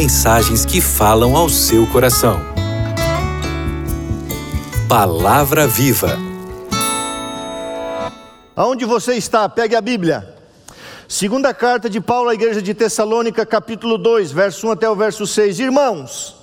mensagens 0.00 0.64
que 0.64 0.80
falam 0.80 1.36
ao 1.36 1.50
seu 1.50 1.86
coração. 1.86 2.40
Palavra 4.88 5.66
Viva. 5.66 6.16
Aonde 8.56 8.86
você 8.86 9.12
está? 9.12 9.46
Pegue 9.46 9.76
a 9.76 9.80
Bíblia. 9.82 10.34
Segunda 11.06 11.52
carta 11.52 11.90
de 11.90 12.00
Paulo 12.00 12.30
à 12.30 12.34
igreja 12.34 12.62
de 12.62 12.72
Tessalônica, 12.72 13.44
capítulo 13.44 13.98
2, 13.98 14.32
verso 14.32 14.68
1 14.68 14.70
até 14.70 14.88
o 14.88 14.96
verso 14.96 15.26
6. 15.26 15.60
Irmãos, 15.60 16.34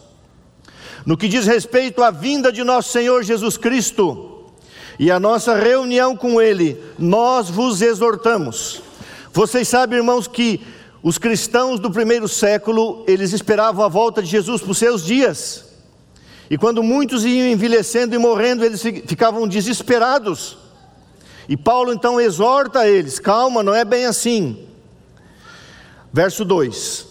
no 1.03 1.17
que 1.17 1.27
diz 1.27 1.47
respeito 1.47 2.03
à 2.03 2.11
vinda 2.11 2.51
de 2.51 2.63
nosso 2.63 2.91
Senhor 2.91 3.23
Jesus 3.23 3.57
Cristo 3.57 4.51
e 4.99 5.09
a 5.09 5.19
nossa 5.19 5.55
reunião 5.55 6.15
com 6.15 6.39
Ele, 6.39 6.79
nós 6.99 7.49
vos 7.49 7.81
exortamos. 7.81 8.83
Vocês 9.33 9.67
sabem, 9.67 9.97
irmãos, 9.97 10.27
que 10.27 10.61
os 11.01 11.17
cristãos 11.17 11.79
do 11.79 11.91
primeiro 11.91 12.27
século, 12.27 13.03
eles 13.07 13.33
esperavam 13.33 13.85
a 13.85 13.87
volta 13.87 14.21
de 14.21 14.29
Jesus 14.29 14.61
por 14.61 14.75
seus 14.75 15.05
dias. 15.05 15.65
E 16.49 16.57
quando 16.57 16.81
muitos 16.81 17.25
iam 17.25 17.47
envelhecendo 17.47 18.15
e 18.15 18.17
morrendo, 18.17 18.63
eles 18.63 18.81
ficavam 18.81 19.47
desesperados. 19.47 20.57
E 21.47 21.55
Paulo 21.55 21.93
então 21.93 22.19
exorta 22.19 22.87
eles: 22.87 23.19
calma, 23.19 23.61
não 23.61 23.75
é 23.75 23.85
bem 23.85 24.05
assim. 24.05 24.65
Verso 26.11 26.43
2: 26.43 27.05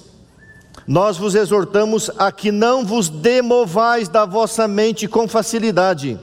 Nós 0.86 1.16
vos 1.16 1.34
exortamos 1.34 2.10
a 2.18 2.32
que 2.32 2.50
não 2.50 2.84
vos 2.84 3.08
demovais 3.08 4.08
da 4.08 4.24
vossa 4.24 4.66
mente 4.66 5.06
com 5.06 5.28
facilidade, 5.28 6.18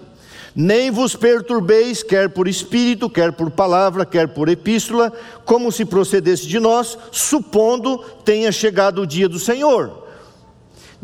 nem 0.55 0.91
vos 0.91 1.15
perturbeis, 1.15 2.03
quer 2.03 2.29
por 2.29 2.47
espírito, 2.47 3.09
quer 3.09 3.31
por 3.31 3.49
palavra, 3.49 4.05
quer 4.05 4.27
por 4.27 4.49
epístola, 4.49 5.11
como 5.45 5.71
se 5.71 5.83
procedesse 5.85 6.47
de 6.47 6.59
nós, 6.59 6.97
supondo 7.11 7.97
tenha 8.23 8.51
chegado 8.51 9.01
o 9.01 9.07
dia 9.07 9.27
do 9.27 9.39
Senhor 9.39 10.03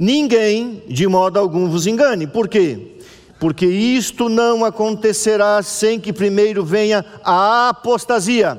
Ninguém, 0.01 0.81
de 0.87 1.05
modo 1.07 1.37
algum, 1.37 1.69
vos 1.69 1.85
engane. 1.85 2.25
Por 2.25 2.47
quê? 2.47 3.01
Porque 3.37 3.65
isto 3.65 4.29
não 4.29 4.63
acontecerá 4.63 5.61
sem 5.61 5.99
que 5.99 6.13
primeiro 6.13 6.63
venha 6.63 7.03
a 7.21 7.67
apostasia. 7.67 8.57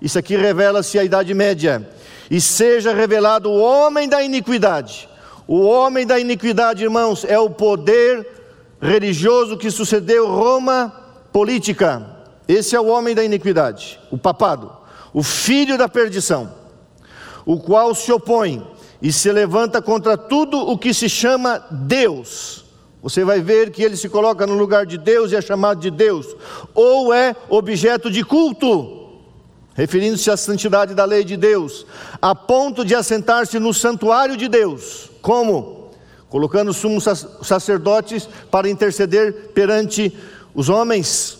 Isso 0.00 0.18
aqui 0.18 0.34
revela-se 0.34 0.98
a 0.98 1.04
Idade 1.04 1.34
Média. 1.34 1.86
E 2.30 2.40
seja 2.40 2.94
revelado 2.94 3.50
o 3.50 3.60
homem 3.60 4.08
da 4.08 4.22
iniquidade. 4.22 5.10
O 5.46 5.60
homem 5.60 6.06
da 6.06 6.18
iniquidade, 6.18 6.82
irmãos, 6.82 7.22
é 7.28 7.38
o 7.38 7.50
poder 7.50 8.26
religioso 8.84 9.56
que 9.56 9.70
sucedeu 9.70 10.26
Roma 10.26 10.92
política. 11.32 12.06
Esse 12.46 12.76
é 12.76 12.80
o 12.80 12.86
homem 12.86 13.14
da 13.14 13.24
iniquidade, 13.24 13.98
o 14.10 14.18
papado, 14.18 14.70
o 15.14 15.22
filho 15.22 15.78
da 15.78 15.88
perdição, 15.88 16.52
o 17.46 17.58
qual 17.58 17.94
se 17.94 18.12
opõe 18.12 18.64
e 19.00 19.10
se 19.10 19.32
levanta 19.32 19.80
contra 19.80 20.18
tudo 20.18 20.58
o 20.58 20.76
que 20.76 20.92
se 20.92 21.08
chama 21.08 21.64
Deus. 21.70 22.66
Você 23.02 23.24
vai 23.24 23.40
ver 23.40 23.70
que 23.70 23.82
ele 23.82 23.96
se 23.96 24.08
coloca 24.08 24.46
no 24.46 24.54
lugar 24.54 24.84
de 24.84 24.98
Deus 24.98 25.32
e 25.32 25.36
é 25.36 25.40
chamado 25.40 25.80
de 25.80 25.90
Deus, 25.90 26.36
ou 26.74 27.12
é 27.12 27.34
objeto 27.48 28.10
de 28.10 28.22
culto, 28.22 29.20
referindo-se 29.74 30.30
à 30.30 30.36
santidade 30.36 30.94
da 30.94 31.06
lei 31.06 31.24
de 31.24 31.38
Deus, 31.38 31.86
a 32.20 32.34
ponto 32.34 32.84
de 32.84 32.94
assentar-se 32.94 33.58
no 33.58 33.72
santuário 33.72 34.36
de 34.36 34.46
Deus. 34.46 35.10
Como? 35.22 35.83
Colocando 36.34 36.72
sumos 36.72 37.04
sacerdotes 37.42 38.28
para 38.50 38.68
interceder 38.68 39.52
perante 39.54 40.12
os 40.52 40.68
homens, 40.68 41.38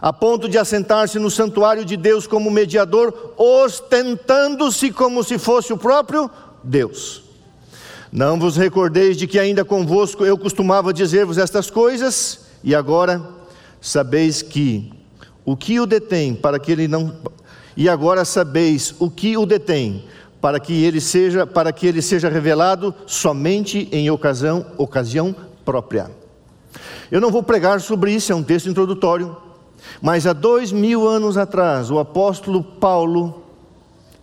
a 0.00 0.12
ponto 0.12 0.48
de 0.48 0.56
assentar-se 0.56 1.18
no 1.18 1.28
santuário 1.28 1.84
de 1.84 1.96
Deus 1.96 2.24
como 2.24 2.48
mediador, 2.48 3.34
ostentando-se 3.36 4.92
como 4.92 5.24
se 5.24 5.38
fosse 5.38 5.72
o 5.72 5.76
próprio 5.76 6.30
Deus. 6.62 7.24
Não 8.12 8.38
vos 8.38 8.56
recordeis 8.56 9.16
de 9.16 9.26
que 9.26 9.40
ainda 9.40 9.64
convosco 9.64 10.24
eu 10.24 10.38
costumava 10.38 10.92
dizer-vos 10.92 11.36
estas 11.36 11.68
coisas, 11.68 12.42
e 12.62 12.76
agora 12.76 13.20
sabeis 13.80 14.40
que 14.40 14.92
o 15.44 15.56
que 15.56 15.80
o 15.80 15.84
detém 15.84 16.32
para 16.32 16.60
que 16.60 16.70
ele 16.70 16.86
não 16.86 17.12
e 17.76 17.88
agora 17.88 18.24
sabeis 18.24 18.94
o 19.00 19.10
que 19.10 19.36
o 19.36 19.44
detém 19.44 20.04
para 20.42 20.58
que 20.58 20.84
ele 20.84 21.00
seja 21.00 21.46
para 21.46 21.72
que 21.72 21.86
ele 21.86 22.02
seja 22.02 22.28
revelado 22.28 22.92
somente 23.06 23.88
em 23.92 24.10
ocasião 24.10 24.66
ocasião 24.76 25.34
própria. 25.64 26.10
Eu 27.12 27.20
não 27.20 27.30
vou 27.30 27.44
pregar 27.44 27.80
sobre 27.80 28.12
isso, 28.12 28.32
é 28.32 28.34
um 28.34 28.42
texto 28.42 28.68
introdutório, 28.68 29.36
mas 30.00 30.26
há 30.26 30.32
dois 30.32 30.72
mil 30.72 31.06
anos 31.06 31.38
atrás 31.38 31.92
o 31.92 31.98
apóstolo 32.00 32.64
Paulo 32.64 33.44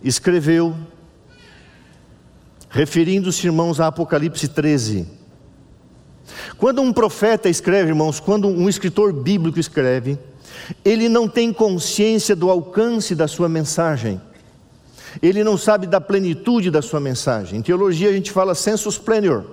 escreveu 0.02 0.76
referindo-se, 2.68 3.46
irmãos, 3.46 3.80
a 3.80 3.86
Apocalipse 3.86 4.46
13. 4.46 5.08
Quando 6.58 6.82
um 6.82 6.92
profeta 6.92 7.48
escreve, 7.48 7.88
irmãos, 7.88 8.20
quando 8.20 8.46
um 8.46 8.68
escritor 8.68 9.12
bíblico 9.12 9.58
escreve, 9.58 10.18
ele 10.84 11.08
não 11.08 11.26
tem 11.26 11.52
consciência 11.52 12.36
do 12.36 12.50
alcance 12.50 13.14
da 13.14 13.26
sua 13.26 13.48
mensagem. 13.48 14.20
Ele 15.22 15.42
não 15.42 15.56
sabe 15.56 15.86
da 15.86 16.00
plenitude 16.00 16.70
da 16.70 16.82
sua 16.82 17.00
mensagem. 17.00 17.58
Em 17.58 17.62
teologia 17.62 18.08
a 18.10 18.12
gente 18.12 18.30
fala 18.30 18.54
sensus 18.54 18.98
plenior. 18.98 19.44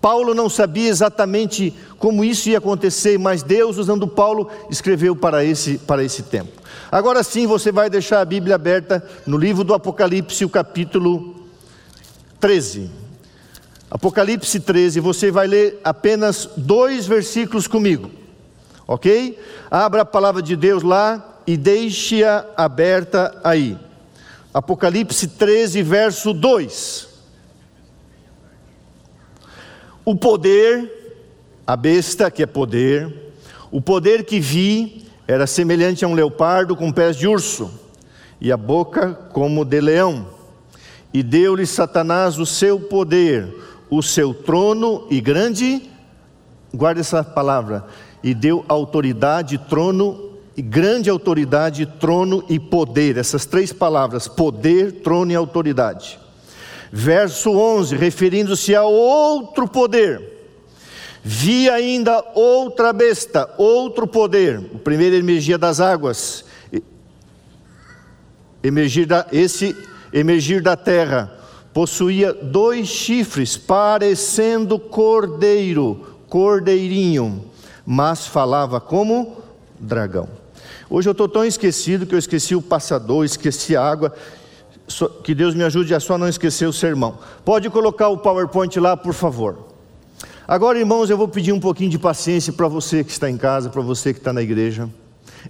Paulo 0.00 0.34
não 0.34 0.48
sabia 0.48 0.88
exatamente 0.88 1.72
como 1.96 2.24
isso 2.24 2.48
ia 2.48 2.58
acontecer, 2.58 3.16
mas 3.18 3.44
Deus, 3.44 3.78
usando 3.78 4.08
Paulo, 4.08 4.50
escreveu 4.68 5.14
para 5.14 5.44
esse, 5.44 5.78
para 5.78 6.02
esse 6.02 6.24
tempo. 6.24 6.60
Agora 6.90 7.22
sim, 7.22 7.46
você 7.46 7.70
vai 7.70 7.88
deixar 7.88 8.20
a 8.20 8.24
Bíblia 8.24 8.56
aberta 8.56 9.06
no 9.24 9.38
livro 9.38 9.62
do 9.62 9.72
Apocalipse, 9.72 10.44
o 10.44 10.50
capítulo 10.50 11.36
13. 12.40 12.90
Apocalipse 13.88 14.58
13, 14.58 14.98
você 14.98 15.30
vai 15.30 15.46
ler 15.46 15.78
apenas 15.84 16.48
dois 16.56 17.06
versículos 17.06 17.68
comigo, 17.68 18.10
ok? 18.88 19.38
Abra 19.70 20.02
a 20.02 20.04
palavra 20.04 20.42
de 20.42 20.56
Deus 20.56 20.82
lá 20.82 21.38
e 21.46 21.56
deixe-a 21.56 22.44
aberta 22.56 23.38
aí. 23.44 23.78
Apocalipse 24.52 25.28
13, 25.28 25.82
verso 25.82 26.32
2. 26.32 27.08
O 30.04 30.14
poder, 30.14 31.24
a 31.66 31.76
besta 31.76 32.30
que 32.30 32.42
é 32.42 32.46
poder, 32.46 33.32
o 33.70 33.80
poder 33.80 34.24
que 34.24 34.38
vi 34.38 35.06
era 35.26 35.46
semelhante 35.46 36.04
a 36.04 36.08
um 36.08 36.14
leopardo 36.14 36.76
com 36.76 36.92
pés 36.92 37.16
de 37.16 37.26
urso 37.26 37.70
e 38.40 38.50
a 38.52 38.56
boca 38.56 39.14
como 39.32 39.64
de 39.64 39.80
leão 39.80 40.26
e 41.12 41.22
deu-lhe 41.22 41.66
Satanás 41.66 42.38
o 42.38 42.46
seu 42.46 42.80
poder, 42.80 43.54
o 43.90 44.02
seu 44.02 44.32
trono 44.32 45.06
e 45.10 45.20
grande, 45.20 45.90
guarde 46.74 47.00
essa 47.00 47.22
palavra, 47.22 47.84
e 48.22 48.32
deu 48.32 48.64
autoridade, 48.68 49.58
trono 49.58 50.31
grande 50.60 51.08
autoridade, 51.08 51.86
trono 51.86 52.44
e 52.48 52.58
poder, 52.58 53.16
essas 53.16 53.46
três 53.46 53.72
palavras, 53.72 54.28
poder, 54.28 55.00
trono 55.00 55.32
e 55.32 55.34
autoridade. 55.34 56.18
Verso 56.90 57.52
11, 57.52 57.96
referindo-se 57.96 58.74
a 58.74 58.84
outro 58.84 59.66
poder. 59.66 60.30
Vi 61.24 61.70
ainda 61.70 62.22
outra 62.34 62.92
besta, 62.92 63.48
outro 63.56 64.06
poder. 64.06 64.58
O 64.58 64.78
primeiro 64.78 65.16
emergia 65.16 65.56
das 65.56 65.80
águas. 65.80 66.44
Emergir 68.62 69.06
da, 69.06 69.26
esse 69.32 69.74
emergir 70.12 70.60
da 70.60 70.76
terra, 70.76 71.32
possuía 71.72 72.32
dois 72.32 72.86
chifres, 72.88 73.56
parecendo 73.56 74.78
cordeiro, 74.78 76.18
cordeirinho, 76.28 77.46
mas 77.86 78.26
falava 78.26 78.80
como 78.80 79.38
dragão. 79.80 80.41
Hoje 80.94 81.08
eu 81.08 81.12
estou 81.12 81.26
tão 81.26 81.42
esquecido 81.42 82.04
que 82.04 82.14
eu 82.14 82.18
esqueci 82.18 82.54
o 82.54 82.60
passador, 82.60 83.24
esqueci 83.24 83.74
a 83.74 83.82
água. 83.82 84.12
Que 85.24 85.34
Deus 85.34 85.54
me 85.54 85.64
ajude 85.64 85.94
a 85.94 85.98
só 85.98 86.18
não 86.18 86.28
esquecer 86.28 86.66
o 86.66 86.72
sermão. 86.72 87.18
Pode 87.46 87.70
colocar 87.70 88.08
o 88.08 88.18
PowerPoint 88.18 88.78
lá, 88.78 88.94
por 88.94 89.14
favor. 89.14 89.68
Agora, 90.46 90.78
irmãos, 90.78 91.08
eu 91.08 91.16
vou 91.16 91.26
pedir 91.26 91.50
um 91.50 91.58
pouquinho 91.58 91.88
de 91.88 91.98
paciência 91.98 92.52
para 92.52 92.68
você 92.68 93.02
que 93.02 93.10
está 93.10 93.30
em 93.30 93.38
casa, 93.38 93.70
para 93.70 93.80
você 93.80 94.12
que 94.12 94.20
está 94.20 94.34
na 94.34 94.42
igreja. 94.42 94.86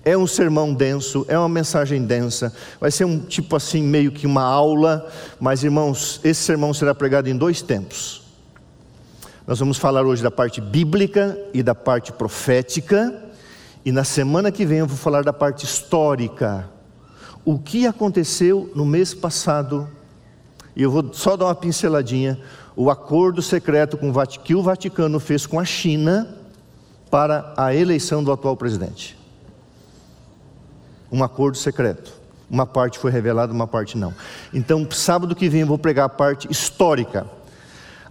É 0.04 0.16
um 0.16 0.28
sermão 0.28 0.72
denso, 0.72 1.26
é 1.28 1.36
uma 1.36 1.48
mensagem 1.48 2.04
densa, 2.04 2.54
vai 2.80 2.92
ser 2.92 3.04
um 3.04 3.18
tipo 3.18 3.56
assim, 3.56 3.82
meio 3.82 4.12
que 4.12 4.28
uma 4.28 4.44
aula, 4.44 5.10
mas 5.40 5.64
irmãos, 5.64 6.20
esse 6.22 6.40
sermão 6.40 6.72
será 6.72 6.94
pregado 6.94 7.28
em 7.28 7.36
dois 7.36 7.60
tempos. 7.60 8.22
Nós 9.44 9.58
vamos 9.58 9.76
falar 9.76 10.06
hoje 10.06 10.22
da 10.22 10.30
parte 10.30 10.60
bíblica 10.60 11.36
e 11.52 11.64
da 11.64 11.74
parte 11.74 12.12
profética, 12.12 13.31
e 13.84 13.92
na 13.92 14.04
semana 14.04 14.52
que 14.52 14.64
vem 14.64 14.78
eu 14.78 14.86
vou 14.86 14.96
falar 14.96 15.24
da 15.24 15.32
parte 15.32 15.64
histórica. 15.64 16.68
O 17.44 17.58
que 17.58 17.86
aconteceu 17.86 18.70
no 18.74 18.84
mês 18.84 19.12
passado, 19.12 19.88
e 20.76 20.82
eu 20.82 20.90
vou 20.90 21.12
só 21.12 21.36
dar 21.36 21.46
uma 21.46 21.54
pinceladinha: 21.54 22.38
o 22.76 22.90
acordo 22.90 23.42
secreto 23.42 23.98
que 24.44 24.54
o 24.54 24.62
Vaticano 24.62 25.18
fez 25.18 25.46
com 25.46 25.58
a 25.58 25.64
China 25.64 26.36
para 27.10 27.52
a 27.56 27.74
eleição 27.74 28.22
do 28.22 28.32
atual 28.32 28.56
presidente 28.56 29.22
um 31.12 31.22
acordo 31.22 31.58
secreto. 31.58 32.14
Uma 32.50 32.66
parte 32.66 32.98
foi 32.98 33.10
revelada, 33.10 33.52
uma 33.52 33.66
parte 33.66 33.98
não. 33.98 34.14
Então, 34.52 34.88
sábado 34.90 35.36
que 35.36 35.48
vem 35.48 35.60
eu 35.60 35.66
vou 35.66 35.78
pregar 35.78 36.06
a 36.06 36.08
parte 36.08 36.50
histórica. 36.50 37.26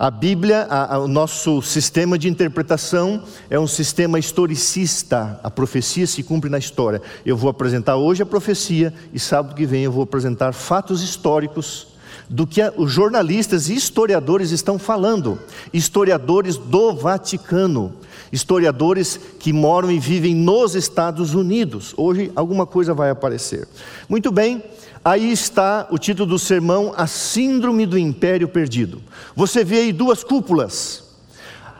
A 0.01 0.09
Bíblia, 0.09 0.65
a, 0.67 0.95
a, 0.95 0.99
o 0.99 1.07
nosso 1.07 1.61
sistema 1.61 2.17
de 2.17 2.27
interpretação 2.27 3.21
é 3.51 3.59
um 3.59 3.67
sistema 3.67 4.17
historicista. 4.17 5.39
A 5.43 5.51
profecia 5.51 6.07
se 6.07 6.23
cumpre 6.23 6.49
na 6.49 6.57
história. 6.57 6.99
Eu 7.23 7.37
vou 7.37 7.51
apresentar 7.51 7.97
hoje 7.97 8.23
a 8.23 8.25
profecia 8.25 8.91
e 9.13 9.19
sábado 9.19 9.53
que 9.53 9.63
vem 9.63 9.83
eu 9.83 9.91
vou 9.91 10.01
apresentar 10.01 10.53
fatos 10.53 11.03
históricos 11.03 11.89
do 12.27 12.47
que 12.47 12.61
os 12.77 12.91
jornalistas 12.91 13.69
e 13.69 13.75
historiadores 13.75 14.49
estão 14.49 14.79
falando. 14.79 15.37
Historiadores 15.71 16.57
do 16.57 16.95
Vaticano, 16.95 17.93
historiadores 18.31 19.19
que 19.39 19.51
moram 19.51 19.91
e 19.91 19.99
vivem 19.99 20.33
nos 20.33 20.75
Estados 20.75 21.33
Unidos. 21.33 21.93
Hoje 21.97 22.31
alguma 22.35 22.65
coisa 22.65 22.93
vai 22.93 23.09
aparecer. 23.09 23.67
Muito 24.07 24.31
bem, 24.31 24.63
aí 25.03 25.31
está 25.31 25.87
o 25.91 25.97
título 25.97 26.29
do 26.29 26.39
sermão: 26.39 26.93
A 26.95 27.07
Síndrome 27.07 27.85
do 27.85 27.97
Império 27.97 28.47
Perdido. 28.47 29.01
Você 29.35 29.63
vê 29.63 29.79
aí 29.79 29.91
duas 29.91 30.23
cúpulas. 30.23 31.03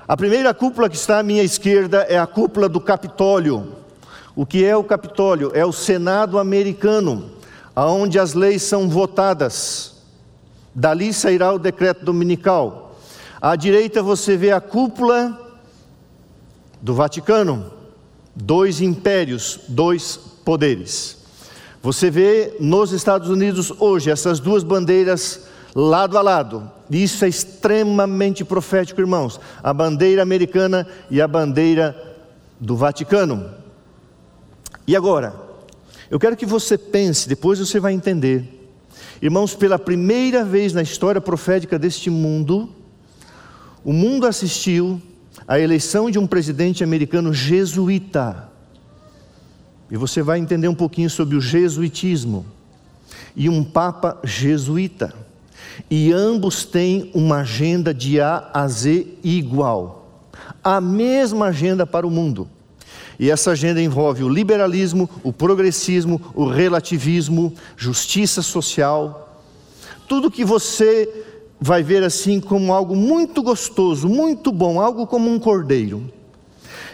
A 0.07 0.18
primeira 0.18 0.53
cúpula 0.53 0.89
que 0.89 0.98
está 0.98 1.19
à 1.19 1.24
minha 1.24 1.44
esquerda 1.44 2.06
é 2.09 2.19
a 2.19 2.27
cúpula 2.27 2.68
do 2.68 2.81
Capitólio. 2.81 3.77
O 4.36 4.45
que 4.45 4.65
é 4.65 4.75
o 4.75 4.83
Capitólio? 4.83 5.51
É 5.53 5.65
o 5.65 5.71
Senado 5.71 6.38
americano, 6.38 7.31
aonde 7.75 8.19
as 8.19 8.33
leis 8.33 8.62
são 8.63 8.89
votadas. 8.89 10.01
Dali 10.74 11.13
sairá 11.13 11.53
o 11.53 11.59
decreto 11.59 12.03
dominical. 12.03 12.98
À 13.42 13.56
direita 13.56 14.03
você 14.03 14.36
vê 14.38 14.51
a 14.51 14.62
cúpula 14.62 15.50
do 16.81 16.94
Vaticano, 16.94 17.72
dois 18.36 18.81
impérios, 18.81 19.60
dois 19.68 20.18
poderes. 20.44 21.18
Você 21.81 22.10
vê 22.10 22.56
nos 22.60 22.92
Estados 22.92 23.30
Unidos 23.30 23.72
hoje 23.80 24.10
essas 24.10 24.39
duas 24.39 24.63
bandeiras 24.63 25.48
lado 25.75 26.18
a 26.18 26.22
lado. 26.22 26.72
Isso 26.89 27.24
é 27.24 27.28
extremamente 27.30 28.44
profético, 28.44 29.01
irmãos. 29.01 29.39
A 29.63 29.74
bandeira 29.74 30.22
americana 30.22 30.88
e 31.10 31.22
a 31.22 31.28
bandeira 31.28 31.95
do 32.60 32.75
Vaticano. 32.75 33.50
E 34.86 34.95
agora, 34.95 35.34
eu 36.10 36.19
quero 36.19 36.36
que 36.36 36.45
você 36.45 36.77
pense, 36.77 37.30
depois 37.30 37.60
você 37.60 37.80
vai 37.80 37.94
entender. 37.94 38.60
Irmãos, 39.22 39.56
pela 39.56 39.80
primeira 39.80 40.44
vez 40.44 40.74
na 40.74 40.81
história 40.81 41.22
profética 41.22 41.80
deste 41.80 42.10
mundo, 42.10 42.69
o 43.84 43.94
mundo 43.94 44.27
assistiu 44.27 45.01
à 45.48 45.60
eleição 45.60 46.10
de 46.10 46.20
um 46.20 46.28
presidente 46.28 46.84
americano 46.84 47.34
jesuíta. 47.34 48.50
E 49.90 49.98
você 49.98 50.22
vai 50.22 50.40
entender 50.40 50.68
um 50.68 50.76
pouquinho 50.76 51.10
sobre 51.10 51.36
o 51.36 51.42
jesuitismo. 51.42 52.46
E 53.36 53.50
um 53.50 53.64
papa 53.64 54.18
jesuíta. 54.24 55.14
E 55.90 56.12
ambos 56.12 56.64
têm 56.64 57.12
uma 57.14 57.38
agenda 57.38 57.94
de 57.94 58.20
A 58.22 58.50
a 58.54 58.68
Z 58.68 59.08
igual. 59.24 60.30
A 60.64 60.80
mesma 60.80 61.48
agenda 61.48 61.86
para 61.86 62.08
o 62.08 62.12
mundo. 62.12 62.48
E 63.20 63.30
essa 63.30 63.52
agenda 63.52 63.82
envolve 63.82 64.24
o 64.24 64.30
liberalismo, 64.30 65.10
o 65.24 65.32
progressismo, 65.32 66.20
o 66.34 66.46
relativismo, 66.46 67.54
justiça 67.78 68.42
social. 68.42 69.44
Tudo 70.08 70.32
que 70.32 70.44
você 70.44 71.08
vai 71.62 71.84
ver 71.84 72.04
assim 72.04 72.40
como 72.40 72.74
algo 72.74 72.96
muito 72.96 73.44
gostoso, 73.44 74.10
muito 74.10 74.52
bom, 74.52 74.81
algo 74.81 75.06
como 75.06 75.30
um 75.30 75.40
cordeiro. 75.40 76.12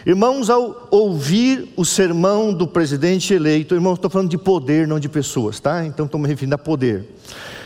Irmãos, 0.04 0.50
ao 0.50 0.86
ouvir 0.90 1.72
o 1.74 1.84
sermão 1.84 2.52
do 2.52 2.68
presidente 2.68 3.32
eleito, 3.32 3.74
irmãos, 3.74 3.94
estou 3.94 4.10
falando 4.10 4.28
de 4.28 4.38
poder, 4.38 4.86
não 4.86 5.00
de 5.00 5.08
pessoas, 5.08 5.58
tá? 5.58 5.84
Então 5.84 6.06
estou 6.06 6.20
me 6.20 6.28
referindo 6.28 6.54
a 6.54 6.58
poder. 6.58 7.08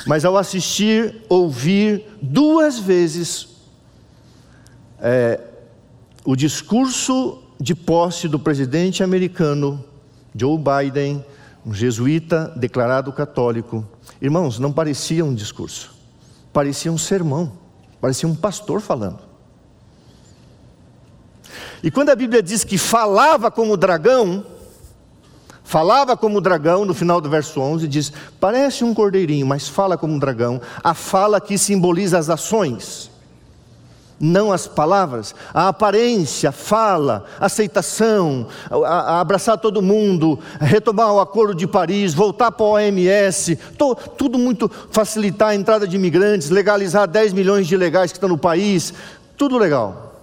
Mas 0.06 0.24
ao 0.24 0.36
assistir, 0.36 1.22
ouvir 1.28 2.04
duas 2.20 2.78
vezes 2.78 3.48
é, 5.00 5.40
o 6.24 6.36
discurso 6.36 7.42
de 7.60 7.74
posse 7.74 8.28
do 8.28 8.38
presidente 8.38 9.02
americano 9.02 9.84
Joe 10.34 10.58
Biden, 10.58 11.24
um 11.66 11.74
jesuíta 11.74 12.52
declarado 12.56 13.12
católico. 13.12 13.86
Irmãos, 14.20 14.58
não 14.58 14.72
parecia 14.72 15.24
um 15.24 15.34
discurso, 15.34 15.94
parecia 16.52 16.92
um 16.92 16.98
sermão, 16.98 17.52
parecia 18.00 18.28
um 18.28 18.34
pastor 18.34 18.80
falando. 18.80 19.20
E 21.82 21.90
quando 21.90 22.10
a 22.10 22.16
Bíblia 22.16 22.42
diz 22.42 22.64
que 22.64 22.78
falava 22.78 23.50
como 23.50 23.76
dragão, 23.76 24.44
falava 25.62 26.16
como 26.16 26.40
dragão, 26.40 26.84
no 26.84 26.94
final 26.94 27.20
do 27.20 27.28
verso 27.30 27.60
11, 27.60 27.88
diz: 27.88 28.12
parece 28.40 28.84
um 28.84 28.94
cordeirinho, 28.94 29.46
mas 29.46 29.68
fala 29.68 29.98
como 29.98 30.14
um 30.14 30.18
dragão. 30.18 30.60
A 30.82 30.94
fala 30.94 31.40
que 31.40 31.58
simboliza 31.58 32.18
as 32.18 32.30
ações 32.30 33.11
não 34.22 34.52
as 34.52 34.68
palavras, 34.68 35.34
a 35.52 35.66
aparência, 35.66 36.50
a 36.50 36.52
fala, 36.52 37.24
a 37.40 37.46
aceitação, 37.46 38.46
a, 38.70 38.76
a 38.76 39.20
abraçar 39.20 39.58
todo 39.58 39.82
mundo, 39.82 40.38
retomar 40.60 41.12
o 41.12 41.18
Acordo 41.18 41.56
de 41.56 41.66
Paris, 41.66 42.14
voltar 42.14 42.52
para 42.52 42.64
a 42.64 42.68
OMS, 42.68 43.56
to, 43.76 43.96
tudo 44.16 44.38
muito 44.38 44.70
facilitar 44.92 45.48
a 45.48 45.54
entrada 45.56 45.88
de 45.88 45.96
imigrantes, 45.96 46.50
legalizar 46.50 47.08
10 47.08 47.32
milhões 47.32 47.66
de 47.66 47.74
ilegais 47.74 48.12
que 48.12 48.16
estão 48.16 48.28
no 48.28 48.38
país, 48.38 48.94
tudo 49.36 49.58
legal. 49.58 50.14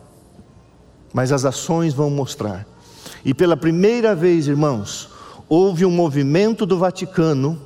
Mas 1.12 1.34
as 1.34 1.44
ações 1.44 1.94
vão 1.94 2.10
mostrar. 2.10 2.66
E 3.26 3.34
pela 3.34 3.58
primeira 3.58 4.16
vez, 4.16 4.48
irmãos, 4.48 5.10
houve 5.50 5.86
um 5.86 5.92
movimento 5.92 6.66
do 6.66 6.78
Vaticano 6.78 7.60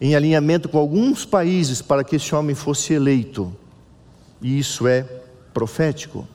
em 0.00 0.16
alinhamento 0.16 0.68
com 0.68 0.78
alguns 0.78 1.24
países 1.24 1.80
para 1.80 2.02
que 2.02 2.16
esse 2.16 2.34
homem 2.34 2.56
fosse 2.56 2.92
eleito. 2.92 3.54
E 4.42 4.58
isso 4.58 4.88
é 4.88 5.19
profético. 5.52 6.26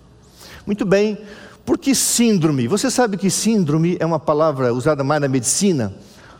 Muito 0.65 0.85
bem, 0.85 1.17
por 1.65 1.79
que 1.79 1.95
síndrome? 1.95 2.67
Você 2.67 2.91
sabe 2.91 3.17
que 3.17 3.29
síndrome 3.29 3.97
é 3.99 4.05
uma 4.05 4.19
palavra 4.19 4.71
usada 4.71 5.03
mais 5.03 5.19
na 5.19 5.27
medicina? 5.27 5.91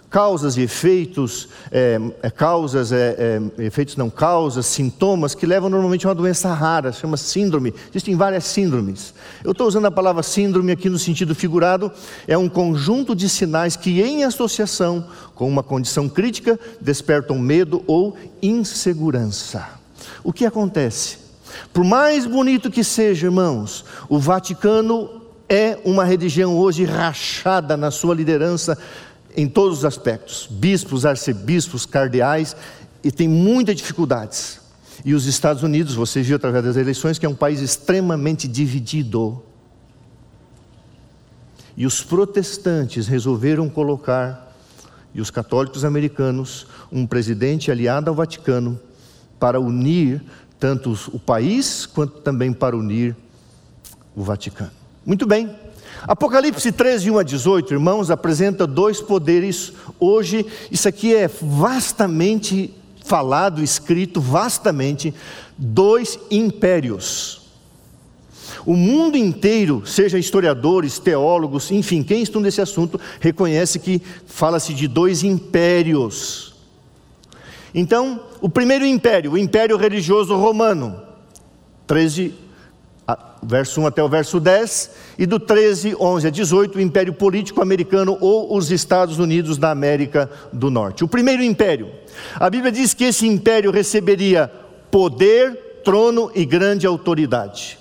Causas 0.08 0.56
e 0.56 0.62
efeitos, 0.62 1.50
é, 1.72 2.00
é, 2.22 2.30
causas, 2.30 2.92
é, 2.92 3.42
é 3.60 3.64
efeitos 3.64 3.98
não 3.98 4.10
causas, 4.10 4.68
sintomas 4.68 5.34
que 5.34 5.46
levam 5.46 5.68
normalmente 5.68 6.06
a 6.06 6.10
uma 6.10 6.16
doença 6.16 6.54
rara, 6.54 6.94
chama 6.94 7.18
síndrome. 7.18 7.74
Existem 7.90 8.16
várias 8.16 8.46
síndromes. 8.46 9.16
Eu 9.44 9.52
estou 9.52 9.68
usando 9.68 9.86
a 9.86 9.92
palavra 9.92 10.22
síndrome 10.22 10.72
aqui 10.72 10.90
no 10.90 11.00
sentido 11.00 11.34
figurado, 11.34 11.92
é 12.28 12.38
um 12.38 12.48
conjunto 12.48 13.16
de 13.16 13.28
sinais 13.28 13.76
que, 13.76 14.02
em 14.02 14.24
associação 14.24 15.08
com 15.34 15.50
uma 15.50 15.64
condição 15.64 16.08
crítica, 16.08 16.58
despertam 16.80 17.38
medo 17.40 17.84
ou 17.88 18.16
insegurança. 18.42 19.68
O 20.24 20.32
que 20.32 20.46
acontece? 20.46 21.25
Por 21.74 21.84
mais 21.84 22.26
bonito 22.26 22.72
que 22.72 22.84
seja, 22.84 23.28
irmãos, 23.28 23.86
o 24.10 24.20
Vaticano 24.20 25.22
é 25.48 25.80
uma 25.86 26.04
religião 26.04 26.58
hoje 26.58 26.84
rachada 26.84 27.78
na 27.78 27.92
sua 27.92 28.16
liderança 28.16 28.78
em 29.38 29.48
todos 29.48 29.80
os 29.80 29.86
aspectos 29.86 30.48
bispos, 30.50 31.06
arcebispos, 31.06 31.86
cardeais 31.86 32.56
e 33.04 33.12
tem 33.12 33.28
muitas 33.28 33.76
dificuldades. 33.76 34.60
E 35.04 35.14
os 35.14 35.26
Estados 35.26 35.62
Unidos, 35.62 35.94
você 35.94 36.22
viu 36.22 36.38
através 36.38 36.64
das 36.64 36.78
eleições, 36.78 37.20
que 37.20 37.26
é 37.26 37.30
um 37.30 37.36
país 37.36 37.60
extremamente 37.60 38.48
dividido. 38.48 39.44
E 41.78 41.86
os 41.86 42.02
protestantes 42.02 43.06
resolveram 43.06 43.70
colocar, 43.70 44.56
e 45.14 45.22
os 45.22 45.30
católicos 45.30 45.84
americanos, 45.84 46.66
um 46.92 47.06
presidente 47.06 47.70
aliado 47.70 48.10
ao 48.10 48.16
Vaticano 48.16 48.80
para 49.40 49.60
unir 49.60 50.24
tanto 50.60 50.98
o 51.14 51.20
país 51.20 51.86
quanto 51.86 52.20
também 52.20 52.54
para 52.54 52.76
unir 52.76 53.16
o 54.16 54.24
Vaticano. 54.24 54.72
Muito 55.06 55.26
bem. 55.26 55.54
Apocalipse 56.04 56.72
13, 56.72 57.12
1 57.12 57.18
a 57.18 57.24
18, 57.24 57.74
irmãos, 57.74 58.12
apresenta 58.12 58.68
dois 58.68 59.02
poderes. 59.02 59.74
Hoje, 60.00 60.46
isso 60.72 60.88
aqui 60.88 61.16
é 61.16 61.28
vastamente 61.28 62.74
falado, 63.04 63.64
escrito 63.64 64.20
vastamente, 64.20 65.14
dois 65.58 66.20
impérios. 66.30 67.42
O 68.66 68.76
mundo 68.76 69.16
inteiro, 69.16 69.84
seja 69.86 70.18
historiadores, 70.18 70.98
teólogos, 70.98 71.70
enfim, 71.70 72.02
quem 72.02 72.24
estuda 72.24 72.48
esse 72.48 72.62
assunto, 72.62 73.00
reconhece 73.20 73.78
que 73.78 74.02
fala-se 74.26 74.74
de 74.74 74.88
dois 74.88 75.24
impérios. 75.24 76.55
Então, 77.78 78.22
o 78.40 78.48
primeiro 78.48 78.86
império, 78.86 79.34
o 79.34 79.38
império 79.38 79.76
religioso 79.76 80.34
romano, 80.38 80.98
13, 81.86 82.34
verso 83.44 83.82
1 83.82 83.88
até 83.88 84.02
o 84.02 84.08
verso 84.08 84.40
10, 84.40 84.92
e 85.20 85.26
do 85.26 85.38
13, 85.38 85.94
11 86.00 86.26
a 86.26 86.30
18, 86.30 86.78
o 86.78 86.82
império 86.82 87.12
político 87.12 87.62
americano 87.62 88.18
ou 88.22 88.56
os 88.56 88.72
Estados 88.72 89.20
Unidos 89.20 89.58
da 89.58 89.72
América 89.72 90.32
do 90.54 90.72
Norte. 90.72 91.04
O 91.04 91.08
primeiro 91.08 91.44
império, 91.44 91.92
a 92.40 92.50
Bíblia 92.50 92.72
diz 92.72 92.94
que 92.94 93.04
esse 93.04 93.28
império 93.28 93.72
receberia 93.72 94.50
poder, 94.90 95.82
trono 95.84 96.32
e 96.34 96.46
grande 96.46 96.88
autoridade. 96.88 97.78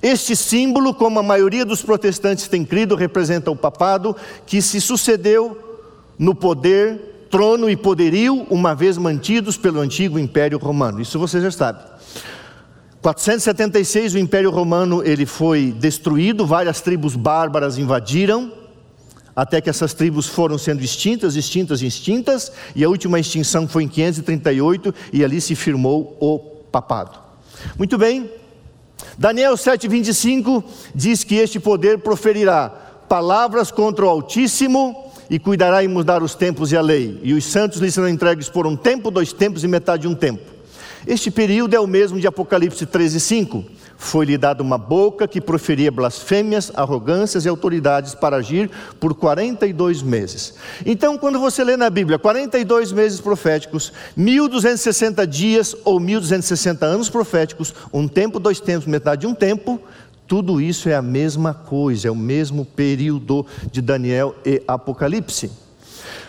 Este 0.00 0.36
símbolo, 0.36 0.94
como 0.94 1.18
a 1.18 1.22
maioria 1.24 1.64
dos 1.64 1.82
protestantes 1.82 2.46
tem 2.46 2.64
crido, 2.64 2.94
representa 2.94 3.50
o 3.50 3.56
papado 3.56 4.14
que 4.46 4.62
se 4.62 4.80
sucedeu 4.80 5.80
no 6.16 6.32
poder 6.32 7.15
trono 7.30 7.68
e 7.68 7.76
poderio, 7.76 8.46
uma 8.50 8.74
vez 8.74 8.96
mantidos 8.98 9.56
pelo 9.56 9.80
antigo 9.80 10.18
Império 10.18 10.58
Romano. 10.58 11.00
Isso 11.00 11.18
você 11.18 11.40
já 11.40 11.50
sabe. 11.50 11.80
476 13.02 14.14
o 14.14 14.18
Império 14.18 14.50
Romano 14.50 15.02
ele 15.04 15.26
foi 15.26 15.70
destruído, 15.70 16.44
várias 16.44 16.80
tribos 16.80 17.14
bárbaras 17.14 17.78
invadiram, 17.78 18.52
até 19.34 19.60
que 19.60 19.70
essas 19.70 19.94
tribos 19.94 20.26
foram 20.26 20.58
sendo 20.58 20.82
extintas, 20.82 21.36
extintas, 21.36 21.82
extintas, 21.82 22.50
e 22.74 22.82
a 22.82 22.88
última 22.88 23.20
extinção 23.20 23.68
foi 23.68 23.84
em 23.84 23.88
538 23.88 24.94
e 25.12 25.24
ali 25.24 25.40
se 25.40 25.54
firmou 25.54 26.16
o 26.20 26.38
papado. 26.72 27.18
Muito 27.78 27.96
bem. 27.96 28.30
Daniel 29.18 29.54
7:25 29.54 30.64
diz 30.94 31.22
que 31.22 31.36
este 31.36 31.60
poder 31.60 31.98
proferirá 31.98 32.70
palavras 33.08 33.70
contra 33.70 34.04
o 34.04 34.08
Altíssimo 34.08 35.05
e 35.28 35.38
cuidará 35.38 35.82
em 35.82 35.88
mudar 35.88 36.22
os 36.22 36.34
tempos 36.34 36.72
e 36.72 36.76
a 36.76 36.80
lei. 36.80 37.20
E 37.22 37.32
os 37.32 37.44
santos 37.44 37.80
lhe 37.80 37.90
serão 37.90 38.08
entregues 38.08 38.48
por 38.48 38.66
um 38.66 38.76
tempo, 38.76 39.10
dois 39.10 39.32
tempos 39.32 39.64
e 39.64 39.68
metade 39.68 40.02
de 40.02 40.08
um 40.08 40.14
tempo. 40.14 40.56
Este 41.06 41.30
período 41.30 41.74
é 41.74 41.78
o 41.78 41.86
mesmo 41.86 42.18
de 42.18 42.26
Apocalipse 42.26 42.84
13, 42.84 43.20
5. 43.20 43.64
Foi-lhe 43.96 44.36
dada 44.36 44.62
uma 44.62 44.76
boca 44.76 45.28
que 45.28 45.40
proferia 45.40 45.90
blasfêmias, 45.90 46.72
arrogâncias 46.74 47.44
e 47.44 47.48
autoridades 47.48 48.14
para 48.14 48.36
agir 48.36 48.68
por 48.98 49.14
42 49.14 50.02
meses. 50.02 50.54
Então, 50.84 51.16
quando 51.16 51.38
você 51.38 51.62
lê 51.62 51.76
na 51.76 51.88
Bíblia 51.88 52.18
42 52.18 52.90
meses 52.92 53.20
proféticos, 53.20 53.92
1260 54.16 55.26
dias 55.26 55.76
ou 55.84 56.00
1260 56.00 56.84
anos 56.84 57.08
proféticos, 57.08 57.72
um 57.92 58.08
tempo, 58.08 58.40
dois 58.40 58.60
tempos, 58.60 58.86
metade 58.86 59.22
de 59.22 59.26
um 59.28 59.34
tempo, 59.34 59.80
tudo 60.26 60.60
isso 60.60 60.88
é 60.88 60.94
a 60.94 61.02
mesma 61.02 61.54
coisa, 61.54 62.08
é 62.08 62.10
o 62.10 62.16
mesmo 62.16 62.64
período 62.64 63.46
de 63.70 63.80
Daniel 63.80 64.34
e 64.44 64.60
Apocalipse. 64.66 65.50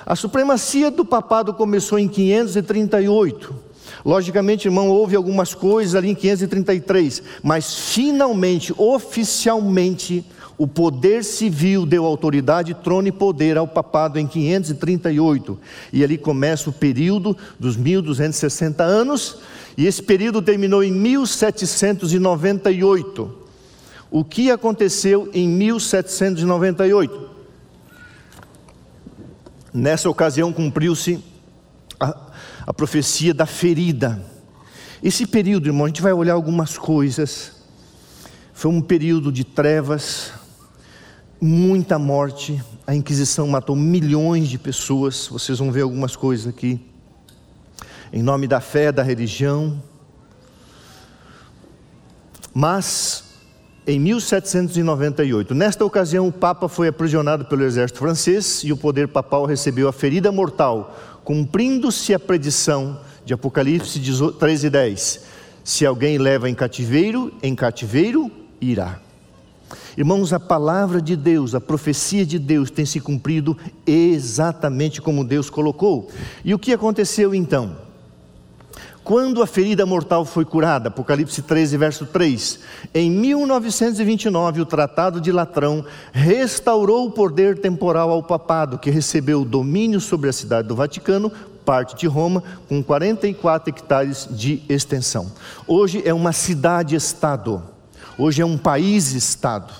A 0.05 0.15
supremacia 0.15 0.91
do 0.91 1.03
papado 1.03 1.53
começou 1.53 1.99
em 1.99 2.07
538. 2.07 3.67
Logicamente, 4.05 4.67
irmão, 4.67 4.89
houve 4.89 5.15
algumas 5.15 5.53
coisas 5.53 5.95
ali 5.95 6.09
em 6.09 6.15
533, 6.15 7.23
mas 7.43 7.73
finalmente, 7.73 8.73
oficialmente, 8.77 10.25
o 10.57 10.67
poder 10.67 11.23
civil 11.23 11.85
deu 11.85 12.05
autoridade, 12.05 12.73
trono 12.75 13.07
e 13.07 13.11
poder 13.11 13.57
ao 13.57 13.67
papado 13.67 14.19
em 14.19 14.27
538. 14.27 15.59
E 15.91 16.03
ali 16.03 16.17
começa 16.17 16.69
o 16.69 16.73
período 16.73 17.35
dos 17.59 17.75
1260 17.75 18.83
anos, 18.83 19.37
e 19.75 19.85
esse 19.85 20.03
período 20.03 20.41
terminou 20.41 20.81
em 20.83 20.91
1798 20.91 23.46
o 24.09 24.23
que 24.23 24.49
aconteceu 24.49 25.29
em 25.33 25.47
1798. 25.47 27.29
Nessa 29.73 30.09
ocasião 30.09 30.51
cumpriu-se 30.53 31.23
a, 31.99 32.31
a, 32.65 32.73
profecia 32.73 33.33
da 33.33 33.45
ferida. 33.45 34.23
Esse 35.03 35.27
período, 35.27 35.67
irmão, 35.67 35.85
a 35.85 35.87
gente 35.87 36.01
vai 36.01 36.13
olhar 36.13 36.33
algumas 36.33 36.77
coisas. 36.77 37.51
Foi 38.53 38.71
um 38.71 38.81
período 38.81 39.31
de 39.31 39.43
trevas, 39.43 40.31
muita 41.39 41.99
morte. 41.99 42.63
A 42.87 42.95
Inquisição 42.95 43.47
matou 43.47 43.75
milhões 43.75 44.47
de 44.47 44.57
pessoas. 44.57 45.27
Vocês 45.27 45.59
vão 45.59 45.71
ver 45.71 45.81
algumas 45.81 46.15
coisas 46.15 46.47
aqui. 46.47 46.79
Em 48.11 48.23
nome 48.23 48.47
da 48.47 48.61
fé, 48.61 48.91
da 48.91 49.03
religião. 49.03 49.83
Mas 52.53 53.26
em 53.87 53.97
1798. 53.97 55.55
Nesta 55.55 55.85
ocasião, 55.85 56.27
o 56.27 56.31
Papa 56.31 56.67
foi 56.67 56.89
aprisionado 56.89 57.45
pelo 57.45 57.63
exército 57.63 57.99
francês 57.99 58.61
e 58.65 58.73
o 58.73 58.77
poder 58.77 59.07
papal 59.07 59.45
recebeu 59.45 59.87
a 59.87 59.93
ferida 59.93 60.29
mortal, 60.29 60.93
cumprindo-se 61.23 62.13
a 62.13 62.19
predição 62.19 62.99
de 63.25 63.33
Apocalipse 63.33 63.97
13:10. 63.97 65.21
Se 65.63 65.85
alguém 65.85 66.17
leva 66.17 66.49
em 66.49 66.53
cativeiro, 66.53 67.33
em 67.41 67.55
cativeiro 67.55 68.29
irá. 68.59 68.99
Irmãos, 69.97 70.31
a 70.31 70.39
palavra 70.39 71.01
de 71.01 71.15
Deus, 71.15 71.55
a 71.55 71.61
profecia 71.61 72.25
de 72.25 72.37
Deus 72.37 72.69
tem 72.69 72.85
se 72.85 72.99
cumprido 72.99 73.57
exatamente 73.85 75.01
como 75.01 75.25
Deus 75.25 75.49
colocou. 75.49 76.09
E 76.43 76.53
o 76.53 76.59
que 76.59 76.73
aconteceu 76.73 77.33
então? 77.33 77.86
Quando 79.07 79.41
a 79.41 79.47
ferida 79.47 79.85
mortal 79.85 80.25
foi 80.25 80.43
curada, 80.43 80.89
Apocalipse 80.89 81.41
13, 81.41 81.77
verso 81.77 82.05
3, 82.05 82.59
em 82.93 83.09
1929, 83.09 84.59
o 84.59 84.65
Tratado 84.65 85.21
de 85.21 85.31
Latrão 85.31 85.85
restaurou 86.11 87.07
o 87.07 87.11
poder 87.11 87.57
temporal 87.57 88.09
ao 88.09 88.21
papado, 88.21 88.77
que 88.77 88.89
recebeu 88.89 89.43
o 89.43 89.45
domínio 89.45 90.01
sobre 90.01 90.29
a 90.29 90.33
cidade 90.33 90.67
do 90.67 90.75
Vaticano, 90.75 91.31
parte 91.63 91.95
de 91.95 92.05
Roma, 92.05 92.43
com 92.67 92.83
44 92.83 93.69
hectares 93.69 94.27
de 94.29 94.61
extensão. 94.67 95.31
Hoje 95.65 96.01
é 96.05 96.13
uma 96.13 96.33
cidade-estado, 96.33 97.63
hoje 98.17 98.41
é 98.41 98.45
um 98.45 98.57
país-estado. 98.57 99.73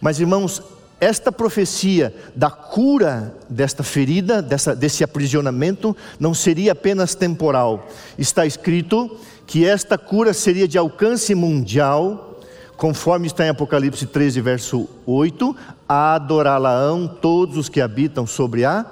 Mas, 0.00 0.20
irmãos, 0.20 0.62
esta 1.00 1.30
profecia 1.30 2.14
da 2.34 2.50
cura 2.50 3.34
desta 3.48 3.82
ferida, 3.82 4.40
dessa, 4.40 4.74
desse 4.74 5.04
aprisionamento, 5.04 5.96
não 6.18 6.32
seria 6.32 6.72
apenas 6.72 7.14
temporal. 7.14 7.88
Está 8.18 8.46
escrito 8.46 9.18
que 9.46 9.66
esta 9.66 9.98
cura 9.98 10.32
seria 10.32 10.66
de 10.66 10.78
alcance 10.78 11.34
mundial, 11.34 12.40
conforme 12.76 13.26
está 13.26 13.44
em 13.44 13.50
Apocalipse 13.50 14.06
13, 14.06 14.40
verso 14.40 14.88
8: 15.04 15.54
adorá-la-ão 15.88 17.06
todos 17.06 17.58
os 17.58 17.68
que 17.68 17.80
habitam 17.80 18.26
sobre 18.26 18.64
a 18.64 18.84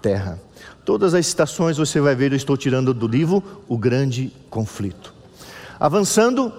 terra. 0.00 0.40
Todas 0.84 1.12
as 1.12 1.26
citações 1.26 1.76
você 1.76 2.00
vai 2.00 2.14
ver, 2.14 2.32
eu 2.32 2.36
estou 2.36 2.56
tirando 2.56 2.94
do 2.94 3.06
livro 3.06 3.42
O 3.68 3.76
Grande 3.76 4.32
Conflito. 4.48 5.14
Avançando, 5.78 6.52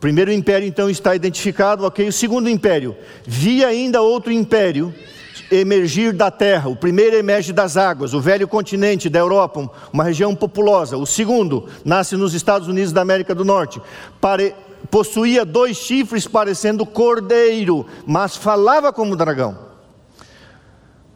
primeiro 0.00 0.32
império 0.32 0.66
então 0.66 0.88
está 0.88 1.14
identificado, 1.14 1.84
ok. 1.84 2.08
O 2.08 2.12
segundo 2.12 2.48
império, 2.48 2.96
vi 3.24 3.64
ainda 3.64 4.00
outro 4.00 4.32
império 4.32 4.92
emergir 5.50 6.12
da 6.12 6.30
terra. 6.30 6.68
O 6.68 6.76
primeiro 6.76 7.16
emerge 7.16 7.52
das 7.52 7.76
águas, 7.76 8.14
o 8.14 8.20
velho 8.20 8.48
continente 8.48 9.08
da 9.08 9.18
Europa, 9.18 9.70
uma 9.92 10.04
região 10.04 10.34
populosa. 10.34 10.96
O 10.96 11.06
segundo 11.06 11.68
nasce 11.84 12.16
nos 12.16 12.34
Estados 12.34 12.66
Unidos 12.66 12.92
da 12.92 13.02
América 13.02 13.34
do 13.34 13.44
Norte. 13.44 13.80
Pare... 14.20 14.54
Possuía 14.90 15.44
dois 15.44 15.76
chifres 15.76 16.26
parecendo 16.26 16.86
cordeiro, 16.86 17.86
mas 18.06 18.34
falava 18.34 18.90
como 18.92 19.14
dragão. 19.14 19.69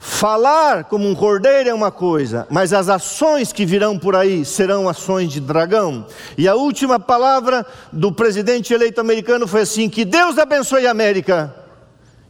Falar 0.06 0.84
como 0.84 1.08
um 1.08 1.14
cordeiro 1.14 1.70
é 1.70 1.72
uma 1.72 1.90
coisa, 1.90 2.46
mas 2.50 2.74
as 2.74 2.90
ações 2.90 3.54
que 3.54 3.64
virão 3.64 3.98
por 3.98 4.14
aí 4.14 4.44
serão 4.44 4.86
ações 4.86 5.32
de 5.32 5.40
dragão. 5.40 6.06
E 6.36 6.46
a 6.46 6.54
última 6.54 7.00
palavra 7.00 7.64
do 7.90 8.12
presidente 8.12 8.74
eleito 8.74 9.00
americano 9.00 9.48
foi 9.48 9.62
assim: 9.62 9.88
que 9.88 10.04
Deus 10.04 10.36
abençoe 10.36 10.86
a 10.86 10.90
América 10.90 11.54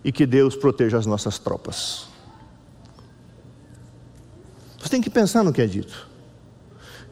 e 0.05 0.13
que 0.13 0.25
Deus 0.25 0.55
proteja 0.55 0.97
as 0.97 1.05
nossas 1.05 1.37
tropas. 1.41 2.07
Você 4.79 4.89
tem 4.89 5.01
que 5.01 5.11
pensar 5.11 5.43
no 5.43 5.53
que 5.53 5.61
é 5.61 5.67
dito. 5.67 6.09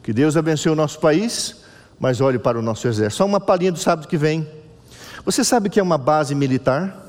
Que 0.01 0.13
Deus 0.13 0.37
abençoe 0.37 0.71
o 0.71 0.75
nosso 0.75 0.97
país, 0.97 1.57
mas 1.99 2.21
olhe 2.21 2.39
para 2.39 2.57
o 2.57 2.61
nosso 2.61 2.87
exército. 2.87 3.17
Só 3.17 3.25
uma 3.25 3.41
palhinha 3.41 3.73
do 3.73 3.79
sábado 3.79 4.07
que 4.07 4.15
vem. 4.15 4.49
Você 5.25 5.43
sabe 5.43 5.69
que 5.69 5.77
é 5.77 5.83
uma 5.83 5.97
base 5.97 6.33
militar? 6.33 7.03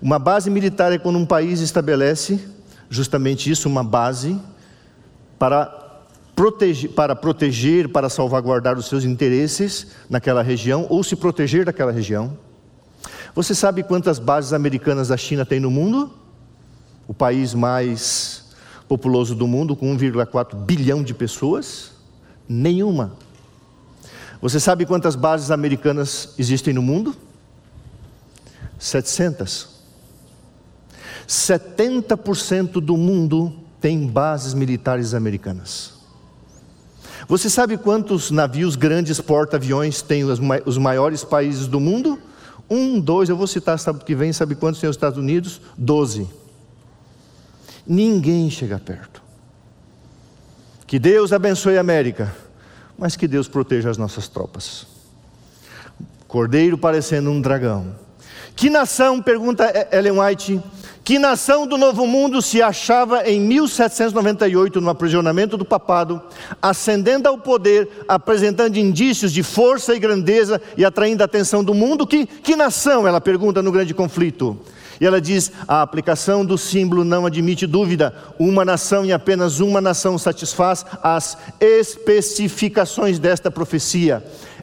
Uma 0.00 0.20
base 0.20 0.48
militar 0.48 0.92
é 0.92 0.98
quando 0.98 1.18
um 1.18 1.26
país 1.26 1.60
estabelece 1.60 2.51
justamente 2.92 3.50
isso, 3.50 3.68
uma 3.68 3.82
base 3.82 4.38
para 5.38 5.64
proteger, 6.36 6.90
para 6.90 7.16
proteger, 7.16 7.88
para 7.88 8.10
salvaguardar 8.10 8.78
os 8.78 8.86
seus 8.86 9.02
interesses 9.04 9.88
naquela 10.10 10.42
região 10.42 10.86
ou 10.90 11.02
se 11.02 11.16
proteger 11.16 11.64
daquela 11.64 11.90
região. 11.90 12.36
Você 13.34 13.54
sabe 13.54 13.82
quantas 13.82 14.18
bases 14.18 14.52
americanas 14.52 15.10
a 15.10 15.16
China 15.16 15.46
tem 15.46 15.58
no 15.58 15.70
mundo? 15.70 16.12
O 17.08 17.14
país 17.14 17.54
mais 17.54 18.52
populoso 18.86 19.34
do 19.34 19.46
mundo, 19.46 19.74
com 19.74 19.96
1,4 19.96 20.54
bilhão 20.54 21.02
de 21.02 21.14
pessoas? 21.14 21.92
Nenhuma. 22.46 23.16
Você 24.42 24.60
sabe 24.60 24.84
quantas 24.84 25.16
bases 25.16 25.50
americanas 25.50 26.34
existem 26.38 26.74
no 26.74 26.82
mundo? 26.82 27.16
700. 28.78 29.71
70% 31.26 32.80
do 32.80 32.96
mundo 32.96 33.52
tem 33.80 34.06
bases 34.06 34.54
militares 34.54 35.14
americanas. 35.14 35.92
Você 37.28 37.48
sabe 37.48 37.76
quantos 37.76 38.30
navios 38.30 38.76
grandes 38.76 39.20
porta-aviões 39.20 40.02
têm 40.02 40.24
os 40.24 40.78
maiores 40.78 41.24
países 41.24 41.66
do 41.66 41.80
mundo? 41.80 42.18
Um, 42.68 42.98
dois, 43.00 43.28
eu 43.28 43.36
vou 43.36 43.46
citar 43.46 43.78
sábado 43.78 44.04
que 44.04 44.14
vem, 44.14 44.32
sabe 44.32 44.54
quantos 44.54 44.80
tem 44.80 44.88
os 44.88 44.96
Estados 44.96 45.18
Unidos? 45.18 45.60
Doze. 45.76 46.28
Ninguém 47.86 48.50
chega 48.50 48.78
perto. 48.78 49.22
Que 50.86 50.98
Deus 50.98 51.32
abençoe 51.32 51.78
a 51.78 51.80
América, 51.80 52.34
mas 52.98 53.16
que 53.16 53.26
Deus 53.26 53.48
proteja 53.48 53.90
as 53.90 53.96
nossas 53.96 54.28
tropas. 54.28 54.86
Cordeiro 56.28 56.78
parecendo 56.78 57.30
um 57.30 57.40
dragão. 57.40 57.94
Que 58.54 58.68
nação, 58.68 59.22
pergunta 59.22 59.88
Ellen 59.90 60.20
White, 60.20 60.62
Que 61.04 61.18
nação 61.18 61.66
do 61.66 61.76
Novo 61.76 62.06
Mundo 62.06 62.40
se 62.40 62.62
achava 62.62 63.28
em 63.28 63.40
1798 63.40 64.80
no 64.80 64.88
aprisionamento 64.88 65.56
do 65.56 65.64
papado, 65.64 66.22
ascendendo 66.60 67.28
ao 67.28 67.36
poder, 67.36 67.88
apresentando 68.06 68.76
indícios 68.76 69.32
de 69.32 69.42
força 69.42 69.96
e 69.96 69.98
grandeza 69.98 70.62
e 70.76 70.84
atraindo 70.84 71.22
a 71.22 71.24
atenção 71.24 71.64
do 71.64 71.74
mundo? 71.74 72.06
Que, 72.06 72.24
que 72.24 72.54
nação? 72.54 73.06
Ela 73.06 73.20
pergunta 73.20 73.60
no 73.60 73.72
grande 73.72 73.92
conflito. 73.92 74.56
E 75.00 75.06
ela 75.06 75.20
diz: 75.20 75.50
a 75.66 75.82
aplicação 75.82 76.44
do 76.44 76.56
símbolo 76.56 77.02
não 77.02 77.26
admite 77.26 77.66
dúvida. 77.66 78.14
Uma 78.38 78.64
nação 78.64 79.04
e 79.04 79.12
apenas 79.12 79.58
uma 79.58 79.80
nação 79.80 80.16
satisfaz 80.16 80.86
as 81.02 81.36
especificações 81.60 83.18
desta 83.18 83.50
profecia. 83.50 84.22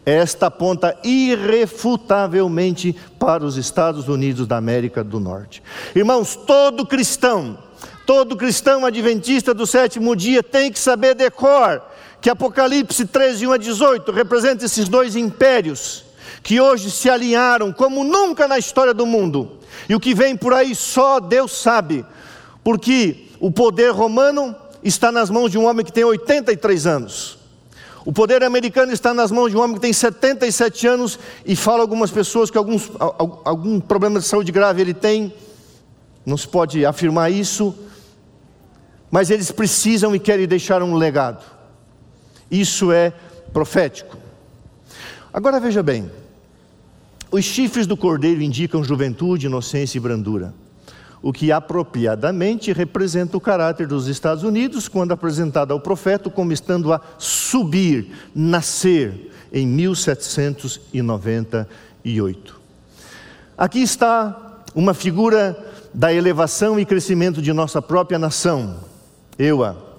Esta 0.09 0.47
aponta 0.47 0.97
irrefutavelmente 1.03 2.95
para 3.19 3.45
os 3.45 3.57
Estados 3.57 4.07
Unidos 4.07 4.47
da 4.47 4.57
América 4.57 5.03
do 5.03 5.19
Norte. 5.19 5.61
Irmãos, 5.95 6.35
todo 6.35 6.83
cristão, 6.83 7.59
todo 8.07 8.35
cristão 8.35 8.87
adventista 8.87 9.53
do 9.53 9.67
sétimo 9.67 10.15
dia 10.15 10.41
tem 10.41 10.71
que 10.71 10.79
saber 10.79 11.13
decor 11.13 11.83
que 12.19 12.27
Apocalipse 12.27 13.05
13, 13.05 13.45
1 13.45 13.51
a 13.51 13.57
18 13.57 14.11
representa 14.11 14.65
esses 14.65 14.89
dois 14.89 15.15
impérios 15.15 16.03
que 16.41 16.59
hoje 16.59 16.89
se 16.89 17.07
alinharam 17.07 17.71
como 17.71 18.03
nunca 18.03 18.47
na 18.47 18.57
história 18.57 18.95
do 18.95 19.05
mundo. 19.05 19.59
E 19.87 19.93
o 19.93 19.99
que 19.99 20.15
vem 20.15 20.35
por 20.35 20.53
aí 20.53 20.73
só 20.73 21.19
Deus 21.19 21.51
sabe, 21.51 22.03
porque 22.63 23.27
o 23.39 23.51
poder 23.51 23.91
romano 23.91 24.55
está 24.83 25.11
nas 25.11 25.29
mãos 25.29 25.51
de 25.51 25.59
um 25.59 25.67
homem 25.67 25.85
que 25.85 25.93
tem 25.93 26.03
83 26.03 26.87
anos. 26.87 27.38
O 28.09 28.11
poder 28.11 28.43
americano 28.43 28.91
está 28.91 29.13
nas 29.13 29.29
mãos 29.29 29.51
de 29.51 29.55
um 29.55 29.61
homem 29.61 29.75
que 29.75 29.81
tem 29.81 29.93
77 29.93 30.87
anos 30.87 31.19
e 31.45 31.55
fala 31.55 31.81
algumas 31.81 32.09
pessoas 32.09 32.49
que 32.49 32.57
alguns, 32.57 32.89
algum 33.45 33.79
problema 33.79 34.19
de 34.19 34.25
saúde 34.25 34.51
grave 34.51 34.81
ele 34.81 34.95
tem. 34.95 35.31
Não 36.25 36.35
se 36.35 36.47
pode 36.47 36.83
afirmar 36.83 37.31
isso, 37.31 37.71
mas 39.11 39.29
eles 39.29 39.51
precisam 39.51 40.15
e 40.15 40.19
querem 40.19 40.47
deixar 40.47 40.81
um 40.81 40.95
legado. 40.95 41.45
Isso 42.49 42.91
é 42.91 43.13
profético. 43.53 44.17
Agora 45.31 45.59
veja 45.59 45.83
bem, 45.83 46.09
os 47.29 47.45
chifres 47.45 47.85
do 47.85 47.95
cordeiro 47.95 48.41
indicam 48.41 48.83
juventude, 48.83 49.45
inocência 49.45 49.99
e 49.99 50.01
brandura, 50.01 50.51
o 51.21 51.33
que 51.33 51.51
apropriadamente 51.51 52.71
representa 52.71 53.35
o 53.35 53.41
caráter 53.41 53.85
dos 53.87 54.07
Estados 54.07 54.43
Unidos 54.43 54.87
quando 54.87 55.11
apresentado 55.11 55.73
ao 55.73 55.79
profeta 55.79 56.29
como 56.29 56.53
estando 56.53 56.93
a 56.93 57.01
subir, 57.17 58.11
nascer 58.33 59.29
em 59.51 59.67
1798. 59.67 62.57
Aqui 63.57 63.81
está 63.81 64.61
uma 64.73 64.93
figura 64.93 65.57
da 65.93 66.13
elevação 66.13 66.79
e 66.79 66.85
crescimento 66.85 67.41
de 67.41 67.51
nossa 67.51 67.81
própria 67.81 68.17
nação, 68.17 68.77
Eua. 69.37 69.89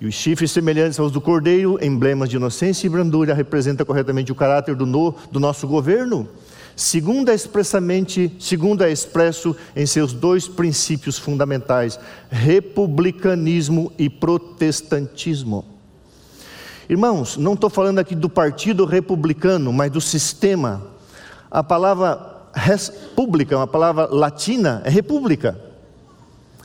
E 0.00 0.06
os 0.06 0.14
chifres 0.14 0.50
semelhantes 0.50 0.98
aos 0.98 1.12
do 1.12 1.20
cordeiro, 1.20 1.78
emblemas 1.82 2.28
de 2.28 2.34
inocência 2.36 2.86
e 2.86 2.90
brandura, 2.90 3.34
representam 3.34 3.86
corretamente 3.86 4.32
o 4.32 4.34
caráter 4.34 4.74
do, 4.74 4.86
no, 4.86 5.14
do 5.30 5.38
nosso 5.38 5.68
governo 5.68 6.28
segundo 6.76 7.30
é 7.30 7.34
expressamente, 7.34 8.34
segundo 8.38 8.82
é 8.82 8.90
expresso 8.90 9.56
em 9.74 9.86
seus 9.86 10.12
dois 10.12 10.48
princípios 10.48 11.18
fundamentais: 11.18 11.98
republicanismo 12.30 13.92
e 13.98 14.08
protestantismo. 14.08 15.64
Irmãos, 16.88 17.36
não 17.36 17.54
estou 17.54 17.70
falando 17.70 17.98
aqui 17.98 18.14
do 18.14 18.28
partido 18.28 18.84
republicano, 18.84 19.72
mas 19.72 19.90
do 19.90 20.00
sistema. 20.00 20.86
A 21.50 21.62
palavra 21.62 22.34
república, 22.54 23.56
uma 23.56 23.66
palavra 23.66 24.06
latina, 24.06 24.82
é 24.84 24.90
república. 24.90 25.58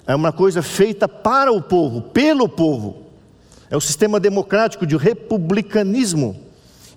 É 0.05 0.15
uma 0.15 0.31
coisa 0.31 0.61
feita 0.61 1.07
para 1.07 1.51
o 1.51 1.61
povo, 1.61 2.01
pelo 2.01 2.49
povo. 2.49 3.05
É 3.69 3.77
o 3.77 3.81
sistema 3.81 4.19
democrático 4.19 4.85
de 4.85 4.97
republicanismo. 4.97 6.48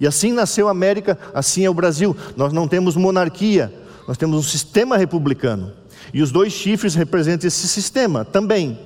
E 0.02 0.06
assim 0.06 0.32
nasceu 0.32 0.66
a 0.66 0.72
América, 0.72 1.16
assim 1.32 1.64
é 1.64 1.70
o 1.70 1.74
Brasil. 1.74 2.16
Nós 2.36 2.52
não 2.52 2.66
temos 2.66 2.96
monarquia, 2.96 3.72
nós 4.08 4.18
temos 4.18 4.36
um 4.36 4.42
sistema 4.42 4.96
republicano. 4.96 5.70
E 6.12 6.20
os 6.20 6.32
dois 6.32 6.52
chifres 6.52 6.96
representam 6.96 7.46
esse 7.46 7.68
sistema 7.68 8.24
também: 8.24 8.76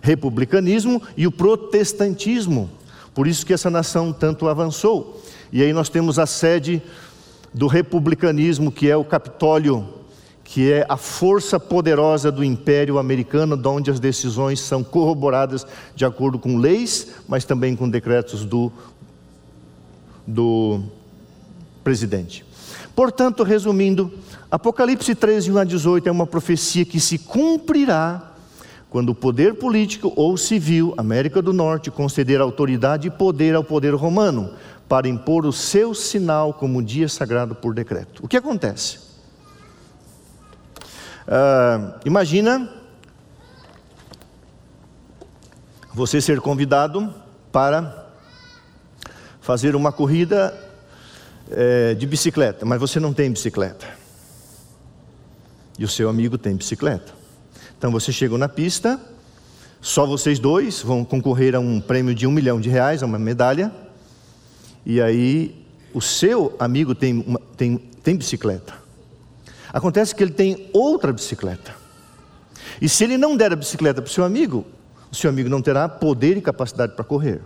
republicanismo 0.00 1.02
e 1.18 1.26
o 1.26 1.30
protestantismo. 1.30 2.70
Por 3.14 3.26
isso 3.26 3.44
que 3.44 3.52
essa 3.52 3.68
nação 3.68 4.10
tanto 4.10 4.48
avançou. 4.48 5.22
E 5.52 5.62
aí 5.62 5.70
nós 5.74 5.90
temos 5.90 6.18
a 6.18 6.24
sede 6.24 6.82
do 7.52 7.66
republicanismo, 7.66 8.72
que 8.72 8.88
é 8.88 8.96
o 8.96 9.04
Capitólio, 9.04 9.86
que 10.42 10.72
é 10.72 10.86
a 10.88 10.96
força 10.96 11.60
poderosa 11.60 12.32
do 12.32 12.42
Império 12.42 12.98
Americano, 12.98 13.60
onde 13.68 13.90
as 13.90 14.00
decisões 14.00 14.60
são 14.60 14.82
corroboradas 14.82 15.66
de 15.94 16.06
acordo 16.06 16.38
com 16.38 16.56
leis, 16.56 17.08
mas 17.28 17.44
também 17.44 17.76
com 17.76 17.86
decretos 17.86 18.46
do 18.46 18.72
do 20.26 20.82
presidente. 21.82 22.44
Portanto, 22.94 23.42
resumindo, 23.42 24.12
Apocalipse 24.50 25.14
13, 25.14 25.50
1 25.50 25.58
a 25.58 25.64
18 25.64 26.08
é 26.08 26.12
uma 26.12 26.26
profecia 26.26 26.84
que 26.84 27.00
se 27.00 27.18
cumprirá 27.18 28.32
quando 28.88 29.10
o 29.10 29.14
poder 29.14 29.54
político 29.54 30.12
ou 30.14 30.36
civil, 30.36 30.94
América 30.96 31.42
do 31.42 31.52
Norte, 31.52 31.90
conceder 31.90 32.40
autoridade 32.40 33.08
e 33.08 33.10
poder 33.10 33.56
ao 33.56 33.64
poder 33.64 33.92
romano 33.94 34.54
para 34.88 35.08
impor 35.08 35.44
o 35.44 35.52
seu 35.52 35.92
sinal 35.94 36.54
como 36.54 36.80
dia 36.80 37.08
sagrado 37.08 37.56
por 37.56 37.74
decreto. 37.74 38.24
O 38.24 38.28
que 38.28 38.36
acontece? 38.36 38.98
Uh, 41.26 41.98
imagina 42.04 42.70
você 45.92 46.20
ser 46.20 46.40
convidado 46.40 47.12
para 47.50 48.03
fazer 49.44 49.76
uma 49.76 49.92
corrida 49.92 50.58
é, 51.50 51.92
de 51.92 52.06
bicicleta, 52.06 52.64
mas 52.64 52.80
você 52.80 52.98
não 52.98 53.12
tem 53.12 53.30
bicicleta. 53.30 53.86
E 55.78 55.84
o 55.84 55.88
seu 55.88 56.08
amigo 56.08 56.38
tem 56.38 56.56
bicicleta. 56.56 57.12
Então 57.76 57.92
você 57.92 58.10
chega 58.10 58.38
na 58.38 58.48
pista, 58.48 58.98
só 59.82 60.06
vocês 60.06 60.38
dois 60.38 60.80
vão 60.80 61.04
concorrer 61.04 61.54
a 61.54 61.60
um 61.60 61.78
prêmio 61.78 62.14
de 62.14 62.26
um 62.26 62.30
milhão 62.30 62.58
de 62.58 62.70
reais, 62.70 63.02
a 63.02 63.06
uma 63.06 63.18
medalha. 63.18 63.70
E 64.86 64.98
aí 64.98 65.66
o 65.92 66.00
seu 66.00 66.56
amigo 66.58 66.94
tem, 66.94 67.22
uma, 67.26 67.38
tem, 67.54 67.76
tem 68.02 68.16
bicicleta. 68.16 68.72
Acontece 69.74 70.14
que 70.14 70.22
ele 70.22 70.32
tem 70.32 70.70
outra 70.72 71.12
bicicleta. 71.12 71.74
E 72.80 72.88
se 72.88 73.04
ele 73.04 73.18
não 73.18 73.36
der 73.36 73.52
a 73.52 73.56
bicicleta 73.56 74.00
para 74.00 74.08
o 74.08 74.12
seu 74.12 74.24
amigo, 74.24 74.64
o 75.12 75.14
seu 75.14 75.28
amigo 75.28 75.50
não 75.50 75.60
terá 75.60 75.86
poder 75.86 76.34
e 76.38 76.40
capacidade 76.40 76.94
para 76.94 77.04
correr. 77.04 77.42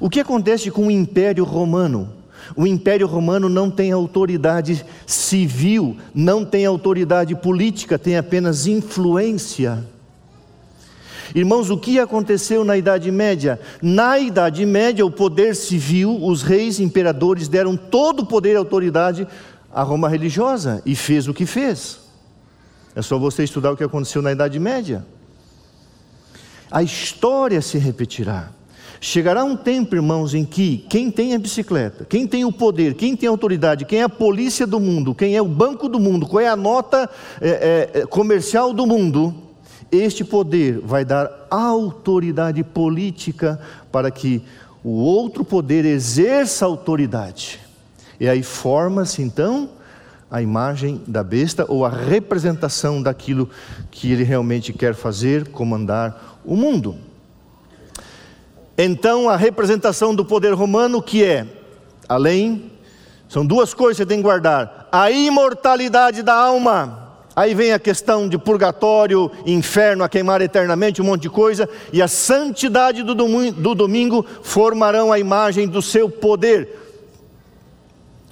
O 0.00 0.08
que 0.08 0.20
acontece 0.20 0.70
com 0.70 0.86
o 0.86 0.90
Império 0.90 1.44
Romano? 1.44 2.10
O 2.56 2.66
Império 2.66 3.06
Romano 3.06 3.48
não 3.48 3.70
tem 3.70 3.92
autoridade 3.92 4.84
civil, 5.06 5.96
não 6.14 6.44
tem 6.44 6.64
autoridade 6.64 7.34
política, 7.34 7.98
tem 7.98 8.16
apenas 8.16 8.66
influência. 8.66 9.84
Irmãos, 11.34 11.68
o 11.68 11.76
que 11.76 11.98
aconteceu 11.98 12.64
na 12.64 12.76
Idade 12.76 13.10
Média? 13.10 13.60
Na 13.82 14.18
Idade 14.18 14.64
Média, 14.64 15.04
o 15.04 15.10
poder 15.10 15.54
civil, 15.54 16.24
os 16.24 16.42
reis, 16.42 16.80
imperadores 16.80 17.48
deram 17.48 17.76
todo 17.76 18.20
o 18.20 18.26
poder 18.26 18.54
e 18.54 18.56
autoridade 18.56 19.28
à 19.70 19.82
Roma 19.82 20.08
religiosa 20.08 20.82
e 20.86 20.96
fez 20.96 21.28
o 21.28 21.34
que 21.34 21.44
fez. 21.44 22.00
É 22.94 23.02
só 23.02 23.18
você 23.18 23.44
estudar 23.44 23.72
o 23.72 23.76
que 23.76 23.84
aconteceu 23.84 24.22
na 24.22 24.32
Idade 24.32 24.58
Média. 24.58 25.04
A 26.70 26.82
história 26.82 27.60
se 27.60 27.76
repetirá. 27.76 28.50
Chegará 29.00 29.44
um 29.44 29.56
tempo, 29.56 29.94
irmãos, 29.94 30.34
em 30.34 30.44
que 30.44 30.78
quem 30.88 31.10
tem 31.10 31.34
a 31.34 31.38
bicicleta, 31.38 32.04
quem 32.04 32.26
tem 32.26 32.44
o 32.44 32.52
poder, 32.52 32.94
quem 32.94 33.16
tem 33.16 33.28
a 33.28 33.30
autoridade, 33.30 33.84
quem 33.84 34.00
é 34.00 34.02
a 34.02 34.08
polícia 34.08 34.66
do 34.66 34.80
mundo, 34.80 35.14
quem 35.14 35.36
é 35.36 35.42
o 35.42 35.46
banco 35.46 35.88
do 35.88 36.00
mundo, 36.00 36.26
qual 36.26 36.40
é 36.40 36.48
a 36.48 36.56
nota 36.56 37.08
é, 37.40 37.90
é, 37.94 38.06
comercial 38.06 38.72
do 38.72 38.86
mundo, 38.86 39.34
este 39.90 40.24
poder 40.24 40.80
vai 40.80 41.04
dar 41.04 41.46
autoridade 41.48 42.62
política 42.64 43.60
para 43.92 44.10
que 44.10 44.42
o 44.82 44.90
outro 44.90 45.44
poder 45.44 45.84
exerça 45.84 46.66
autoridade. 46.66 47.60
E 48.18 48.28
aí 48.28 48.42
forma-se 48.42 49.22
então 49.22 49.70
a 50.30 50.42
imagem 50.42 51.00
da 51.06 51.22
besta 51.22 51.64
ou 51.68 51.84
a 51.84 51.88
representação 51.88 53.00
daquilo 53.00 53.48
que 53.90 54.12
ele 54.12 54.24
realmente 54.24 54.72
quer 54.72 54.94
fazer, 54.94 55.48
comandar 55.48 56.40
o 56.44 56.56
mundo. 56.56 57.07
Então, 58.80 59.28
a 59.28 59.36
representação 59.36 60.14
do 60.14 60.24
poder 60.24 60.54
romano, 60.54 61.02
que 61.02 61.24
é, 61.24 61.44
além, 62.08 62.70
são 63.28 63.44
duas 63.44 63.74
coisas 63.74 63.96
que 63.96 64.06
tem 64.06 64.18
que 64.18 64.22
guardar: 64.22 64.88
a 64.92 65.10
imortalidade 65.10 66.22
da 66.22 66.34
alma. 66.34 67.06
Aí 67.34 67.54
vem 67.54 67.72
a 67.72 67.78
questão 67.78 68.28
de 68.28 68.36
purgatório, 68.36 69.30
inferno, 69.46 70.02
a 70.02 70.08
queimar 70.08 70.40
eternamente, 70.40 71.00
um 71.00 71.04
monte 71.04 71.22
de 71.22 71.30
coisa, 71.30 71.68
e 71.92 72.02
a 72.02 72.08
santidade 72.08 73.04
do 73.04 73.14
domingo, 73.14 73.60
do 73.60 73.74
domingo 73.76 74.26
formarão 74.42 75.12
a 75.12 75.20
imagem 75.20 75.68
do 75.68 75.80
seu 75.80 76.10
poder. 76.10 76.76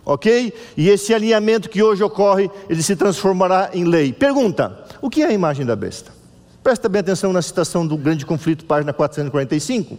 Ok? 0.04 0.52
E 0.76 0.88
esse 0.88 1.14
alinhamento 1.14 1.68
que 1.68 1.82
hoje 1.82 2.02
ocorre, 2.02 2.50
ele 2.68 2.82
se 2.82 2.96
transformará 2.96 3.70
em 3.74 3.85
lei. 3.85 4.12
Pergunta: 4.12 4.85
o 5.00 5.11
que 5.11 5.22
é 5.22 5.26
a 5.26 5.32
imagem 5.32 5.66
da 5.66 5.76
besta? 5.76 6.15
Presta 6.66 6.88
bem 6.88 6.98
atenção 6.98 7.33
na 7.33 7.40
citação 7.40 7.87
do 7.87 7.96
Grande 7.96 8.26
Conflito, 8.26 8.64
página 8.64 8.92
445. 8.92 9.96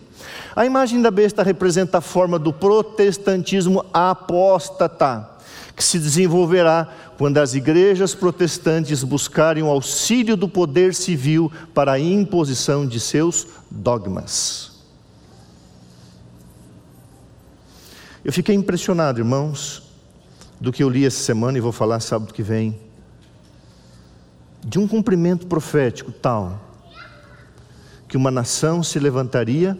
A 0.53 0.65
imagem 0.65 1.01
da 1.01 1.10
besta 1.10 1.41
representa 1.41 1.99
a 1.99 2.01
forma 2.01 2.38
do 2.38 2.51
protestantismo 2.51 3.86
apóstata, 3.93 5.30
que 5.73 5.82
se 5.82 5.97
desenvolverá 5.97 6.93
quando 7.17 7.38
as 7.38 7.53
igrejas 7.53 8.13
protestantes 8.13 9.01
buscarem 9.01 9.63
o 9.63 9.69
auxílio 9.69 10.36
do 10.36 10.49
poder 10.49 10.93
civil 10.93 11.49
para 11.73 11.93
a 11.93 11.99
imposição 12.01 12.86
de 12.86 12.99
seus 12.99 13.47
dogmas. 13.71 14.73
Eu 18.25 18.34
fiquei 18.34 18.53
impressionado, 18.53 19.21
irmãos, 19.21 19.84
do 20.60 20.73
que 20.73 20.84
eu 20.84 20.89
li 20.89 21.06
essa 21.06 21.23
semana 21.23 21.58
e 21.58 21.62
vou 21.62 21.71
falar 21.71 22.01
sábado 22.01 22.34
que 22.34 22.43
vem 22.43 22.87
de 24.67 24.77
um 24.77 24.86
cumprimento 24.86 25.47
profético 25.47 26.12
tal 26.12 26.60
que 28.06 28.17
uma 28.17 28.30
nação 28.30 28.84
se 28.84 28.99
levantaria 28.99 29.77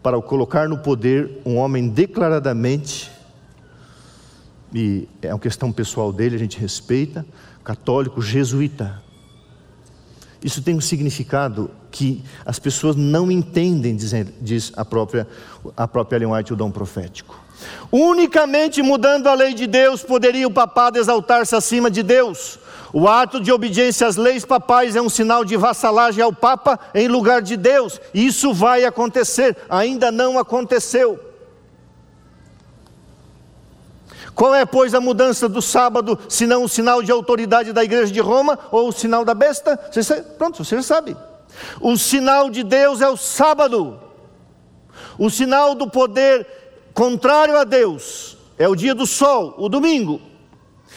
para 0.00 0.20
colocar 0.22 0.68
no 0.68 0.78
poder 0.78 1.40
um 1.44 1.56
homem 1.56 1.88
declaradamente, 1.88 3.10
e 4.72 5.08
é 5.20 5.34
uma 5.34 5.40
questão 5.40 5.72
pessoal 5.72 6.12
dele, 6.12 6.36
a 6.36 6.38
gente 6.38 6.56
respeita, 6.56 7.26
católico 7.64 8.22
jesuíta. 8.22 9.02
Isso 10.42 10.62
tem 10.62 10.76
um 10.76 10.80
significado 10.80 11.68
que 11.90 12.22
as 12.44 12.60
pessoas 12.60 12.94
não 12.94 13.28
entendem, 13.30 13.96
diz, 14.40 14.72
a 14.76 14.84
própria, 14.84 15.26
a 15.76 15.88
própria 15.88 16.18
Ellen 16.18 16.32
White, 16.32 16.52
o 16.52 16.56
dom 16.56 16.70
profético. 16.70 17.40
Unicamente 17.90 18.82
mudando 18.82 19.26
a 19.26 19.34
lei 19.34 19.54
de 19.54 19.66
Deus 19.66 20.02
poderia 20.02 20.46
o 20.46 20.52
papado 20.52 20.98
exaltar-se 20.98 21.56
acima 21.56 21.90
de 21.90 22.04
Deus. 22.04 22.60
O 22.98 23.06
ato 23.06 23.38
de 23.38 23.52
obediência 23.52 24.06
às 24.06 24.16
leis 24.16 24.42
papais 24.42 24.96
é 24.96 25.02
um 25.02 25.10
sinal 25.10 25.44
de 25.44 25.54
vassalagem 25.54 26.22
ao 26.22 26.32
Papa 26.32 26.80
em 26.94 27.08
lugar 27.08 27.42
de 27.42 27.54
Deus. 27.54 28.00
Isso 28.14 28.54
vai 28.54 28.86
acontecer, 28.86 29.54
ainda 29.68 30.10
não 30.10 30.38
aconteceu. 30.38 31.20
Qual 34.34 34.54
é, 34.54 34.64
pois, 34.64 34.94
a 34.94 35.00
mudança 35.00 35.46
do 35.46 35.60
sábado, 35.60 36.18
se 36.26 36.46
não 36.46 36.64
o 36.64 36.68
sinal 36.70 37.02
de 37.02 37.12
autoridade 37.12 37.70
da 37.70 37.84
igreja 37.84 38.10
de 38.10 38.20
Roma 38.20 38.58
ou 38.70 38.88
o 38.88 38.92
sinal 38.92 39.26
da 39.26 39.34
besta? 39.34 39.78
Você, 39.92 40.22
pronto, 40.22 40.64
você 40.64 40.76
já 40.76 40.82
sabe. 40.82 41.14
O 41.82 41.98
sinal 41.98 42.48
de 42.48 42.62
Deus 42.62 43.02
é 43.02 43.08
o 43.10 43.16
sábado. 43.18 44.00
O 45.18 45.28
sinal 45.28 45.74
do 45.74 45.86
poder 45.86 46.46
contrário 46.94 47.58
a 47.58 47.64
Deus 47.64 48.38
é 48.58 48.66
o 48.66 48.74
dia 48.74 48.94
do 48.94 49.06
sol, 49.06 49.54
o 49.58 49.68
domingo. 49.68 50.18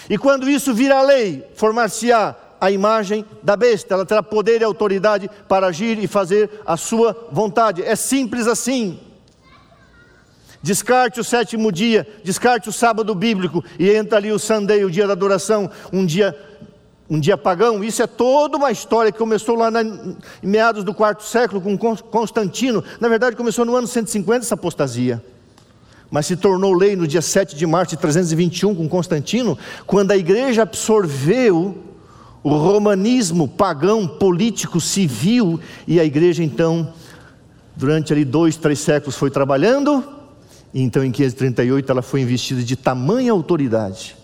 E 0.10 0.18
quando 0.18 0.50
isso 0.50 0.74
vira 0.74 1.02
lei, 1.02 1.48
formar-se-á 1.56 2.36
a 2.60 2.72
imagem 2.72 3.24
da 3.44 3.56
besta, 3.56 3.94
ela 3.94 4.06
terá 4.06 4.24
poder 4.24 4.60
e 4.60 4.64
autoridade 4.64 5.30
para 5.48 5.68
agir 5.68 5.98
e 6.00 6.08
fazer 6.08 6.50
a 6.66 6.76
sua 6.76 7.30
vontade. 7.32 7.84
É 7.84 7.96
simples 7.96 8.48
assim. 8.48 9.00
Descarte 10.62 11.22
o 11.22 11.24
sétimo 11.24 11.72
dia, 11.72 12.06
descarte 12.22 12.68
o 12.68 12.74
sábado 12.74 13.16
bíblico 13.16 13.64
e 13.78 13.90
entra 13.90 14.18
ali 14.18 14.30
o 14.32 14.40
Sunday, 14.40 14.84
o 14.84 14.92
dia 14.92 15.08
da 15.08 15.14
adoração, 15.14 15.70
um 15.94 16.06
dia 16.06 16.36
um 17.10 17.20
dia 17.20 17.36
pagão. 17.36 17.84
Isso 17.84 18.04
é 18.04 18.08
toda 18.08 18.58
uma 18.58 18.72
história 18.72 19.12
que 19.12 19.18
começou 19.18 19.56
lá 19.56 19.72
na, 19.72 19.82
em 19.82 20.18
meados 20.44 20.84
do 20.84 20.94
quarto 20.94 21.24
século 21.24 21.60
com 21.60 21.96
Constantino. 21.98 22.84
Na 23.00 23.08
verdade, 23.08 23.36
começou 23.36 23.66
no 23.66 23.76
ano 23.76 23.88
150 23.88 24.46
essa 24.46 24.54
apostasia 24.54 25.24
mas 26.12 26.26
se 26.26 26.36
tornou 26.36 26.74
lei 26.74 26.96
no 26.96 27.08
dia 27.08 27.22
7 27.22 27.56
de 27.56 27.66
março 27.68 27.92
de 27.92 28.02
321 28.02 28.74
com 28.74 28.90
Constantino, 28.90 29.58
quando 29.86 30.12
a 30.12 30.18
igreja 30.18 30.64
absorveu 30.64 31.78
o 32.42 32.56
romanismo 32.56 33.48
pagão, 33.48 34.08
político, 34.08 34.80
civil, 34.80 35.60
e 35.88 36.00
a 36.00 36.06
igreja 36.06 36.44
então, 36.44 36.94
durante 37.76 38.14
ali 38.14 38.26
dois, 38.26 38.56
três 38.56 38.80
séculos 38.80 39.16
foi 39.16 39.30
trabalhando, 39.30 40.04
e 40.74 40.82
então 40.82 41.04
em 41.04 41.12
538 41.12 41.92
ela 41.92 42.02
foi 42.02 42.22
investida 42.22 42.64
de 42.64 42.76
tamanha 42.76 43.32
autoridade, 43.32 44.16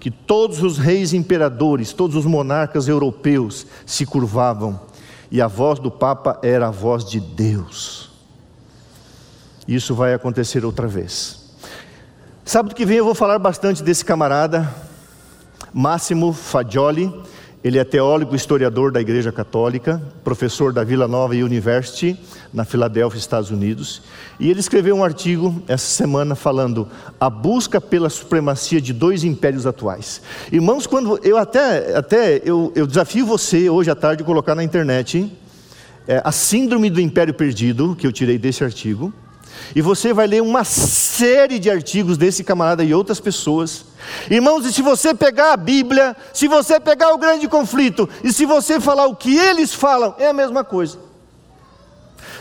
que 0.00 0.10
todos 0.10 0.62
os 0.62 0.76
reis 0.76 1.12
imperadores, 1.12 1.92
todos 1.92 2.16
os 2.16 2.26
monarcas 2.26 2.88
europeus 2.88 3.66
se 3.86 4.04
curvavam, 4.04 4.80
e 5.30 5.40
a 5.40 5.46
voz 5.46 5.78
do 5.78 5.90
Papa 5.90 6.38
era 6.42 6.68
a 6.68 6.70
voz 6.70 7.04
de 7.04 7.20
Deus. 7.20 8.05
Isso 9.66 9.94
vai 9.94 10.14
acontecer 10.14 10.64
outra 10.64 10.86
vez. 10.86 11.44
Sábado 12.44 12.74
que 12.74 12.86
vem 12.86 12.98
eu 12.98 13.04
vou 13.04 13.14
falar 13.14 13.38
bastante 13.40 13.82
desse 13.82 14.04
camarada, 14.04 14.72
Máximo 15.74 16.32
Fagioli. 16.32 17.12
Ele 17.64 17.76
é 17.76 17.82
teólogo 17.82 18.36
historiador 18.36 18.92
da 18.92 19.00
Igreja 19.00 19.32
Católica, 19.32 20.00
professor 20.22 20.72
da 20.72 20.84
Vila 20.84 21.08
Nova 21.08 21.34
University, 21.34 22.16
na 22.54 22.64
Filadélfia, 22.64 23.18
Estados 23.18 23.50
Unidos. 23.50 24.02
E 24.38 24.48
ele 24.48 24.60
escreveu 24.60 24.94
um 24.94 25.02
artigo 25.02 25.60
essa 25.66 25.86
semana 25.86 26.36
falando 26.36 26.86
a 27.18 27.28
busca 27.28 27.80
pela 27.80 28.08
supremacia 28.08 28.80
de 28.80 28.92
dois 28.92 29.24
impérios 29.24 29.66
atuais. 29.66 30.22
Irmãos, 30.52 30.86
quando 30.86 31.18
eu 31.24 31.36
até, 31.36 31.96
até 31.96 32.40
eu, 32.44 32.70
eu 32.76 32.86
desafio 32.86 33.26
você 33.26 33.68
hoje 33.68 33.90
à 33.90 33.96
tarde 33.96 34.22
a 34.22 34.26
colocar 34.26 34.54
na 34.54 34.62
internet 34.62 35.28
é, 36.06 36.22
a 36.24 36.30
síndrome 36.30 36.88
do 36.88 37.00
império 37.00 37.34
perdido, 37.34 37.96
que 37.98 38.06
eu 38.06 38.12
tirei 38.12 38.38
desse 38.38 38.62
artigo. 38.62 39.12
E 39.74 39.80
você 39.80 40.12
vai 40.12 40.26
ler 40.26 40.42
uma 40.42 40.64
série 40.64 41.58
de 41.58 41.70
artigos 41.70 42.16
desse 42.16 42.42
camarada 42.42 42.84
e 42.84 42.94
outras 42.94 43.20
pessoas. 43.20 43.84
Irmãos, 44.30 44.64
e 44.66 44.72
se 44.72 44.82
você 44.82 45.14
pegar 45.14 45.52
a 45.52 45.56
Bíblia, 45.56 46.16
se 46.32 46.48
você 46.48 46.78
pegar 46.78 47.12
o 47.12 47.18
grande 47.18 47.48
conflito, 47.48 48.08
e 48.22 48.32
se 48.32 48.44
você 48.44 48.80
falar 48.80 49.06
o 49.06 49.16
que 49.16 49.36
eles 49.36 49.72
falam, 49.72 50.14
é 50.18 50.28
a 50.28 50.32
mesma 50.32 50.64
coisa. 50.64 51.05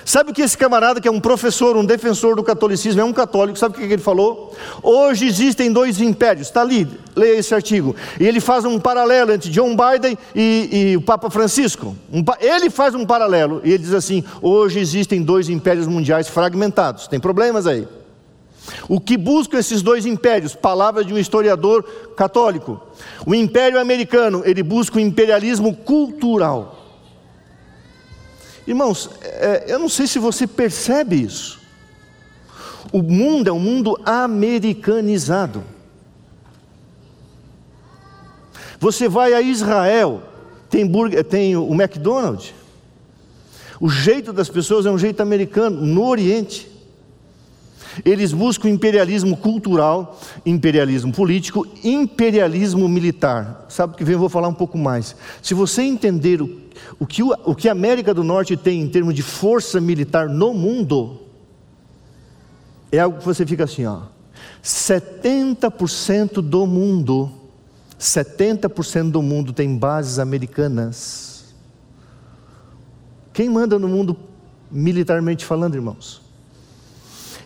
Sabe 0.06 0.30
o 0.30 0.34
que 0.36 0.44
esse 0.44 0.56
camarada, 0.56 1.02
que 1.02 1.08
é 1.08 1.12
um 1.12 1.20
professor, 1.20 1.76
um 1.76 1.84
defensor 1.84 2.36
do 2.36 2.44
catolicismo, 2.44 3.02
é 3.02 3.04
um 3.04 3.12
católico, 3.12 3.58
sabe 3.58 3.76
o 3.76 3.78
que 3.80 3.92
ele 3.92 3.98
falou? 3.98 4.56
Hoje 4.84 5.26
existem 5.26 5.72
dois 5.72 6.00
impérios, 6.00 6.46
está 6.46 6.62
ali, 6.62 6.88
leia 7.16 7.40
esse 7.40 7.56
artigo. 7.56 7.96
E 8.20 8.28
ele 8.28 8.40
faz 8.40 8.66
um 8.66 8.80
paralelo 8.80 9.34
entre 9.34 9.50
John 9.50 9.76
Biden 9.76 10.16
e, 10.36 10.70
e 10.92 10.98
o 10.98 11.02
Papa 11.02 11.32
Francisco. 11.32 11.96
Um, 12.14 12.24
ele 12.40 12.70
faz 12.70 12.94
um 12.94 13.04
paralelo, 13.04 13.62
e 13.64 13.72
ele 13.72 13.80
diz 13.80 13.94
assim: 13.94 14.24
hoje 14.44 14.80
existem 14.80 15.24
dois 15.24 15.50
impérios 15.50 15.88
mundiais 15.88 16.28
fragmentados, 16.28 17.08
tem 17.08 17.20
problemas 17.20 17.66
aí. 17.66 17.88
O 18.88 19.00
que 19.00 19.18
buscam 19.18 19.58
esses 19.58 19.82
dois 19.82 20.06
impérios? 20.06 20.56
Palavra 20.56 21.04
de 21.04 21.14
um 21.14 21.18
historiador 21.18 21.84
católico. 22.16 22.80
O 23.26 23.34
império 23.34 23.80
americano, 23.80 24.44
ele 24.46 24.62
busca 24.62 24.98
o 24.98 25.02
imperialismo 25.02 25.76
cultural. 25.76 26.75
Irmãos, 28.68 29.10
é, 29.22 29.66
eu 29.68 29.80
não 29.80 29.90
sei 29.90 30.08
se 30.08 30.18
você 30.18 30.48
percebe 30.48 31.22
isso. 31.22 31.62
O 32.92 33.02
mundo 33.02 33.50
é 33.50 33.54
um 33.54 33.60
mundo 33.60 34.00
americanizado. 34.06 35.64
Você 38.80 39.08
vai 39.08 39.34
a 39.34 39.42
Israel, 39.42 40.22
tem, 40.70 40.86
burger, 40.86 41.24
tem 41.24 41.56
o 41.56 41.74
McDonald's. 41.74 42.54
O 43.80 43.90
jeito 43.90 44.32
das 44.32 44.50
pessoas 44.50 44.86
é 44.86 44.92
um 44.92 44.98
jeito 44.98 45.22
americano, 45.22 45.82
no 45.82 46.06
Oriente. 46.08 46.75
Eles 48.04 48.34
buscam 48.34 48.70
imperialismo 48.70 49.38
cultural, 49.38 50.20
imperialismo 50.46 51.14
político, 51.14 51.66
imperialismo 51.84 52.90
militar. 52.90 53.66
Sabe 53.70 53.94
o 53.94 53.98
que 53.98 54.04
vem? 54.04 54.14
Eu 54.14 54.20
vou 54.20 54.30
falar 54.30 54.48
um 54.48 54.54
pouco 54.54 54.78
mais. 54.78 55.16
Se 55.42 55.54
você 55.54 55.84
entender 55.84 56.42
o, 56.42 56.62
o, 57.00 57.06
que, 57.06 57.24
o 57.24 57.56
que 57.56 57.70
a 57.70 57.72
América 57.72 58.14
do 58.14 58.24
Norte 58.24 58.58
tem 58.58 58.82
em 58.82 58.90
termos 58.90 59.14
de 59.14 59.22
força 59.22 59.80
militar 59.80 60.28
no 60.28 60.54
mundo, 60.54 61.22
é 62.92 63.00
algo 63.00 63.20
que 63.20 63.26
você 63.26 63.46
fica 63.46 63.64
assim, 63.64 63.86
ó. 63.86 64.02
70% 64.64 66.42
do 66.42 66.66
mundo, 66.66 67.32
70% 68.00 69.12
do 69.12 69.22
mundo 69.22 69.54
tem 69.54 69.78
bases 69.78 70.20
americanas. 70.20 71.54
Quem 73.32 73.50
manda 73.50 73.78
no 73.78 73.88
mundo 73.88 74.18
militarmente 74.72 75.46
falando, 75.46 75.76
irmãos? 75.76 76.25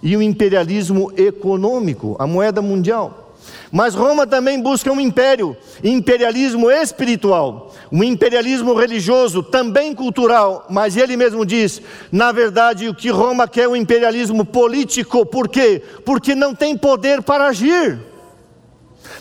E 0.02 0.16
o 0.16 0.22
imperialismo 0.22 1.12
econômico, 1.18 2.16
a 2.20 2.28
moeda 2.28 2.62
mundial. 2.62 3.30
Mas 3.72 3.94
Roma 3.94 4.26
também 4.26 4.60
busca 4.60 4.92
um 4.92 5.00
império, 5.00 5.56
imperialismo 5.84 6.72
espiritual, 6.72 7.74
um 7.92 8.04
imperialismo 8.04 8.74
religioso, 8.74 9.44
também 9.44 9.94
cultural, 9.94 10.66
mas 10.70 10.98
ele 10.98 11.16
mesmo 11.16 11.46
diz, 11.46 11.82
na 12.12 12.32
verdade, 12.32 12.90
o 12.90 12.96
que 12.96 13.10
Roma 13.10 13.48
quer 13.48 13.64
é 13.64 13.68
um 13.68 13.76
imperialismo 13.76 14.44
político, 14.44 15.26
por 15.26 15.48
quê? 15.48 15.84
Porque 16.04 16.34
não 16.34 16.56
tem 16.56 16.76
poder 16.76 17.22
para 17.22 17.48
agir. 17.48 18.00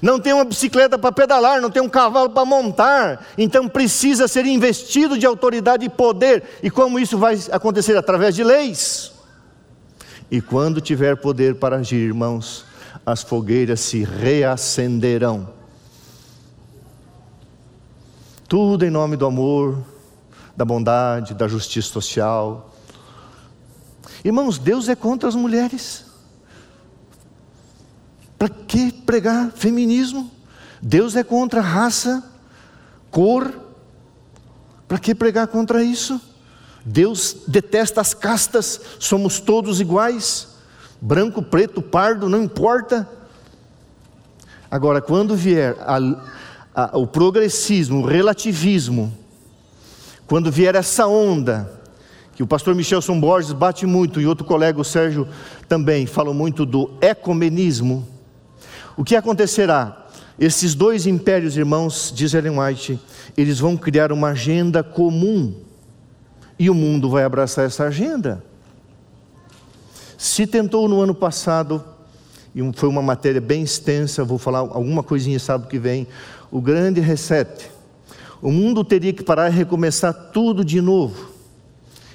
Não 0.01 0.19
tem 0.19 0.33
uma 0.33 0.45
bicicleta 0.45 0.99
para 0.99 1.12
pedalar, 1.12 1.61
não 1.61 1.71
tem 1.71 1.83
um 1.83 1.88
cavalo 1.88 2.31
para 2.31 2.45
montar, 2.45 3.27
então 3.37 3.69
precisa 3.69 4.29
ser 4.29 4.47
investido 4.47 5.19
de 5.19 5.27
autoridade 5.27 5.85
e 5.85 5.88
poder. 5.88 6.43
E 6.62 6.71
como 6.71 6.99
isso 6.99 7.19
vai 7.19 7.38
acontecer 7.51 7.97
através 7.97 8.35
de 8.35 8.45
leis? 8.45 9.17
E 10.31 10.41
quando 10.41 10.81
tiver 10.81 11.17
poder 11.17 11.55
para 11.55 11.77
agir, 11.77 11.97
irmãos, 11.97 12.64
as 13.05 13.23
fogueiras 13.23 13.81
se 13.81 14.05
reacenderão. 14.05 15.49
Tudo 18.47 18.85
em 18.85 18.91
nome 18.91 19.17
do 19.17 19.27
amor, 19.27 19.83
da 20.57 20.64
bondade, 20.64 21.35
da 21.35 21.49
justiça 21.49 21.88
social. 21.88 22.75
Irmãos, 24.25 24.59
Deus 24.59 24.88
é 24.88 24.95
contra 24.95 25.29
as 25.29 25.35
mulheres. 25.35 26.05
Para 28.38 28.49
que 28.49 28.93
pregar 28.93 29.51
feminismo? 29.53 30.31
Deus 30.83 31.17
é 31.17 31.25
contra 31.25 31.61
raça, 31.61 32.23
cor. 33.11 33.53
Para 34.87 34.99
que 34.99 35.14
pregar 35.14 35.49
contra 35.49 35.83
isso? 35.83 36.21
Deus 36.88 37.37
detesta 37.46 38.01
as 38.01 38.14
castas, 38.14 38.81
somos 38.98 39.40
todos 39.40 39.79
iguais, 39.79 40.48
branco, 40.98 41.42
preto, 41.42 41.83
pardo, 41.83 42.31
não 42.31 42.42
importa. 42.42 43.07
Agora, 44.70 45.03
quando 45.03 45.37
vier 45.37 45.77
a, 45.81 45.98
a, 46.74 46.98
o 46.98 47.07
progressismo, 47.07 48.01
o 48.01 48.07
relativismo, 48.07 49.12
quando 50.27 50.51
vier 50.51 50.74
essa 50.74 51.07
onda, 51.07 51.70
que 52.35 52.42
o 52.42 52.46
pastor 52.46 52.74
Michelson 52.74 53.20
Borges 53.20 53.53
bate 53.53 53.85
muito, 53.85 54.18
e 54.18 54.27
outro 54.27 54.46
colega, 54.46 54.81
o 54.81 54.85
Sérgio, 54.85 55.29
também, 55.68 56.07
falam 56.07 56.33
muito 56.33 56.64
do 56.64 56.90
ecumenismo, 57.03 58.09
o 58.96 59.05
que 59.05 59.14
acontecerá? 59.14 60.07
Esses 60.38 60.74
dois 60.74 61.07
impérios, 61.07 61.55
irmãos, 61.55 62.11
diz 62.16 62.33
Ellen 62.33 62.59
White, 62.59 62.98
eles 63.37 63.59
vão 63.59 63.77
criar 63.77 64.11
uma 64.11 64.29
agenda 64.29 64.83
comum, 64.83 65.67
e 66.59 66.68
o 66.68 66.75
mundo 66.75 67.09
vai 67.09 67.25
abraçar 67.25 67.64
essa 67.64 67.85
agenda. 67.85 68.44
Se 70.16 70.47
tentou 70.47 70.88
no 70.88 71.01
ano 71.01 71.14
passado, 71.14 71.85
e 72.55 72.73
foi 72.75 72.88
uma 72.88 73.03
matéria 73.03 73.40
bem 73.40 73.62
extensa, 73.62 74.25
vou 74.25 74.38
falar 74.38 74.59
alguma 74.59 75.03
coisinha 75.03 75.38
sábado 75.38 75.68
que 75.68 75.79
vem, 75.79 76.07
o 76.51 76.61
grande 76.61 77.01
reset 77.01 77.71
o 78.40 78.53
mundo 78.53 78.85
teria 78.85 79.12
que 79.12 79.23
parar 79.23 79.51
e 79.51 79.55
recomeçar 79.55 80.12
tudo 80.33 80.64
de 80.64 80.81
novo. 80.81 81.31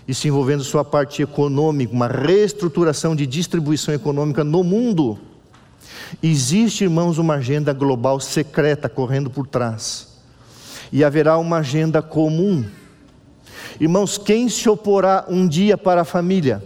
Isso 0.08 0.28
envolvendo 0.28 0.64
sua 0.64 0.84
parte 0.84 1.22
econômica, 1.22 1.94
uma 1.94 2.08
reestruturação 2.08 3.16
de 3.16 3.26
distribuição 3.26 3.94
econômica 3.94 4.44
no 4.44 4.64
mundo. 4.64 5.18
Existe, 6.22 6.86
irmãos, 6.86 7.18
uma 7.18 7.36
agenda 7.36 7.74
global 7.74 8.20
secreta 8.20 8.88
correndo 8.88 9.30
por 9.30 9.48
trás. 9.48 10.08
E 10.92 11.04
haverá 11.04 11.38
uma 11.38 11.58
agenda 11.58 12.02
comum. 12.02 12.66
Irmãos, 13.80 14.18
quem 14.18 14.50
se 14.50 14.70
oporá 14.70 15.26
um 15.28 15.48
dia 15.48 15.78
para 15.78 16.02
a 16.02 16.06
família? 16.06 16.64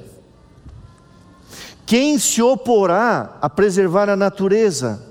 Quem 1.85 2.19
se 2.19 2.41
oporá 2.41 3.37
a 3.41 3.49
preservar 3.49 4.09
a 4.09 4.15
natureza? 4.15 5.01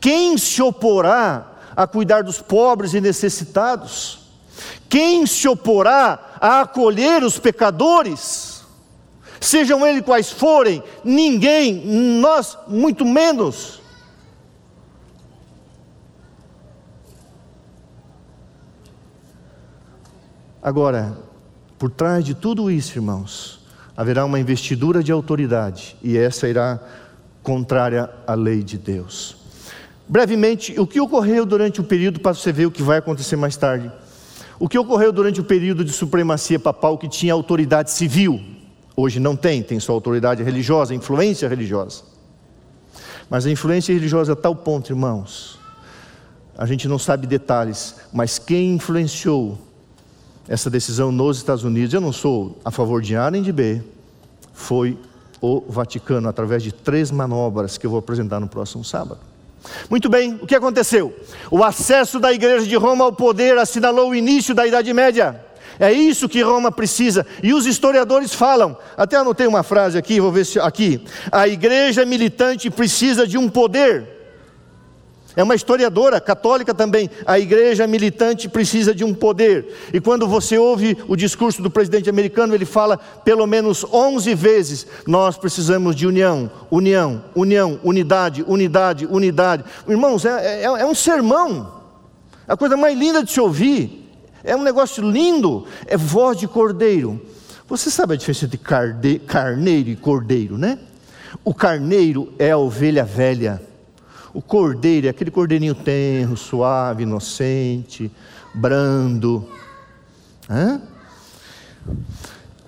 Quem 0.00 0.38
se 0.38 0.62
oporá 0.62 1.58
a 1.74 1.86
cuidar 1.86 2.22
dos 2.22 2.40
pobres 2.40 2.94
e 2.94 3.00
necessitados? 3.00 4.20
Quem 4.88 5.26
se 5.26 5.48
oporá 5.48 6.36
a 6.40 6.60
acolher 6.60 7.22
os 7.24 7.38
pecadores? 7.38 8.62
Sejam 9.40 9.86
eles 9.86 10.04
quais 10.04 10.30
forem, 10.30 10.82
ninguém, 11.02 11.84
nós 12.20 12.56
muito 12.68 13.04
menos. 13.04 13.79
Agora, 20.62 21.16
por 21.78 21.90
trás 21.90 22.24
de 22.24 22.34
tudo 22.34 22.70
isso, 22.70 22.98
irmãos, 22.98 23.60
haverá 23.96 24.24
uma 24.24 24.38
investidura 24.38 25.02
de 25.02 25.10
autoridade, 25.10 25.96
e 26.02 26.18
essa 26.18 26.46
irá 26.46 26.78
contrária 27.42 28.10
à 28.26 28.34
lei 28.34 28.62
de 28.62 28.76
Deus. 28.76 29.36
Brevemente, 30.06 30.78
o 30.78 30.86
que 30.86 31.00
ocorreu 31.00 31.46
durante 31.46 31.80
o 31.80 31.84
período, 31.84 32.20
para 32.20 32.34
você 32.34 32.52
ver 32.52 32.66
o 32.66 32.70
que 32.70 32.82
vai 32.82 32.98
acontecer 32.98 33.36
mais 33.36 33.56
tarde. 33.56 33.90
O 34.58 34.68
que 34.68 34.78
ocorreu 34.78 35.12
durante 35.12 35.40
o 35.40 35.44
período 35.44 35.84
de 35.84 35.92
supremacia 35.92 36.58
papal 36.58 36.98
que 36.98 37.08
tinha 37.08 37.32
autoridade 37.32 37.90
civil, 37.90 38.38
hoje 38.94 39.18
não 39.18 39.34
tem, 39.34 39.62
tem 39.62 39.80
só 39.80 39.92
autoridade 39.92 40.42
religiosa, 40.42 40.94
influência 40.94 41.48
religiosa. 41.48 42.02
Mas 43.30 43.46
a 43.46 43.50
influência 43.50 43.94
religiosa 43.94 44.34
a 44.34 44.36
tal 44.36 44.54
ponto, 44.54 44.92
irmãos, 44.92 45.58
a 46.58 46.66
gente 46.66 46.86
não 46.86 46.98
sabe 46.98 47.26
detalhes, 47.26 47.94
mas 48.12 48.38
quem 48.38 48.74
influenciou 48.74 49.58
essa 50.50 50.68
decisão 50.68 51.12
nos 51.12 51.36
Estados 51.36 51.62
Unidos, 51.62 51.94
eu 51.94 52.00
não 52.00 52.12
sou 52.12 52.58
a 52.64 52.72
favor 52.72 53.00
de 53.00 53.14
A 53.14 53.30
nem 53.30 53.40
de 53.40 53.52
B, 53.52 53.80
foi 54.52 54.98
o 55.40 55.60
Vaticano, 55.60 56.28
através 56.28 56.60
de 56.60 56.72
três 56.72 57.12
manobras 57.12 57.78
que 57.78 57.86
eu 57.86 57.90
vou 57.90 58.00
apresentar 58.00 58.40
no 58.40 58.48
próximo 58.48 58.84
sábado. 58.84 59.20
Muito 59.88 60.08
bem, 60.08 60.40
o 60.42 60.48
que 60.48 60.56
aconteceu? 60.56 61.14
O 61.52 61.62
acesso 61.62 62.18
da 62.18 62.32
igreja 62.32 62.66
de 62.66 62.74
Roma 62.74 63.04
ao 63.04 63.12
poder 63.12 63.56
assinalou 63.58 64.10
o 64.10 64.14
início 64.14 64.52
da 64.52 64.66
Idade 64.66 64.92
Média. 64.92 65.40
É 65.78 65.92
isso 65.92 66.28
que 66.28 66.42
Roma 66.42 66.72
precisa. 66.72 67.24
E 67.44 67.54
os 67.54 67.64
historiadores 67.64 68.34
falam, 68.34 68.76
até 68.96 69.16
anotei 69.16 69.46
uma 69.46 69.62
frase 69.62 69.96
aqui, 69.96 70.20
vou 70.20 70.32
ver 70.32 70.44
se 70.44 70.58
aqui. 70.58 71.00
A 71.30 71.46
igreja 71.46 72.04
militante 72.04 72.68
precisa 72.70 73.24
de 73.24 73.38
um 73.38 73.48
poder 73.48 74.19
é 75.40 75.42
uma 75.42 75.54
historiadora 75.54 76.20
católica 76.20 76.74
também. 76.74 77.08
A 77.24 77.38
igreja 77.38 77.86
militante 77.86 78.46
precisa 78.46 78.94
de 78.94 79.02
um 79.02 79.14
poder. 79.14 79.74
E 79.90 79.98
quando 79.98 80.28
você 80.28 80.58
ouve 80.58 80.98
o 81.08 81.16
discurso 81.16 81.62
do 81.62 81.70
presidente 81.70 82.10
americano, 82.10 82.54
ele 82.54 82.66
fala 82.66 82.98
pelo 82.98 83.46
menos 83.46 83.82
11 83.90 84.34
vezes: 84.34 84.86
nós 85.06 85.38
precisamos 85.38 85.96
de 85.96 86.06
união, 86.06 86.50
união, 86.70 87.24
união, 87.34 87.80
unidade, 87.82 88.44
unidade, 88.46 89.06
unidade. 89.06 89.64
Irmãos, 89.88 90.26
é, 90.26 90.60
é, 90.60 90.64
é 90.64 90.84
um 90.84 90.94
sermão. 90.94 91.80
A 92.46 92.54
coisa 92.54 92.76
mais 92.76 92.98
linda 92.98 93.24
de 93.24 93.32
se 93.32 93.40
ouvir. 93.40 94.12
É 94.44 94.54
um 94.54 94.62
negócio 94.62 95.02
lindo. 95.02 95.66
É 95.86 95.96
voz 95.96 96.36
de 96.36 96.46
cordeiro. 96.46 97.18
Você 97.66 97.90
sabe 97.90 98.12
a 98.12 98.16
diferença 98.18 98.44
entre 98.44 98.58
carneiro 99.20 99.88
e 99.88 99.96
cordeiro, 99.96 100.58
né? 100.58 100.78
O 101.42 101.54
carneiro 101.54 102.30
é 102.38 102.50
a 102.50 102.58
ovelha 102.58 103.04
velha. 103.04 103.69
O 104.32 104.40
cordeiro 104.40 105.08
aquele 105.08 105.30
cordeirinho 105.30 105.74
tenro, 105.74 106.36
suave, 106.36 107.02
inocente, 107.02 108.10
brando. 108.54 109.48
Hã? 110.48 110.80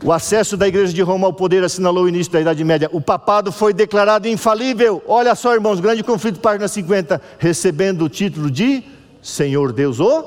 O 0.05 0.13
acesso 0.13 0.57
da 0.57 0.67
igreja 0.67 0.93
de 0.93 1.01
Roma 1.01 1.29
ao 1.29 1.33
poder 1.33 1.63
assinalou 1.63 2.05
o 2.05 2.09
início 2.09 2.33
da 2.33 2.41
Idade 2.41 2.65
Média. 2.65 2.91
O 2.93 3.01
papado 3.01 3.53
foi 3.53 3.73
declarado 3.73 4.27
infalível. 4.27 5.01
Olha 5.07 5.35
só, 5.37 5.55
irmãos, 5.55 5.79
grande 5.79 6.03
conflito, 6.03 6.41
página 6.41 6.67
50, 6.67 7.23
recebendo 7.39 8.05
o 8.05 8.09
título 8.09 8.51
de 8.51 8.83
Senhor 9.23 9.73
Deus 9.73 10.01
o 10.01 10.25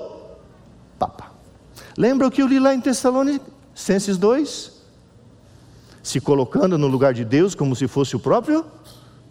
Papa. 0.97 1.31
Lembra 1.97 2.27
o 2.27 2.31
que 2.31 2.41
eu 2.41 2.47
li 2.47 2.57
lá 2.57 2.73
em 2.73 2.79
Tessalonicenses 2.79 4.17
2? 4.17 4.71
Se 6.01 6.21
colocando 6.21 6.77
no 6.77 6.87
lugar 6.87 7.13
de 7.13 7.25
Deus 7.25 7.53
como 7.53 7.75
se 7.75 7.87
fosse 7.87 8.15
o 8.15 8.19
próprio 8.19 8.65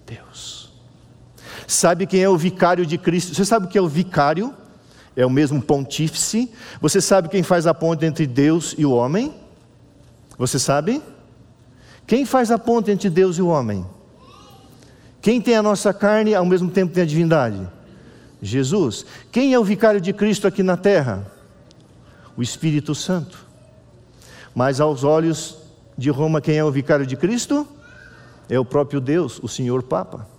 Deus. 0.04 0.63
Sabe 1.66 2.07
quem 2.07 2.22
é 2.22 2.29
o 2.29 2.37
vicário 2.37 2.85
de 2.85 2.98
Cristo? 2.98 3.35
Você 3.35 3.44
sabe 3.44 3.66
o 3.66 3.68
que 3.68 3.79
é 3.79 3.83
o 3.83 3.88
vicário? 3.88 4.55
É 5.16 5.24
o 5.24 5.31
mesmo 5.31 5.62
pontífice. 5.62 6.50
Você 6.81 7.00
sabe 7.00 7.29
quem 7.29 7.42
faz 7.42 7.66
a 7.66 7.74
ponte 7.74 8.05
entre 8.05 8.27
Deus 8.27 8.74
e 8.77 8.85
o 8.85 8.92
homem? 8.92 9.35
Você 10.37 10.59
sabe? 10.59 11.03
Quem 12.07 12.27
faz 12.27 12.50
a 12.50 12.59
ponte 12.59 12.90
entre 12.90 13.09
Deus 13.09 13.38
e 13.38 13.42
o 13.42 13.48
homem? 13.48 13.87
Quem 15.22 15.40
tem 15.40 15.57
a 15.57 15.62
nossa 15.62 15.92
carne 15.94 16.35
ao 16.35 16.44
mesmo 16.44 16.70
tempo 16.70 16.92
tem 16.92 17.03
a 17.03 17.07
divindade? 17.07 17.66
Jesus. 18.42 19.07
Quem 19.33 19.55
é 19.55 19.59
o 19.59 19.64
vicário 19.64 20.00
de 20.00 20.12
Cristo 20.12 20.46
aqui 20.46 20.62
na 20.62 20.77
terra? 20.77 21.27
O 22.37 22.42
Espírito 22.42 22.94
Santo. 22.94 23.46
Mas 24.55 24.81
aos 24.81 25.03
olhos 25.03 25.57
de 25.96 26.11
Roma, 26.11 26.40
quem 26.40 26.59
é 26.59 26.64
o 26.64 26.70
vicário 26.70 27.07
de 27.07 27.16
Cristo? 27.16 27.66
É 28.50 28.59
o 28.59 28.64
próprio 28.64 29.00
Deus, 29.00 29.40
o 29.42 29.48
Senhor 29.48 29.83
Papa 29.85 30.34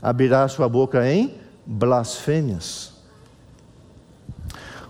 abrirá 0.00 0.46
sua 0.48 0.68
boca 0.68 1.10
em 1.10 1.34
blasfêmias. 1.66 2.92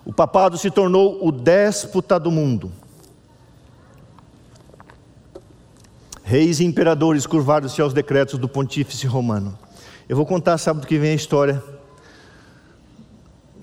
O 0.04 0.12
papado 0.12 0.56
se 0.56 0.70
tornou 0.70 1.26
o 1.26 1.32
déspota 1.32 2.18
do 2.18 2.30
mundo. 2.30 2.72
Reis 6.22 6.60
e 6.60 6.64
imperadores 6.64 7.26
curvaram-se 7.26 7.80
aos 7.80 7.92
decretos 7.92 8.38
do 8.38 8.48
pontífice 8.48 9.06
romano. 9.06 9.58
Eu 10.08 10.16
vou 10.16 10.26
contar 10.26 10.58
sábado 10.58 10.86
que 10.86 10.98
vem 10.98 11.12
a 11.12 11.14
história 11.14 11.62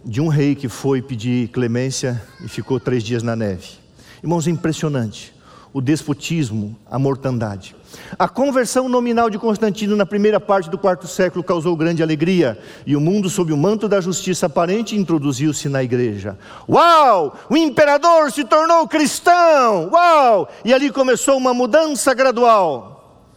de 0.04 0.22
um 0.22 0.28
rei 0.28 0.56
que 0.56 0.68
foi 0.68 1.02
pedir 1.02 1.50
clemência 1.50 2.22
e 2.44 2.48
ficou 2.48 2.80
três 2.80 3.04
dias 3.04 3.24
na 3.24 3.36
neve. 3.36 3.80
Irmãos, 4.22 4.48
é 4.48 4.52
impressionante 4.52 5.35
o 5.76 5.82
despotismo, 5.82 6.74
a 6.90 6.98
mortandade. 6.98 7.76
A 8.18 8.30
conversão 8.30 8.88
nominal 8.88 9.30
de 9.30 9.38
Constantino 9.38 9.94
na 9.94 10.06
primeira 10.06 10.40
parte 10.40 10.70
do 10.70 10.78
quarto 10.78 11.06
século 11.06 11.44
causou 11.44 11.76
grande 11.76 12.02
alegria, 12.02 12.58
e 12.88 12.96
o 12.96 13.02
mundo, 13.02 13.30
sob 13.30 13.52
o 13.52 13.58
manto 13.58 13.86
da 13.86 14.00
justiça 14.00 14.46
aparente, 14.46 14.96
introduziu-se 14.96 15.68
na 15.68 15.84
igreja. 15.84 16.40
Uau! 16.70 17.38
O 17.50 17.58
imperador 17.58 18.32
se 18.32 18.46
tornou 18.46 18.88
cristão! 18.88 19.90
Uau! 19.92 20.48
E 20.64 20.74
ali 20.74 20.90
começou 20.90 21.36
uma 21.36 21.54
mudança 21.54 22.14
gradual. 22.14 23.28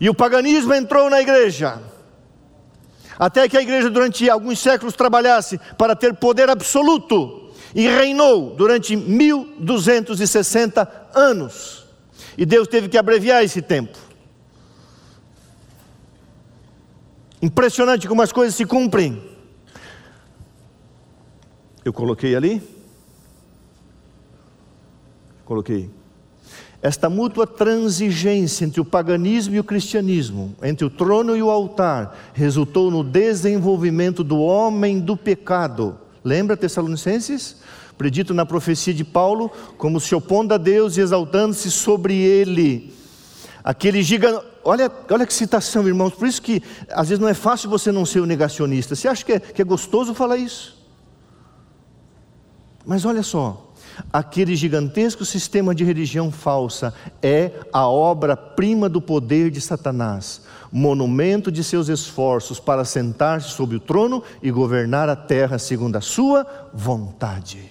E 0.00 0.10
o 0.10 0.14
paganismo 0.14 0.74
entrou 0.74 1.08
na 1.08 1.20
igreja. 1.20 1.80
Até 3.16 3.48
que 3.48 3.56
a 3.56 3.62
igreja, 3.62 3.88
durante 3.88 4.28
alguns 4.28 4.58
séculos, 4.58 4.96
trabalhasse 4.96 5.60
para 5.78 5.94
ter 5.94 6.12
poder 6.14 6.50
absoluto 6.50 7.41
e 7.74 7.88
reinou 7.88 8.54
durante 8.54 8.96
1260 8.96 11.10
anos. 11.14 11.86
E 12.36 12.46
Deus 12.46 12.68
teve 12.68 12.88
que 12.88 12.98
abreviar 12.98 13.42
esse 13.42 13.60
tempo. 13.60 13.98
Impressionante 17.40 18.06
como 18.06 18.22
as 18.22 18.32
coisas 18.32 18.54
se 18.54 18.64
cumprem. 18.64 19.20
Eu 21.84 21.92
coloquei 21.92 22.36
ali. 22.36 22.62
Coloquei. 25.44 25.90
Esta 26.80 27.08
mútua 27.08 27.46
transigência 27.46 28.64
entre 28.64 28.80
o 28.80 28.84
paganismo 28.84 29.54
e 29.54 29.60
o 29.60 29.64
cristianismo, 29.64 30.54
entre 30.62 30.84
o 30.84 30.90
trono 30.90 31.36
e 31.36 31.42
o 31.42 31.50
altar, 31.50 32.16
resultou 32.32 32.90
no 32.90 33.04
desenvolvimento 33.04 34.24
do 34.24 34.38
homem 34.38 34.98
do 34.98 35.16
pecado. 35.16 35.98
Lembra 36.24 36.56
Tessalonicenses? 36.56 37.56
Predito 37.98 38.32
na 38.32 38.46
profecia 38.46 38.94
de 38.94 39.04
Paulo, 39.04 39.50
como 39.76 40.00
se 40.00 40.14
opondo 40.14 40.54
a 40.54 40.56
Deus 40.56 40.96
e 40.96 41.00
exaltando-se 41.00 41.70
sobre 41.70 42.14
ele. 42.14 42.92
Aquele 43.62 44.02
gigante. 44.02 44.44
Olha, 44.64 44.90
olha 45.10 45.26
que 45.26 45.34
citação, 45.34 45.86
irmãos. 45.86 46.14
Por 46.14 46.26
isso 46.26 46.40
que 46.40 46.62
às 46.90 47.08
vezes 47.08 47.20
não 47.20 47.28
é 47.28 47.34
fácil 47.34 47.68
você 47.68 47.92
não 47.92 48.06
ser 48.06 48.20
o 48.20 48.22
um 48.24 48.26
negacionista. 48.26 48.94
Você 48.94 49.08
acha 49.08 49.24
que 49.24 49.32
é, 49.32 49.40
que 49.40 49.62
é 49.62 49.64
gostoso 49.64 50.14
falar 50.14 50.36
isso? 50.36 50.80
Mas 52.84 53.04
olha 53.04 53.22
só, 53.22 53.72
Aquele 54.12 54.56
gigantesco 54.56 55.24
sistema 55.24 55.74
de 55.74 55.84
religião 55.84 56.30
falsa 56.30 56.94
é 57.22 57.52
a 57.72 57.86
obra-prima 57.86 58.88
do 58.88 59.00
poder 59.00 59.50
de 59.50 59.60
Satanás, 59.60 60.42
monumento 60.72 61.52
de 61.52 61.62
seus 61.62 61.88
esforços 61.88 62.58
para 62.58 62.84
sentar-se 62.84 63.50
sobre 63.50 63.76
o 63.76 63.80
trono 63.80 64.22
e 64.42 64.50
governar 64.50 65.08
a 65.10 65.14
terra 65.14 65.58
segundo 65.58 65.96
a 65.96 66.00
sua 66.00 66.46
vontade. 66.72 67.70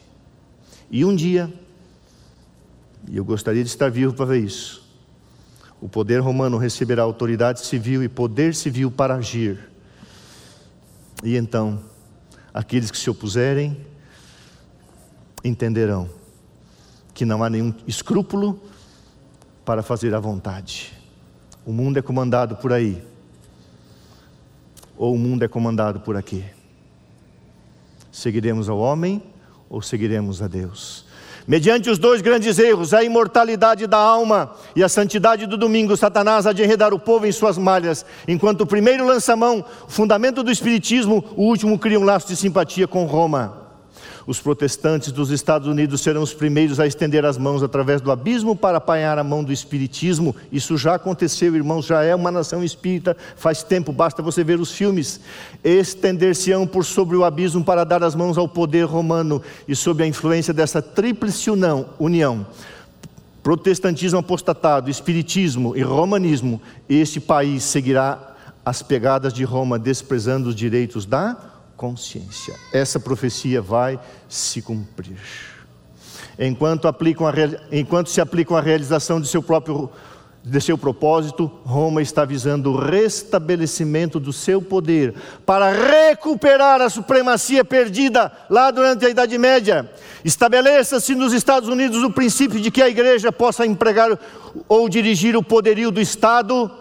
E 0.92 1.04
um 1.04 1.16
dia, 1.16 1.52
e 3.08 3.18
eu 3.18 3.26
gostaria 3.26 3.64
de 3.64 3.70
estar 3.70 3.90
vivo 3.90 4.14
para 4.14 4.26
ver 4.26 4.44
isso, 4.44 4.88
o 5.82 5.90
poder 5.90 6.20
romano 6.20 6.60
receberá 6.60 7.02
autoridade 7.02 7.62
civil 7.62 8.04
e 8.04 8.08
poder 8.08 8.54
civil 8.54 8.92
para 8.92 9.16
agir. 9.16 9.72
E 11.24 11.36
então, 11.36 11.82
aqueles 12.54 12.92
que 12.92 12.98
se 12.98 13.10
opuserem 13.10 13.76
entenderão 15.44 16.08
que 17.16 17.26
não 17.26 17.44
há 17.44 17.50
nenhum 17.50 17.74
escrúpulo 17.88 18.62
para 19.66 19.82
fazer 19.82 20.14
a 20.14 20.20
vontade. 20.20 21.01
O 21.66 21.72
mundo 21.72 21.98
é 21.98 22.02
comandado 22.02 22.56
por 22.56 22.74
aí, 22.74 23.02
ou 24.98 25.14
o 25.14 25.18
mundo 25.18 25.44
é 25.44 25.48
comandado 25.48 26.00
por 26.00 26.18
aqui. 26.18 26.44
Seguiremos 28.12 28.68
ao 28.68 28.80
homem 28.80 29.22
ou 29.70 29.82
seguiremos 29.82 30.42
a 30.42 30.48
Deus? 30.48 31.06
Mediante 31.48 31.90
os 31.90 31.98
dois 31.98 32.22
grandes 32.22 32.60
erros, 32.60 32.94
a 32.94 33.04
imortalidade 33.04 33.88
da 33.88 33.98
alma 33.98 34.52
e 34.76 34.84
a 34.84 34.90
santidade 34.90 35.46
do 35.46 35.58
domingo, 35.58 35.98
Satanás 35.98 36.46
há 36.46 36.54
de 36.54 36.64
enredar 36.64 36.94
o 36.94 37.00
povo 37.00 37.26
em 37.26 37.32
suas 37.32 37.58
malhas, 37.58 38.06
enquanto 38.28 38.62
o 38.62 38.68
primeiro 38.68 39.06
lança 39.06 39.36
mão, 39.36 39.66
o 39.88 39.92
fundamento 39.92 40.44
do 40.44 40.52
Espiritismo, 40.52 41.24
o 41.36 41.44
último 41.44 41.80
cria 41.80 42.00
um 42.00 42.04
laço 42.04 42.28
de 42.28 42.36
simpatia 42.36 42.88
com 42.88 43.06
Roma. 43.06 43.61
Os 44.28 44.40
protestantes 44.40 45.12
dos 45.12 45.32
Estados 45.32 45.68
Unidos 45.68 46.02
serão 46.02 46.22
os 46.22 46.34
primeiros 46.34 46.80
a 46.80 46.86
estender 46.86 47.26
as 47.26 47.38
mãos 47.38 47.64
através 47.64 48.02
do 48.02 48.12
abismo 48.12 48.56
para 48.56 48.78
apanhar 48.78 49.18
a 49.18 49.24
mão 49.24 49.44
do 49.44 49.52
espiritismo. 49.52 50.36
Isso 50.52 50.78
já 50.78 50.96
aconteceu, 50.96 51.56
irmãos, 51.56 51.86
já 51.86 52.04
é 52.04 52.14
uma 52.14 52.32
nação 52.32 52.64
espírita 52.64 53.16
faz 53.36 53.64
tempo, 53.64 53.92
basta 53.92 54.22
você 54.22 54.44
ver 54.44 54.60
os 54.60 54.72
filmes. 54.72 55.20
Estender-se-ão 55.64 56.68
por 56.68 56.86
sobre 56.86 57.16
o 57.16 57.24
abismo 57.24 57.64
para 57.64 57.84
dar 57.84 58.04
as 58.04 58.16
mãos 58.16 58.38
ao 58.38 58.48
poder 58.48 58.86
romano 58.86 59.42
e 59.68 59.76
sob 59.76 60.04
a 60.04 60.08
influência 60.08 60.54
dessa 60.54 60.82
tríplice 60.82 61.50
união, 62.00 62.46
protestantismo 63.42 64.20
apostatado, 64.20 64.90
espiritismo 64.90 65.76
e 65.76 65.82
romanismo, 65.82 66.62
este 66.88 67.20
país 67.20 67.64
seguirá 67.64 68.36
as 68.64 68.82
pegadas 68.82 69.34
de 69.34 69.44
Roma, 69.44 69.80
desprezando 69.80 70.50
os 70.50 70.56
direitos 70.56 71.06
da 71.06 71.51
consciência. 71.82 72.54
Essa 72.72 73.00
profecia 73.00 73.60
vai 73.60 74.00
se 74.30 74.62
cumprir. 74.62 75.18
Enquanto, 76.38 76.88
aplicam 76.88 77.26
a, 77.28 77.34
enquanto 77.72 78.12
se 78.12 78.22
aplicam 78.22 78.56
a 78.56 78.62
realização 78.62 79.20
de 79.20 79.28
seu 79.28 79.42
próprio 79.42 79.90
de 80.44 80.60
seu 80.60 80.76
propósito, 80.76 81.46
Roma 81.64 82.02
está 82.02 82.26
visando 82.26 82.72
o 82.72 82.76
restabelecimento 82.76 84.20
do 84.20 84.34
seu 84.34 84.60
poder 84.60 85.14
para 85.46 85.72
recuperar 85.72 86.82
a 86.82 86.90
supremacia 86.90 87.64
perdida 87.64 88.32
lá 88.50 88.72
durante 88.72 89.06
a 89.06 89.10
Idade 89.10 89.38
Média. 89.38 89.92
Estabeleça-se 90.26 91.14
nos 91.14 91.32
Estados 91.32 91.70
Unidos 91.70 92.04
o 92.04 92.10
princípio 92.10 92.60
de 92.60 92.72
que 92.72 92.82
a 92.82 92.90
igreja 92.90 93.32
possa 93.32 93.68
empregar 93.68 94.18
ou 94.68 94.90
dirigir 94.90 95.38
o 95.38 95.44
poderio 95.44 95.92
do 95.92 96.02
Estado 96.02 96.72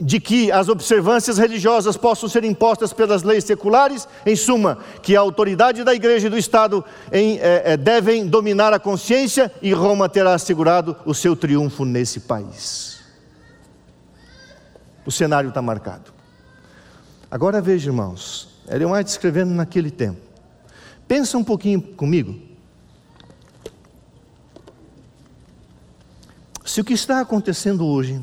de 0.00 0.18
que 0.18 0.50
as 0.50 0.68
observâncias 0.68 1.36
religiosas 1.36 1.96
possam 1.96 2.26
ser 2.26 2.42
impostas 2.42 2.92
pelas 2.92 3.22
leis 3.22 3.44
seculares, 3.44 4.08
em 4.24 4.34
suma, 4.34 4.78
que 5.02 5.14
a 5.14 5.20
autoridade 5.20 5.84
da 5.84 5.94
igreja 5.94 6.26
e 6.26 6.30
do 6.30 6.38
Estado 6.38 6.82
em, 7.12 7.38
é, 7.38 7.72
é, 7.72 7.76
devem 7.76 8.26
dominar 8.26 8.72
a 8.72 8.78
consciência 8.78 9.52
e 9.60 9.74
Roma 9.74 10.08
terá 10.08 10.32
assegurado 10.32 10.96
o 11.04 11.14
seu 11.14 11.36
triunfo 11.36 11.84
nesse 11.84 12.20
país. 12.20 13.00
O 15.04 15.12
cenário 15.12 15.48
está 15.48 15.60
marcado. 15.60 16.12
Agora 17.30 17.60
veja, 17.60 17.90
irmãos, 17.90 18.48
Ellen 18.68 18.92
White 18.92 19.10
escrevendo 19.10 19.52
naquele 19.52 19.90
tempo. 19.90 20.20
Pensa 21.06 21.36
um 21.36 21.44
pouquinho 21.44 21.82
comigo. 21.82 22.40
Se 26.64 26.80
o 26.80 26.84
que 26.84 26.94
está 26.94 27.20
acontecendo 27.20 27.86
hoje 27.86 28.22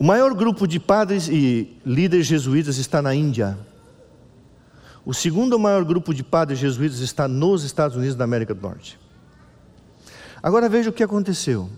O 0.00 0.04
maior 0.04 0.32
grupo 0.32 0.66
de 0.66 0.80
padres 0.80 1.28
e 1.28 1.76
líderes 1.84 2.24
jesuítas 2.24 2.78
está 2.78 3.02
na 3.02 3.14
Índia. 3.14 3.58
O 5.04 5.12
segundo 5.12 5.58
maior 5.58 5.84
grupo 5.84 6.14
de 6.14 6.22
padres 6.22 6.58
jesuítas 6.58 7.00
está 7.00 7.28
nos 7.28 7.64
Estados 7.64 7.98
Unidos 7.98 8.16
da 8.16 8.24
América 8.24 8.54
do 8.54 8.62
Norte. 8.62 8.98
Agora 10.42 10.70
veja 10.70 10.88
o 10.88 10.92
que 10.92 11.02
aconteceu. 11.02 11.68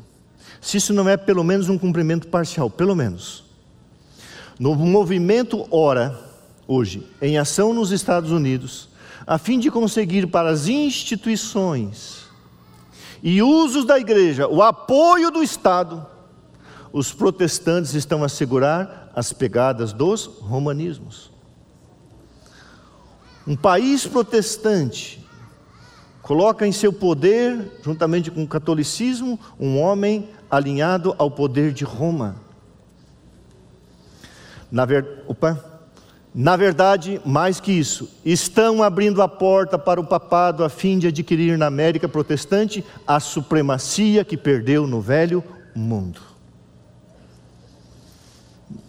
Se 0.61 0.77
isso 0.77 0.93
não 0.95 1.09
é 1.09 1.17
pelo 1.17 1.43
menos 1.43 1.69
um 1.69 1.77
cumprimento 1.77 2.29
parcial, 2.29 2.71
pelo 2.71 2.95
menos. 2.95 3.43
No 4.57 4.77
movimento 4.77 5.67
Ora, 5.69 6.17
hoje, 6.69 7.05
em 7.21 7.39
ação 7.39 7.75
nos 7.75 7.91
Estados 7.91 8.31
Unidos, 8.31 8.89
a 9.27 9.37
fim 9.37 9.59
de 9.59 9.69
conseguir 9.69 10.29
para 10.29 10.49
as 10.49 10.69
instituições 10.69 12.23
e 13.21 13.43
usos 13.43 13.85
da 13.85 13.99
igreja 13.99 14.47
o 14.47 14.63
apoio 14.63 15.29
do 15.33 15.43
Estado, 15.43 16.07
os 16.93 17.13
protestantes 17.13 17.95
estão 17.95 18.23
a 18.23 18.29
segurar 18.29 19.11
as 19.17 19.33
pegadas 19.33 19.93
dos 19.93 20.27
romanismos. 20.27 21.33
Um 23.47 23.57
país 23.57 24.07
protestante 24.07 25.27
coloca 26.21 26.67
em 26.67 26.71
seu 26.71 26.93
poder, 26.93 27.81
juntamente 27.83 28.31
com 28.31 28.45
o 28.45 28.49
catolicismo, 28.49 29.41
um 29.59 29.81
homem 29.81 30.29
alinhado 30.51 31.15
ao 31.19 31.31
poder 31.31 31.73
de 31.73 31.83
Roma. 31.83 32.37
Na, 34.71 34.85
ver... 34.85 35.25
Na 36.35 36.57
verdade, 36.57 37.21
mais 37.25 37.59
que 37.59 37.73
isso, 37.73 38.09
estão 38.25 38.83
abrindo 38.83 39.21
a 39.21 39.29
porta 39.29 39.79
para 39.79 40.01
o 40.01 40.07
papado 40.07 40.63
a 40.63 40.69
fim 40.69 40.99
de 40.99 41.09
adquirir 41.09 41.59
na 41.59 41.67
América 41.67 42.09
protestante 42.09 42.85
a 43.07 43.19
supremacia 43.19 44.25
que 44.25 44.37
perdeu 44.37 44.87
no 44.87 45.01
velho 45.01 45.43
mundo 45.75 46.32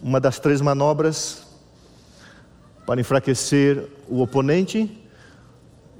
uma 0.02 0.20
das 0.20 0.38
três 0.38 0.60
manobras 0.60 1.46
para 2.86 3.00
enfraquecer 3.00 3.88
o 4.08 4.20
oponente. 4.20 4.90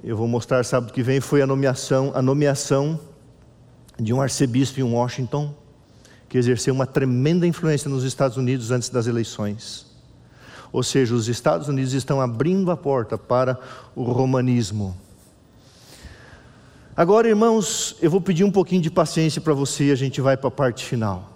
Eu 0.03 0.15
vou 0.15 0.27
mostrar 0.27 0.63
sábado 0.63 0.93
que 0.93 1.01
vem 1.01 1.19
foi 1.19 1.41
a 1.41 1.47
nomeação, 1.47 2.11
a 2.13 2.21
nomeação 2.21 2.99
de 3.99 4.13
um 4.13 4.21
arcebispo 4.21 4.79
em 4.79 4.83
Washington 4.83 5.53
que 6.29 6.37
exerceu 6.37 6.73
uma 6.73 6.85
tremenda 6.85 7.47
influência 7.47 7.89
nos 7.89 8.03
Estados 8.03 8.37
Unidos 8.37 8.71
antes 8.71 8.89
das 8.89 9.07
eleições. 9.07 9.85
Ou 10.71 10.83
seja, 10.83 11.15
os 11.15 11.27
Estados 11.27 11.67
Unidos 11.67 11.93
estão 11.93 12.19
abrindo 12.19 12.71
a 12.71 12.77
porta 12.77 13.17
para 13.17 13.57
o 13.95 14.03
romanismo. 14.03 14.95
Agora, 16.97 17.27
irmãos, 17.27 17.95
eu 18.01 18.09
vou 18.09 18.21
pedir 18.21 18.43
um 18.43 18.51
pouquinho 18.51 18.81
de 18.81 18.89
paciência 18.89 19.41
para 19.41 19.53
você 19.53 19.85
e 19.85 19.91
a 19.91 19.95
gente 19.95 20.21
vai 20.21 20.35
para 20.35 20.47
a 20.47 20.51
parte 20.51 20.83
final. 20.83 21.34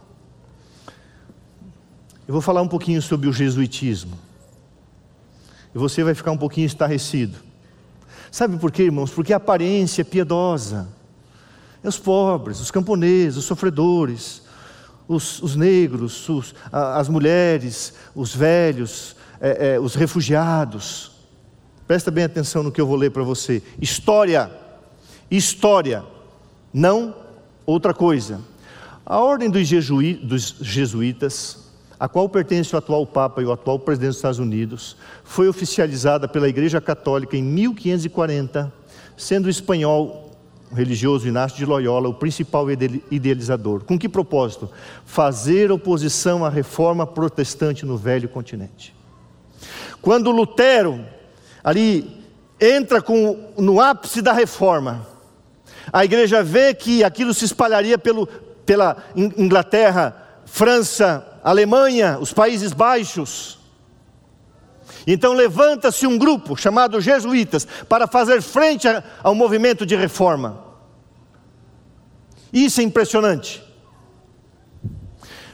Eu 2.29 2.33
vou 2.33 2.43
falar 2.43 2.61
um 2.61 2.67
pouquinho 2.67 3.01
sobre 3.01 3.27
o 3.27 3.33
jesuitismo. 3.33 4.15
E 5.73 5.77
você 5.79 6.03
vai 6.03 6.13
ficar 6.13 6.29
um 6.29 6.37
pouquinho 6.37 6.67
estarrecido. 6.67 7.39
Sabe 8.31 8.55
por 8.59 8.71
quê, 8.71 8.83
irmãos? 8.83 9.09
Porque 9.09 9.33
a 9.33 9.37
aparência 9.37 10.01
é 10.01 10.03
piedosa. 10.03 10.87
É 11.83 11.87
os 11.87 11.97
pobres, 11.97 12.59
os 12.59 12.69
camponeses, 12.69 13.35
os 13.35 13.45
sofredores, 13.45 14.43
os, 15.07 15.41
os 15.41 15.55
negros, 15.55 16.29
os, 16.29 16.53
as 16.71 17.09
mulheres, 17.09 17.95
os 18.13 18.35
velhos, 18.35 19.15
é, 19.41 19.73
é, 19.73 19.79
os 19.79 19.95
refugiados. 19.95 21.13
Presta 21.87 22.11
bem 22.11 22.25
atenção 22.25 22.61
no 22.61 22.71
que 22.71 22.79
eu 22.79 22.85
vou 22.85 22.95
ler 22.95 23.09
para 23.09 23.23
você. 23.23 23.63
História, 23.81 24.51
história, 25.31 26.05
não 26.71 27.15
outra 27.65 27.91
coisa. 27.91 28.39
A 29.03 29.17
ordem 29.17 29.49
dos, 29.49 29.67
jesuítas, 29.67 31.68
a 31.99 32.07
qual 32.07 32.29
pertence 32.29 32.73
o 32.73 32.77
atual 32.77 33.05
Papa 33.05 33.41
e 33.41 33.45
o 33.45 33.51
atual 33.51 33.77
presidente 33.77 34.09
dos 34.09 34.17
Estados 34.17 34.39
Unidos, 34.39 34.95
foi 35.23 35.49
oficializada 35.49 36.27
pela 36.27 36.47
Igreja 36.47 36.79
Católica 36.79 37.35
em 37.35 37.43
1540, 37.43 38.71
sendo 39.17 39.47
o 39.47 39.49
espanhol 39.49 40.31
religioso 40.73 41.27
Inácio 41.27 41.57
de 41.57 41.65
Loyola 41.65 42.07
o 42.07 42.13
principal 42.13 42.67
idealizador. 42.71 43.83
Com 43.83 43.97
que 43.97 44.07
propósito? 44.07 44.69
Fazer 45.03 45.71
oposição 45.71 46.45
à 46.45 46.49
reforma 46.49 47.05
protestante 47.05 47.85
no 47.85 47.97
velho 47.97 48.29
continente. 48.29 48.95
Quando 50.01 50.31
Lutero 50.31 51.03
ali 51.63 52.23
entra 52.61 53.01
com, 53.01 53.51
no 53.57 53.81
ápice 53.81 54.21
da 54.21 54.31
reforma, 54.31 55.05
a 55.91 56.05
igreja 56.05 56.43
vê 56.43 56.73
que 56.73 57.03
aquilo 57.03 57.33
se 57.33 57.45
espalharia 57.45 57.97
pelo, 57.97 58.27
pela 58.65 58.97
Inglaterra, 59.15 60.15
França, 60.45 61.25
Alemanha, 61.43 62.17
os 62.19 62.33
Países 62.33 62.73
Baixos. 62.73 63.57
Então 65.05 65.33
levanta-se 65.33 66.05
um 66.05 66.17
grupo 66.17 66.55
chamado 66.55 66.99
Jesuítas 67.01 67.67
para 67.87 68.07
fazer 68.07 68.41
frente 68.41 68.87
ao 69.23 69.33
movimento 69.33 69.85
de 69.85 69.95
reforma. 69.95 70.63
Isso 72.51 72.81
é 72.81 72.83
impressionante. 72.83 73.63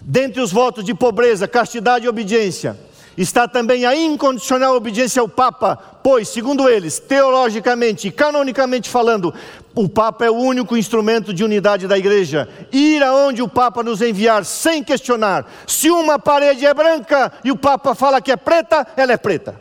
Dentre 0.01 0.41
os 0.41 0.51
votos 0.51 0.83
de 0.83 0.93
pobreza, 0.93 1.47
castidade 1.47 2.05
e 2.05 2.09
obediência, 2.09 2.77
está 3.17 3.47
também 3.47 3.85
a 3.85 3.95
incondicional 3.95 4.75
obediência 4.75 5.21
ao 5.21 5.27
Papa, 5.27 5.77
pois, 6.03 6.27
segundo 6.27 6.69
eles, 6.69 6.99
teologicamente 6.99 8.07
e 8.07 8.11
canonicamente 8.11 8.89
falando, 8.89 9.33
o 9.73 9.89
Papa 9.89 10.25
é 10.25 10.29
o 10.29 10.35
único 10.35 10.75
instrumento 10.77 11.33
de 11.33 11.43
unidade 11.43 11.87
da 11.87 11.97
igreja. 11.97 12.47
Ir 12.71 13.03
aonde 13.03 13.41
o 13.41 13.47
Papa 13.47 13.83
nos 13.83 14.01
enviar 14.01 14.45
sem 14.45 14.83
questionar. 14.83 15.45
Se 15.67 15.89
uma 15.89 16.19
parede 16.19 16.65
é 16.65 16.73
branca 16.73 17.31
e 17.43 17.51
o 17.51 17.57
Papa 17.57 17.95
fala 17.95 18.21
que 18.21 18.31
é 18.31 18.37
preta, 18.37 18.87
ela 18.95 19.13
é 19.13 19.17
preta. 19.17 19.59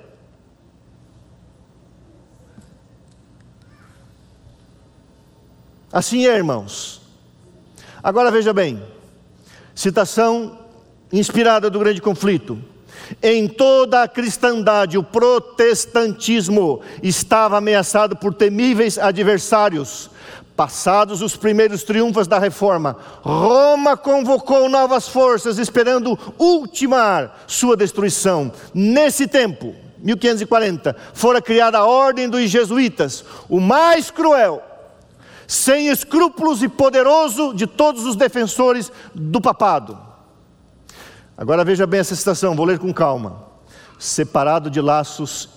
Assim 5.93 6.27
é, 6.27 6.35
irmãos. 6.35 7.01
Agora 8.03 8.31
veja 8.31 8.53
bem, 8.53 8.83
citação 9.75 10.59
inspirada 11.13 11.71
do 11.71 11.79
grande 11.79 12.03
conflito. 12.03 12.74
Em 13.27 13.49
toda 13.49 14.03
a 14.03 14.07
cristandade, 14.07 14.99
o 14.99 15.03
protestantismo 15.03 16.83
estava 17.03 17.57
ameaçado 17.57 18.15
por 18.15 18.35
temíveis 18.35 18.99
adversários. 18.99 20.11
Passados 20.55 21.23
os 21.23 21.35
primeiros 21.35 21.85
triunfos 21.85 22.29
da 22.29 22.39
reforma, 22.39 22.99
Roma 23.23 23.97
convocou 23.97 24.69
novas 24.69 25.09
forças, 25.09 25.57
esperando 25.57 26.19
ultimar 26.39 27.45
sua 27.47 27.75
destruição. 27.75 28.53
Nesse 28.75 29.27
tempo, 29.27 29.75
1540, 30.01 30.95
fora 31.15 31.41
criada 31.41 31.79
a 31.79 31.87
Ordem 31.87 32.29
dos 32.29 32.51
Jesuítas, 32.51 33.25
o 33.49 33.59
mais 33.59 34.11
cruel, 34.11 34.63
sem 35.47 35.89
escrúpulos 35.89 36.63
e 36.63 36.69
poderoso 36.69 37.55
de 37.55 37.67
todos 37.67 38.05
os 38.05 38.17
defensores 38.17 38.93
do 39.15 39.41
papado. 39.41 40.04
Agora 41.37 41.65
veja 41.65 41.87
bem 41.87 42.01
essa 42.01 42.15
citação, 42.15 42.55
vou 42.55 42.65
ler 42.65 42.79
com 42.79 42.93
calma. 42.93 43.45
Separado 43.99 44.71
de 44.71 44.81
laços 44.81 45.49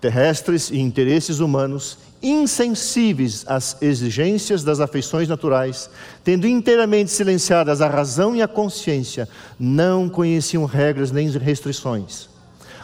terrestres 0.00 0.70
e 0.70 0.78
interesses 0.78 1.38
humanos, 1.38 1.98
insensíveis 2.20 3.44
às 3.48 3.80
exigências 3.80 4.64
das 4.64 4.80
afeições 4.80 5.28
naturais, 5.28 5.88
tendo 6.24 6.46
inteiramente 6.46 7.10
silenciadas 7.10 7.80
a 7.80 7.88
razão 7.88 8.34
e 8.34 8.42
a 8.42 8.48
consciência, 8.48 9.28
não 9.58 10.08
conheciam 10.08 10.64
regras 10.64 11.12
nem 11.12 11.30
restrições, 11.30 12.28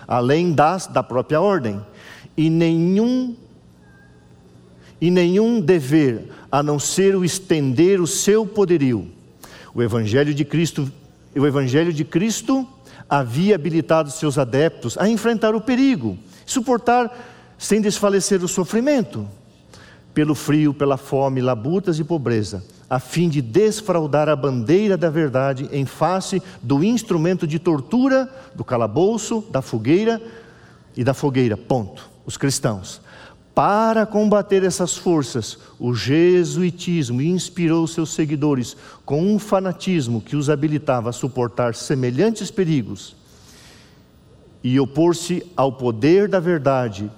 além 0.07 0.53
das 0.53 0.87
da 0.87 1.03
própria 1.03 1.41
ordem, 1.41 1.85
e 2.37 2.49
nenhum 2.49 3.37
e 5.01 5.11
nenhum 5.11 5.61
dever 5.61 6.29
a 6.51 6.63
não 6.63 6.79
ser 6.79 7.15
o 7.15 7.25
estender 7.25 8.01
o 8.01 8.07
seu 8.07 8.45
poderio. 8.45 9.09
O 9.73 9.83
evangelho 9.83 10.35
de 10.35 10.45
Cristo 10.45 10.91
o 11.39 11.47
Evangelho 11.47 11.93
de 11.93 12.05
Cristo 12.05 12.67
havia 13.09 13.55
habilitado 13.55 14.11
seus 14.11 14.39
adeptos 14.39 14.97
a 14.99 15.09
enfrentar 15.09 15.55
o 15.55 15.61
perigo, 15.61 16.19
suportar 16.45 17.11
sem 17.57 17.81
desfalecer 17.81 18.43
o 18.45 18.49
sofrimento, 18.49 19.27
pelo 20.15 20.35
frio, 20.35 20.75
pela 20.75 20.97
fome, 20.97 21.41
labutas 21.41 21.99
e 21.99 22.05
pobreza, 22.05 22.65
a 22.89 22.99
fim 22.99 23.29
de 23.29 23.41
desfraudar 23.41 24.29
a 24.29 24.37
bandeira 24.37 24.97
da 24.97 25.11
verdade 25.11 25.69
em 25.73 25.85
face 25.85 26.43
do 26.63 26.83
instrumento 26.83 27.47
de 27.47 27.59
tortura, 27.59 28.29
do 28.55 28.65
calabouço, 28.65 29.45
da 29.51 29.63
fogueira 29.63 30.21
e 30.97 31.05
da 31.05 31.15
fogueira. 31.15 31.57
Ponto. 31.57 32.09
Os 32.27 32.37
cristãos. 32.37 33.01
Para 33.59 34.07
combater 34.07 34.63
essas 34.63 34.97
forças, 34.97 35.59
o 35.81 35.93
jesuitismo 35.93 37.21
inspirou 37.21 37.89
seus 37.89 38.15
seguidores 38.15 38.77
com 39.05 39.21
um 39.21 39.37
fanatismo 39.37 40.21
que 40.21 40.37
os 40.37 40.49
habilitava 40.49 41.11
a 41.11 41.13
suportar 41.13 41.75
semelhantes 41.75 42.53
perigos 42.53 43.17
e 44.63 44.79
opor-se 44.79 45.45
ao 45.57 45.73
poder 45.73 46.29
da 46.29 46.39
verdade, 46.39 47.11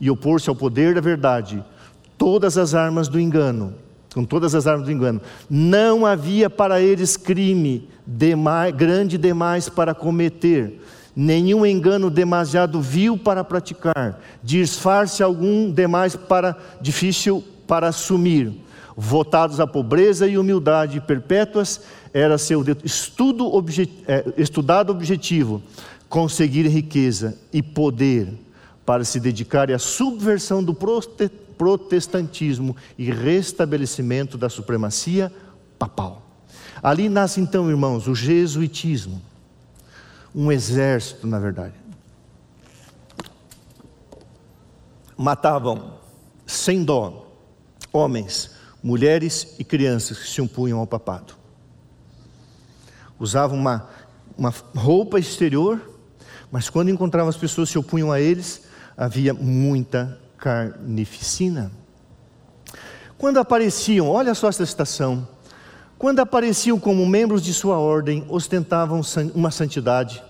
e 0.00 0.08
opor-se 0.08 0.48
ao 0.48 0.54
poder 0.54 0.94
da 0.94 1.00
verdade, 1.00 1.60
todas 2.16 2.56
as 2.56 2.72
armas 2.72 3.08
do 3.08 3.18
engano, 3.18 3.74
com 4.14 4.24
todas 4.24 4.54
as 4.54 4.68
armas 4.68 4.86
do 4.86 4.92
engano. 4.92 5.20
Não 5.50 6.06
havia 6.06 6.48
para 6.48 6.80
eles 6.80 7.16
crime 7.16 7.88
demais, 8.06 8.72
grande 8.72 9.18
demais 9.18 9.68
para 9.68 9.92
cometer 9.92 10.80
nenhum 11.16 11.64
engano 11.64 12.10
demasiado 12.10 12.78
vil 12.78 13.16
para 13.16 13.42
praticar, 13.42 14.20
disfarce 14.42 15.22
algum 15.22 15.70
demais 15.70 16.14
para 16.14 16.54
difícil 16.78 17.42
para 17.66 17.88
assumir. 17.88 18.52
Votados 18.94 19.58
à 19.58 19.66
pobreza 19.66 20.26
e 20.26 20.36
humildade 20.36 21.00
perpétuas, 21.00 21.80
era 22.12 22.38
seu 22.38 22.64
estudo 22.84 23.50
é, 24.06 24.24
estudado 24.38 24.90
objetivo, 24.90 25.62
conseguir 26.08 26.66
riqueza 26.68 27.36
e 27.52 27.62
poder 27.62 28.28
para 28.86 29.04
se 29.04 29.18
dedicar 29.18 29.70
à 29.70 29.78
subversão 29.78 30.62
do 30.62 30.74
protestantismo 31.58 32.76
e 32.96 33.10
restabelecimento 33.10 34.38
da 34.38 34.48
supremacia 34.48 35.30
papal. 35.78 36.22
Ali 36.82 37.08
nasce 37.08 37.40
então, 37.40 37.68
irmãos, 37.68 38.06
o 38.06 38.14
jesuitismo 38.14 39.20
um 40.36 40.52
exército, 40.52 41.26
na 41.26 41.38
verdade. 41.38 41.72
Matavam 45.16 45.94
sem 46.46 46.84
dó 46.84 47.26
homens, 47.90 48.50
mulheres 48.82 49.56
e 49.58 49.64
crianças 49.64 50.18
que 50.18 50.28
se 50.28 50.42
opunham 50.42 50.78
ao 50.78 50.86
papado. 50.86 51.34
Usavam 53.18 53.58
uma, 53.58 53.88
uma 54.36 54.52
roupa 54.76 55.18
exterior, 55.18 55.80
mas 56.52 56.68
quando 56.68 56.90
encontravam 56.90 57.30
as 57.30 57.36
pessoas 57.38 57.70
que 57.70 57.72
se 57.72 57.78
opunham 57.78 58.12
a 58.12 58.20
eles, 58.20 58.64
havia 58.94 59.32
muita 59.32 60.20
carnificina. 60.36 61.72
Quando 63.16 63.38
apareciam, 63.38 64.10
olha 64.10 64.34
só 64.34 64.50
essa 64.50 64.66
citação, 64.66 65.26
quando 65.98 66.20
apareciam 66.20 66.78
como 66.78 67.06
membros 67.06 67.42
de 67.42 67.54
sua 67.54 67.78
ordem, 67.78 68.26
ostentavam 68.28 69.00
uma 69.34 69.50
santidade, 69.50 70.22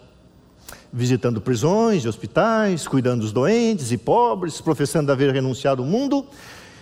visitando 0.93 1.41
prisões 1.41 2.05
e 2.05 2.09
hospitais, 2.09 2.87
cuidando 2.87 3.20
dos 3.20 3.32
doentes 3.32 3.93
e 3.93 3.99
pobres, 3.99 4.61
professando 4.61 5.12
haver 5.12 5.32
renunciado 5.32 5.82
ao 5.82 5.89
mundo 5.89 6.26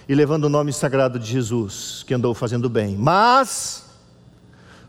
e 0.09 0.15
levando 0.15 0.45
o 0.45 0.49
nome 0.49 0.73
sagrado 0.73 1.19
de 1.19 1.27
Jesus, 1.27 2.05
que 2.07 2.15
andou 2.15 2.35
fazendo 2.35 2.69
bem. 2.69 2.97
Mas, 2.97 3.87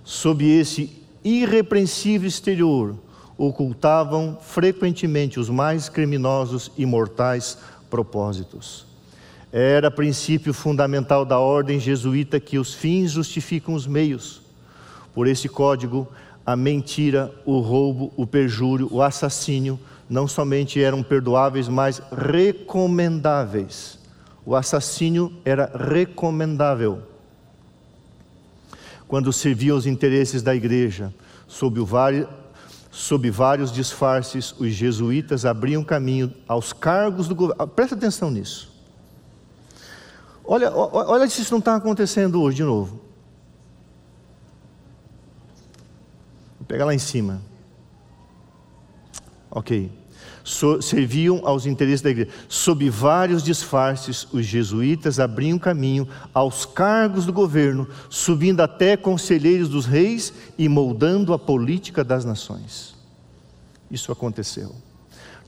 sob 0.03 0.45
esse 0.45 1.01
irrepreensível 1.24 2.28
exterior, 2.28 2.95
ocultavam 3.38 4.38
frequentemente 4.41 5.39
os 5.39 5.49
mais 5.49 5.89
criminosos 5.89 6.72
e 6.78 6.86
mortais 6.86 7.57
propósitos. 7.89 8.86
Era 9.51 9.89
princípio 9.89 10.53
fundamental 10.53 11.24
da 11.26 11.39
ordem 11.39 11.80
jesuíta 11.80 12.39
que 12.39 12.59
os 12.59 12.74
fins 12.74 13.11
justificam 13.11 13.74
os 13.74 13.88
meios. 13.88 14.41
Por 15.13 15.28
esse 15.28 15.47
código, 15.47 16.07
a 16.45 16.55
mentira, 16.55 17.33
o 17.45 17.59
roubo, 17.59 18.13
o 18.15 18.27
perjúrio, 18.27 18.87
o 18.91 19.01
assassínio 19.01 19.79
não 20.07 20.27
somente 20.27 20.81
eram 20.81 21.01
perdoáveis, 21.01 21.67
mas 21.67 22.01
recomendáveis. 22.11 23.97
O 24.45 24.55
assassínio 24.55 25.33
era 25.43 25.71
recomendável. 25.75 27.01
Quando 29.07 29.33
servia 29.33 29.75
os 29.75 29.87
interesses 29.87 30.43
da 30.43 30.55
igreja, 30.55 31.13
sob 31.47 31.79
o, 31.79 31.87
Sob 32.91 33.29
vários 33.29 33.73
disfarces, 33.73 34.55
os 34.57 34.69
jesuítas 34.69 35.45
abriam 35.45 35.83
caminho 35.83 36.33
aos 36.47 36.71
cargos 36.71 37.27
do 37.27 37.35
governo. 37.35 37.67
Presta 37.67 37.93
atenção 37.93 38.31
nisso. 38.31 38.71
Olha, 40.45 40.71
olha 40.73 41.27
se 41.27 41.41
isso 41.41 41.51
não 41.51 41.59
está 41.59 41.75
acontecendo 41.75 42.41
hoje 42.41 42.57
de 42.57 42.63
novo. 42.63 43.01
Vou 46.66 46.68
pegar 46.68 46.86
lá 46.86 46.93
em 46.93 46.99
cima. 46.99 47.41
Ok 49.51 49.91
so, 50.45 50.80
serviam 50.80 51.41
aos 51.43 51.66
interesses 51.66 52.01
da 52.01 52.11
igreja. 52.11 52.30
Sob 52.47 52.88
vários 52.89 53.43
disfarces, 53.43 54.28
os 54.32 54.45
jesuítas 54.45 55.20
abriam 55.20 55.57
caminho 55.57 56.07
aos 56.32 56.66
cargos 56.66 57.26
do 57.26 57.34
governo, 57.34 57.88
subindo 58.09 58.61
até 58.61 58.95
conselheiros 58.95 59.68
dos 59.68 59.88
reis 59.88 60.32
e 60.55 60.70
moldando 60.70 61.34
a 61.34 61.39
política 61.39 62.03
das 62.03 62.24
nações. 62.24 62.93
Isso 63.89 64.11
aconteceu. 64.11 64.74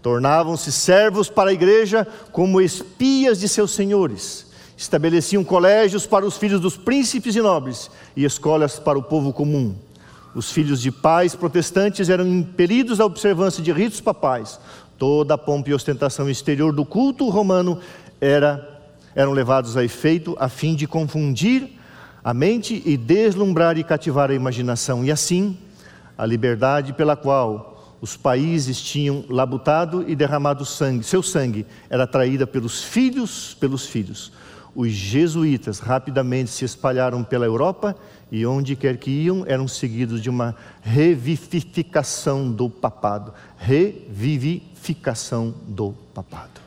Tornavam-se 0.02 0.72
servos 0.72 1.30
para 1.30 1.52
a 1.52 1.54
igreja 1.54 2.06
como 2.32 2.60
espias 2.60 3.40
de 3.40 3.48
seus 3.48 3.72
senhores. 3.72 4.48
Estabeleciam 4.76 5.44
colégios 5.44 6.06
para 6.06 6.26
os 6.26 6.38
filhos 6.38 6.62
dos 6.62 6.76
príncipes 6.76 7.36
e 7.36 7.42
nobres 7.42 7.90
e 8.16 8.24
escolas 8.24 8.80
para 8.80 8.98
o 8.98 9.04
povo 9.04 9.32
comum. 9.32 9.76
Os 10.38 10.52
filhos 10.52 10.80
de 10.80 10.92
pais 10.92 11.34
protestantes 11.34 12.10
eram 12.10 12.28
impelidos 12.28 13.00
à 13.00 13.06
observância 13.06 13.64
de 13.64 13.72
ritos 13.72 14.00
papais, 14.00 14.60
Toda 14.96 15.34
a 15.34 15.38
pompa 15.38 15.70
e 15.70 15.74
ostentação 15.74 16.30
exterior 16.30 16.74
do 16.74 16.84
culto 16.84 17.30
romano 17.30 17.80
era, 18.22 18.82
eram 19.16 19.32
levados 19.32 19.78
a 19.78 19.84
efeito 19.84 20.36
a 20.40 20.50
fim 20.50 20.76
de 20.76 20.88
confundir 20.88 21.70
a 22.24 22.34
mente 22.34 22.82
e 22.86 22.98
deslumbrar 22.98 23.78
e 23.78 23.84
cativar 23.84 24.32
a 24.32 24.36
imaginação. 24.36 25.06
E 25.06 25.12
assim, 25.12 25.58
a 26.18 26.26
liberdade 26.26 26.94
pela 26.94 27.16
qual 27.16 27.98
os 28.02 28.18
países 28.18 28.82
tinham 28.82 29.24
labutado 29.30 30.04
e 30.08 30.16
derramado 30.16 30.66
sangue, 30.66 31.04
seu 31.04 31.22
sangue 31.22 31.66
era 31.90 32.08
traída 32.08 32.46
pelos 32.46 32.84
filhos, 32.84 33.56
pelos 33.60 33.86
filhos. 33.86 34.32
Os 34.76 34.92
jesuítas 34.92 35.80
rapidamente 35.80 36.52
se 36.52 36.64
espalharam 36.64 37.24
pela 37.24 37.46
Europa 37.46 37.96
e 38.32 38.46
onde 38.46 38.76
quer 38.76 38.98
que 38.98 39.10
iam 39.10 39.46
eram 39.48 39.68
seguidos 39.68 40.22
de 40.22 40.30
uma 40.30 40.56
revivificação 40.82 42.52
do 42.52 42.70
papado. 42.70 43.34
Revivificação 43.58 45.56
do 45.66 45.94
papado. 46.14 46.62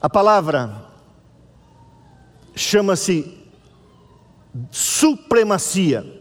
A 0.00 0.08
palavra 0.08 0.86
chama-se 2.56 3.38
supremacia. 4.70 6.20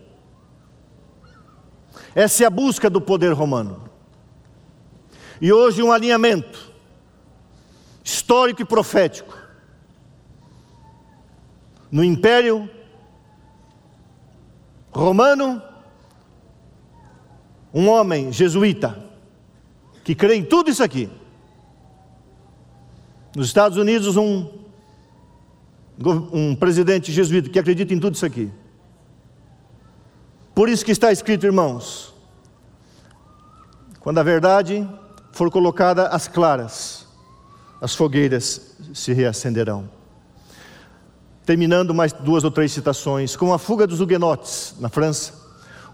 Essa 2.14 2.44
é 2.44 2.46
a 2.48 2.50
busca 2.50 2.90
do 2.90 3.00
poder 3.00 3.32
romano. 3.32 3.90
E 5.40 5.52
hoje 5.52 5.82
um 5.82 5.92
alinhamento 5.92 6.72
histórico 8.04 8.62
e 8.62 8.66
profético 8.66 9.41
no 11.92 12.04
Império 12.04 12.70
Romano, 14.92 15.62
um 17.74 17.88
homem 17.90 18.32
jesuíta 18.32 19.12
que 20.04 20.16
crê 20.16 20.36
em 20.36 20.44
tudo 20.44 20.70
isso 20.70 20.84
aqui. 20.84 21.10
Nos 23.36 23.48
Estados 23.48 23.78
Unidos, 23.78 24.18
um, 24.18 24.50
um 26.34 26.56
presidente 26.56 27.12
jesuíta 27.12 27.50
que 27.50 27.60
acredita 27.60 27.94
em 27.94 28.00
tudo 28.00 28.16
isso 28.16 28.26
aqui. 28.26 28.52
Por 30.54 30.68
isso 30.68 30.84
que 30.84 30.92
está 30.92 31.12
escrito, 31.12 31.46
irmãos, 31.46 32.14
quando 34.02 34.18
a 34.18 34.24
verdade 34.24 34.88
for 35.32 35.50
colocada 35.50 36.08
às 36.08 36.28
claras, 36.28 37.08
as 37.80 37.96
fogueiras 37.96 38.76
se 38.94 39.14
reacenderão. 39.14 40.01
Terminando 41.46 41.94
mais 41.94 42.14
duas 42.14 42.44
ou 42.44 42.52
três 42.52 42.72
citações. 42.72 43.36
Com 43.36 43.54
a 43.54 43.58
fuga 43.58 43.88
dos 43.88 44.00
huguenotes 44.00 44.76
na 44.80 44.90
França, 44.90 45.34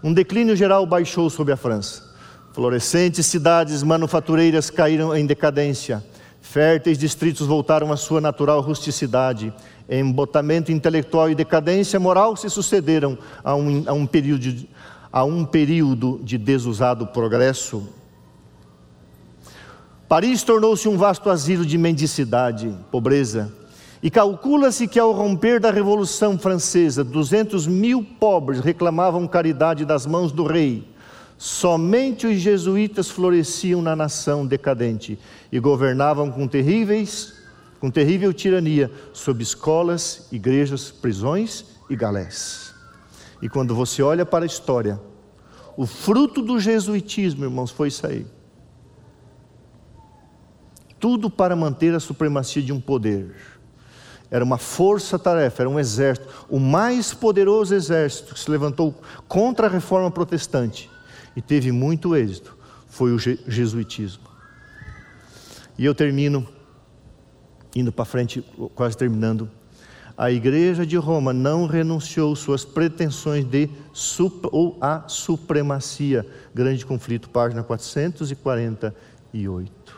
um 0.02 0.12
declínio 0.12 0.54
geral 0.54 0.86
baixou 0.86 1.28
sobre 1.30 1.52
a 1.52 1.56
França. 1.56 2.08
Florescentes 2.52 3.26
cidades 3.26 3.82
manufatureiras 3.82 4.70
caíram 4.70 5.16
em 5.16 5.24
decadência. 5.24 6.04
Férteis 6.40 6.98
distritos 6.98 7.46
voltaram 7.46 7.92
à 7.92 7.96
sua 7.96 8.20
natural 8.20 8.60
rusticidade. 8.60 9.52
Embotamento 9.88 10.70
intelectual 10.70 11.30
e 11.30 11.34
decadência 11.34 11.98
moral 11.98 12.36
se 12.36 12.48
sucederam 12.50 13.18
a 13.42 13.54
um, 13.54 13.84
a 13.86 13.92
um, 13.92 14.06
período, 14.06 14.40
de, 14.40 14.68
a 15.12 15.24
um 15.24 15.44
período 15.44 16.20
de 16.22 16.36
desusado 16.36 17.06
progresso. 17.06 17.88
Paris 20.08 20.42
tornou-se 20.42 20.88
um 20.88 20.96
vasto 20.96 21.28
asilo 21.28 21.66
de 21.66 21.76
mendicidade, 21.76 22.74
pobreza, 22.90 23.52
e 24.02 24.10
calcula-se 24.10 24.86
que 24.86 24.98
ao 24.98 25.12
romper 25.12 25.58
da 25.58 25.70
Revolução 25.70 26.38
Francesa, 26.38 27.02
200 27.02 27.66
mil 27.66 28.02
pobres 28.02 28.60
reclamavam 28.60 29.26
caridade 29.26 29.84
das 29.84 30.06
mãos 30.06 30.30
do 30.30 30.44
rei. 30.44 30.86
Somente 31.36 32.26
os 32.26 32.40
jesuítas 32.40 33.08
floresciam 33.08 33.82
na 33.82 33.94
nação 33.94 34.46
decadente 34.46 35.18
e 35.50 35.58
governavam 35.58 36.30
com 36.30 36.46
terríveis, 36.46 37.34
com 37.80 37.90
terrível 37.90 38.32
tirania, 38.32 38.90
sob 39.12 39.42
escolas, 39.42 40.28
igrejas, 40.32 40.90
prisões 40.90 41.64
e 41.90 41.96
galés. 41.96 42.74
E 43.40 43.48
quando 43.48 43.74
você 43.74 44.02
olha 44.02 44.26
para 44.26 44.44
a 44.44 44.46
história, 44.46 45.00
o 45.76 45.86
fruto 45.86 46.42
do 46.42 46.58
jesuitismo, 46.58 47.44
irmãos, 47.44 47.70
foi 47.70 47.88
isso 47.88 48.04
aí. 48.04 48.26
Tudo 50.98 51.30
para 51.30 51.54
manter 51.54 51.94
a 51.94 52.00
supremacia 52.00 52.60
de 52.60 52.72
um 52.72 52.80
poder 52.80 53.32
era 54.30 54.44
uma 54.44 54.58
força-tarefa, 54.58 55.62
era 55.62 55.70
um 55.70 55.78
exército, 55.78 56.28
o 56.48 56.60
mais 56.60 57.14
poderoso 57.14 57.74
exército 57.74 58.34
que 58.34 58.40
se 58.40 58.50
levantou 58.50 58.94
contra 59.26 59.66
a 59.66 59.70
reforma 59.70 60.10
protestante 60.10 60.90
e 61.34 61.40
teve 61.40 61.72
muito 61.72 62.14
êxito 62.14 62.58
foi 62.88 63.12
o 63.12 63.18
jesuitismo. 63.18 64.28
E 65.78 65.84
eu 65.84 65.94
termino, 65.94 66.46
indo 67.74 67.92
para 67.92 68.04
frente, 68.04 68.44
quase 68.74 68.96
terminando. 68.96 69.50
A 70.16 70.32
igreja 70.32 70.84
de 70.84 70.96
Roma 70.96 71.32
não 71.32 71.66
renunciou 71.66 72.34
suas 72.34 72.64
pretensões 72.64 73.44
de 73.44 73.70
ou 74.50 74.76
a 74.80 75.04
supremacia. 75.06 76.26
Grande 76.52 76.84
conflito, 76.84 77.30
página 77.30 77.62
448. 77.62 79.96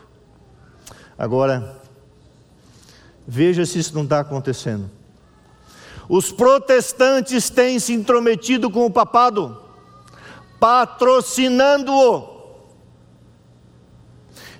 Agora, 1.17 1.80
Veja 3.27 3.65
se 3.65 3.79
isso 3.79 3.95
não 3.95 4.03
está 4.03 4.19
acontecendo. 4.19 4.89
Os 6.09 6.31
protestantes 6.31 7.49
têm 7.49 7.79
se 7.79 7.93
intrometido 7.93 8.69
com 8.69 8.85
o 8.85 8.91
papado, 8.91 9.57
patrocinando-o. 10.59 12.31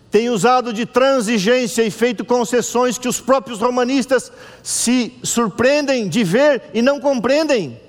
Têm 0.10 0.30
usado 0.30 0.74
de 0.74 0.86
transigência 0.86 1.84
e 1.84 1.92
feito 1.92 2.26
concessões 2.26 2.98
que 2.98 3.08
os 3.08 3.22
próprios 3.22 3.60
romanistas 3.60 4.32
se 4.62 5.18
surpreendem 5.24 6.08
de 6.10 6.24
ver 6.24 6.64
e 6.74 6.82
não 6.82 7.00
compreendem. 7.00 7.80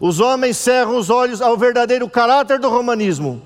Os 0.00 0.20
homens 0.20 0.56
cerram 0.56 0.96
os 0.96 1.10
olhos 1.10 1.40
ao 1.40 1.56
verdadeiro 1.56 2.08
caráter 2.08 2.58
do 2.58 2.68
romanismo 2.68 3.42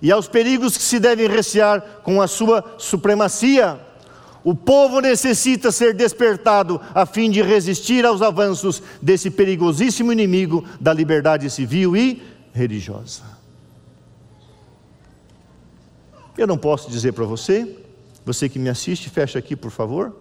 e 0.00 0.10
aos 0.10 0.26
perigos 0.28 0.76
que 0.76 0.82
se 0.82 0.98
devem 0.98 1.28
recear 1.28 1.80
com 2.02 2.20
a 2.20 2.26
sua 2.26 2.64
supremacia. 2.78 3.78
O 4.44 4.54
povo 4.54 5.00
necessita 5.00 5.72
ser 5.72 5.94
despertado 5.94 6.78
a 6.94 7.06
fim 7.06 7.30
de 7.30 7.40
resistir 7.40 8.04
aos 8.04 8.20
avanços 8.20 8.82
desse 9.00 9.30
perigosíssimo 9.30 10.12
inimigo 10.12 10.62
da 10.78 10.92
liberdade 10.92 11.48
civil 11.48 11.96
e 11.96 12.22
religiosa. 12.52 13.22
Eu 16.36 16.46
não 16.46 16.58
posso 16.58 16.90
dizer 16.90 17.12
para 17.12 17.24
você, 17.24 17.74
você 18.22 18.46
que 18.46 18.58
me 18.58 18.68
assiste, 18.68 19.08
fecha 19.08 19.38
aqui 19.38 19.56
por 19.56 19.70
favor. 19.70 20.14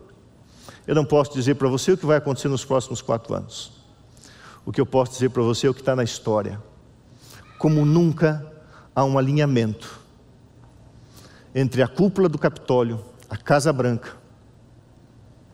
Eu 0.88 0.96
não 0.96 1.04
posso 1.04 1.34
dizer 1.34 1.56
para 1.56 1.68
você 1.68 1.92
o 1.92 1.98
que 1.98 2.06
vai 2.06 2.18
acontecer 2.18 2.48
nos 2.48 2.64
próximos 2.64 3.02
quatro 3.02 3.34
anos. 3.34 3.74
O 4.66 4.72
que 4.72 4.80
eu 4.80 4.86
posso 4.86 5.12
dizer 5.12 5.32
para 5.32 5.44
você 5.44 5.68
é 5.68 5.70
o 5.70 5.74
que 5.74 5.82
está 5.82 5.98
na 5.98 6.04
história. 6.04 6.62
Como 7.58 7.84
nunca 7.84 8.46
há 8.96 9.04
um 9.04 9.18
alinhamento 9.18 10.00
entre 11.54 11.82
a 11.82 11.90
cúpula 11.90 12.30
do 12.30 12.38
Capitólio 12.38 13.04
a 13.34 13.38
Casa 13.38 13.74
Branca 13.74 14.16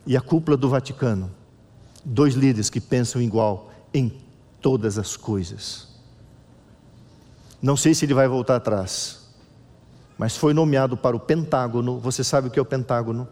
e 0.04 0.14
a 0.14 0.20
cúpula 0.20 0.54
do 0.54 0.68
Vaticano, 0.68 1.30
dois 2.04 2.34
líderes 2.34 2.68
que 2.68 2.78
pensam 2.78 3.22
igual 3.22 3.70
em 3.94 4.20
todas 4.60 4.98
as 4.98 5.16
coisas. 5.16 5.88
Não 7.62 7.78
sei 7.78 7.94
se 7.94 8.04
ele 8.04 8.12
vai 8.12 8.28
voltar 8.28 8.56
atrás, 8.56 9.30
mas 10.18 10.36
foi 10.36 10.52
nomeado 10.52 10.94
para 10.94 11.16
o 11.16 11.20
Pentágono. 11.20 11.98
Você 12.00 12.22
sabe 12.22 12.48
o 12.48 12.50
que 12.50 12.58
é 12.58 12.62
o 12.62 12.66
Pentágono? 12.66 13.26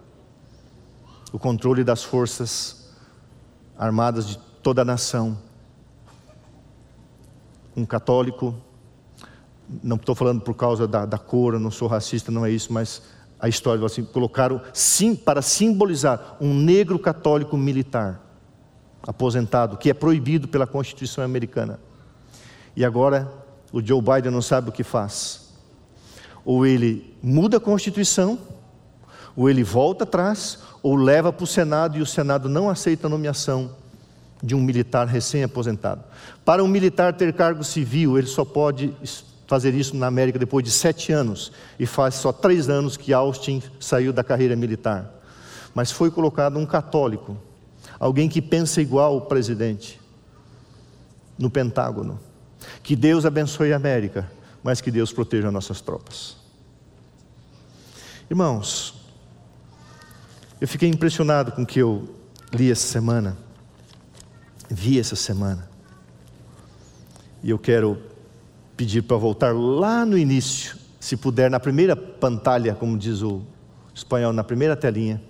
O 1.30 1.38
controle 1.38 1.84
das 1.84 2.02
forças 2.02 2.88
armadas 3.76 4.26
de 4.26 4.38
toda 4.62 4.80
a 4.80 4.84
nação. 4.84 5.36
um 7.76 7.84
católico, 7.84 8.54
não 9.82 9.96
estou 9.96 10.14
falando 10.14 10.40
por 10.40 10.54
causa 10.54 10.88
da, 10.88 11.04
da 11.04 11.18
cor, 11.18 11.60
não 11.60 11.70
sou 11.70 11.86
racista, 11.86 12.32
não 12.32 12.46
é 12.46 12.50
isso, 12.50 12.72
mas 12.72 13.02
a 13.40 13.48
história 13.48 13.84
assim, 13.84 14.04
colocaram 14.04 14.60
sim 14.72 15.14
para 15.14 15.40
simbolizar 15.42 16.36
um 16.40 16.52
negro 16.52 16.98
católico 16.98 17.56
militar 17.56 18.20
aposentado, 19.06 19.76
que 19.76 19.90
é 19.90 19.94
proibido 19.94 20.48
pela 20.48 20.66
Constituição 20.66 21.22
americana. 21.22 21.78
E 22.76 22.84
agora 22.84 23.30
o 23.72 23.80
Joe 23.84 24.02
Biden 24.02 24.32
não 24.32 24.42
sabe 24.42 24.68
o 24.68 24.72
que 24.72 24.82
faz. 24.82 25.52
Ou 26.44 26.66
ele 26.66 27.14
muda 27.22 27.58
a 27.58 27.60
Constituição, 27.60 28.38
ou 29.36 29.48
ele 29.48 29.62
volta 29.62 30.04
atrás, 30.04 30.58
ou 30.82 30.96
leva 30.96 31.32
para 31.32 31.44
o 31.44 31.46
Senado 31.46 31.96
e 31.96 32.02
o 32.02 32.06
Senado 32.06 32.48
não 32.48 32.68
aceita 32.68 33.06
a 33.06 33.10
nomeação 33.10 33.70
de 34.42 34.54
um 34.54 34.60
militar 34.60 35.06
recém-aposentado. 35.06 36.02
Para 36.44 36.62
um 36.62 36.68
militar 36.68 37.12
ter 37.12 37.32
cargo 37.32 37.62
civil, 37.62 38.18
ele 38.18 38.26
só 38.26 38.44
pode 38.44 38.94
fazer 39.48 39.74
isso 39.74 39.96
na 39.96 40.06
América 40.06 40.38
depois 40.38 40.62
de 40.62 40.70
sete 40.70 41.10
anos, 41.10 41.50
e 41.78 41.86
faz 41.86 42.16
só 42.16 42.30
três 42.30 42.68
anos 42.68 42.98
que 42.98 43.14
Austin 43.14 43.62
saiu 43.80 44.12
da 44.12 44.22
carreira 44.22 44.54
militar. 44.54 45.10
Mas 45.74 45.90
foi 45.90 46.10
colocado 46.10 46.58
um 46.58 46.66
católico, 46.66 47.36
alguém 47.98 48.28
que 48.28 48.42
pensa 48.42 48.82
igual 48.82 49.16
o 49.16 49.22
presidente, 49.22 49.98
no 51.38 51.48
Pentágono. 51.48 52.20
Que 52.82 52.94
Deus 52.94 53.24
abençoe 53.24 53.72
a 53.72 53.76
América, 53.76 54.30
mas 54.62 54.82
que 54.82 54.90
Deus 54.90 55.12
proteja 55.12 55.50
nossas 55.50 55.80
tropas. 55.80 56.36
Irmãos, 58.28 58.94
eu 60.60 60.68
fiquei 60.68 60.90
impressionado 60.90 61.52
com 61.52 61.62
o 61.62 61.66
que 61.66 61.78
eu 61.78 62.14
li 62.52 62.70
essa 62.70 62.86
semana, 62.86 63.34
vi 64.68 65.00
essa 65.00 65.16
semana, 65.16 65.70
e 67.42 67.48
eu 67.48 67.58
quero 67.58 67.98
pedir 68.78 69.02
para 69.02 69.16
voltar 69.16 69.52
lá 69.52 70.06
no 70.06 70.16
início, 70.16 70.76
se 71.00 71.16
puder, 71.16 71.50
na 71.50 71.58
primeira 71.58 71.96
pantalha, 71.96 72.76
como 72.76 72.96
diz 72.96 73.22
o 73.22 73.42
espanhol, 73.92 74.32
na 74.32 74.44
primeira 74.44 74.76
telinha. 74.76 75.20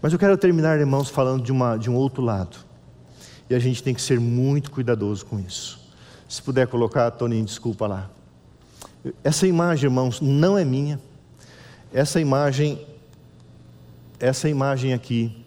Mas 0.00 0.12
eu 0.12 0.18
quero 0.18 0.38
terminar, 0.38 0.78
irmãos, 0.78 1.10
falando 1.10 1.42
de, 1.42 1.50
uma, 1.50 1.76
de 1.76 1.90
um 1.90 1.96
outro 1.96 2.22
lado. 2.22 2.56
E 3.50 3.54
a 3.54 3.58
gente 3.58 3.82
tem 3.82 3.92
que 3.92 4.00
ser 4.00 4.20
muito 4.20 4.70
cuidadoso 4.70 5.26
com 5.26 5.40
isso. 5.40 5.80
Se 6.28 6.40
puder 6.40 6.68
colocar, 6.68 7.10
Toninho, 7.10 7.44
desculpa 7.44 7.88
lá. 7.88 8.08
Essa 9.24 9.44
imagem, 9.48 9.86
irmãos, 9.86 10.20
não 10.20 10.56
é 10.56 10.64
minha. 10.64 11.00
Essa 11.92 12.20
imagem, 12.20 12.86
essa 14.20 14.48
imagem 14.48 14.94
aqui 14.94 15.44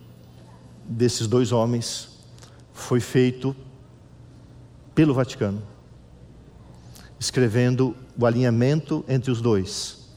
desses 0.83 1.27
dois 1.27 1.53
homens 1.53 2.19
foi 2.73 2.99
feito 2.99 3.55
pelo 4.93 5.13
Vaticano 5.13 5.78
escrevendo 7.19 7.95
o 8.17 8.25
alinhamento 8.25 9.03
entre 9.07 9.29
os 9.29 9.41
dois, 9.41 10.07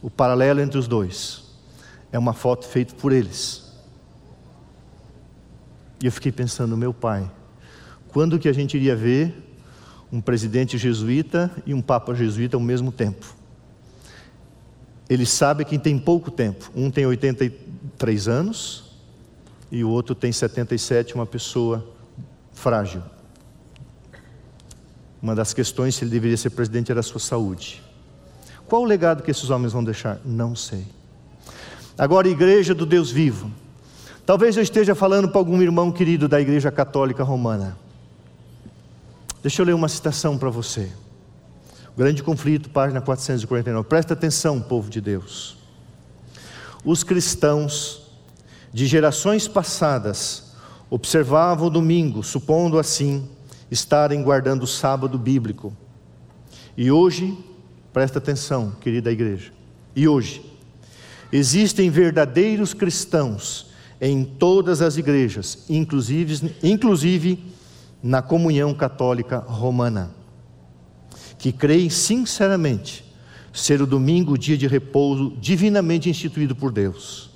o 0.00 0.08
paralelo 0.08 0.60
entre 0.60 0.78
os 0.78 0.88
dois. 0.88 1.44
É 2.10 2.18
uma 2.18 2.32
foto 2.32 2.66
feita 2.66 2.94
por 2.94 3.12
eles. 3.12 3.70
E 6.00 6.06
eu 6.06 6.12
fiquei 6.12 6.32
pensando, 6.32 6.76
meu 6.76 6.94
pai, 6.94 7.30
quando 8.08 8.38
que 8.38 8.48
a 8.48 8.52
gente 8.52 8.76
iria 8.76 8.96
ver 8.96 9.34
um 10.10 10.20
presidente 10.20 10.78
jesuíta 10.78 11.50
e 11.66 11.74
um 11.74 11.82
papa 11.82 12.14
jesuíta 12.14 12.56
ao 12.56 12.62
mesmo 12.62 12.90
tempo? 12.90 13.26
Ele 15.08 15.26
sabe 15.26 15.64
que 15.64 15.78
tem 15.78 15.98
pouco 15.98 16.30
tempo. 16.30 16.70
Um 16.74 16.90
tem 16.90 17.04
83 17.04 18.28
anos 18.28 18.84
e 19.70 19.84
o 19.84 19.90
outro 19.90 20.14
tem 20.14 20.32
77, 20.32 21.14
uma 21.14 21.26
pessoa 21.26 21.86
frágil. 22.52 23.02
Uma 25.20 25.34
das 25.34 25.52
questões 25.52 25.94
se 25.94 26.04
ele 26.04 26.10
deveria 26.10 26.36
ser 26.36 26.50
presidente 26.50 26.90
era 26.90 27.00
a 27.00 27.02
sua 27.02 27.20
saúde. 27.20 27.82
Qual 28.66 28.82
o 28.82 28.84
legado 28.84 29.22
que 29.22 29.30
esses 29.30 29.50
homens 29.50 29.72
vão 29.72 29.82
deixar? 29.82 30.20
Não 30.24 30.54
sei. 30.54 30.86
Agora, 31.96 32.28
igreja 32.28 32.74
do 32.74 32.86
Deus 32.86 33.10
vivo. 33.10 33.50
Talvez 34.24 34.56
eu 34.56 34.62
esteja 34.62 34.94
falando 34.94 35.28
para 35.28 35.38
algum 35.38 35.60
irmão 35.62 35.90
querido 35.90 36.28
da 36.28 36.40
Igreja 36.40 36.70
Católica 36.70 37.24
Romana. 37.24 37.76
Deixa 39.42 39.62
eu 39.62 39.66
ler 39.66 39.74
uma 39.74 39.88
citação 39.88 40.36
para 40.36 40.50
você. 40.50 40.90
O 41.94 41.98
grande 41.98 42.22
conflito, 42.22 42.68
página 42.68 43.00
449. 43.00 43.88
Presta 43.88 44.14
atenção, 44.14 44.60
povo 44.60 44.90
de 44.90 45.00
Deus. 45.00 45.56
Os 46.84 47.02
cristãos 47.02 48.02
de 48.72 48.86
gerações 48.86 49.48
passadas 49.48 50.52
observavam 50.90 51.66
o 51.66 51.70
domingo, 51.70 52.22
supondo 52.22 52.78
assim 52.78 53.28
estarem 53.70 54.22
guardando 54.22 54.62
o 54.62 54.66
sábado 54.66 55.18
bíblico. 55.18 55.76
E 56.76 56.90
hoje, 56.90 57.36
presta 57.92 58.18
atenção, 58.18 58.72
querida 58.80 59.10
igreja, 59.10 59.52
e 59.94 60.06
hoje, 60.06 60.44
existem 61.32 61.90
verdadeiros 61.90 62.72
cristãos 62.72 63.68
em 64.00 64.24
todas 64.24 64.80
as 64.80 64.96
igrejas, 64.96 65.64
inclusive, 65.68 66.54
inclusive 66.62 67.44
na 68.02 68.22
comunhão 68.22 68.72
católica 68.72 69.38
romana, 69.38 70.10
que 71.36 71.52
creem 71.52 71.90
sinceramente 71.90 73.04
ser 73.52 73.82
o 73.82 73.86
domingo 73.86 74.34
o 74.34 74.38
dia 74.38 74.56
de 74.56 74.68
repouso 74.68 75.36
divinamente 75.40 76.08
instituído 76.08 76.54
por 76.54 76.70
Deus. 76.70 77.30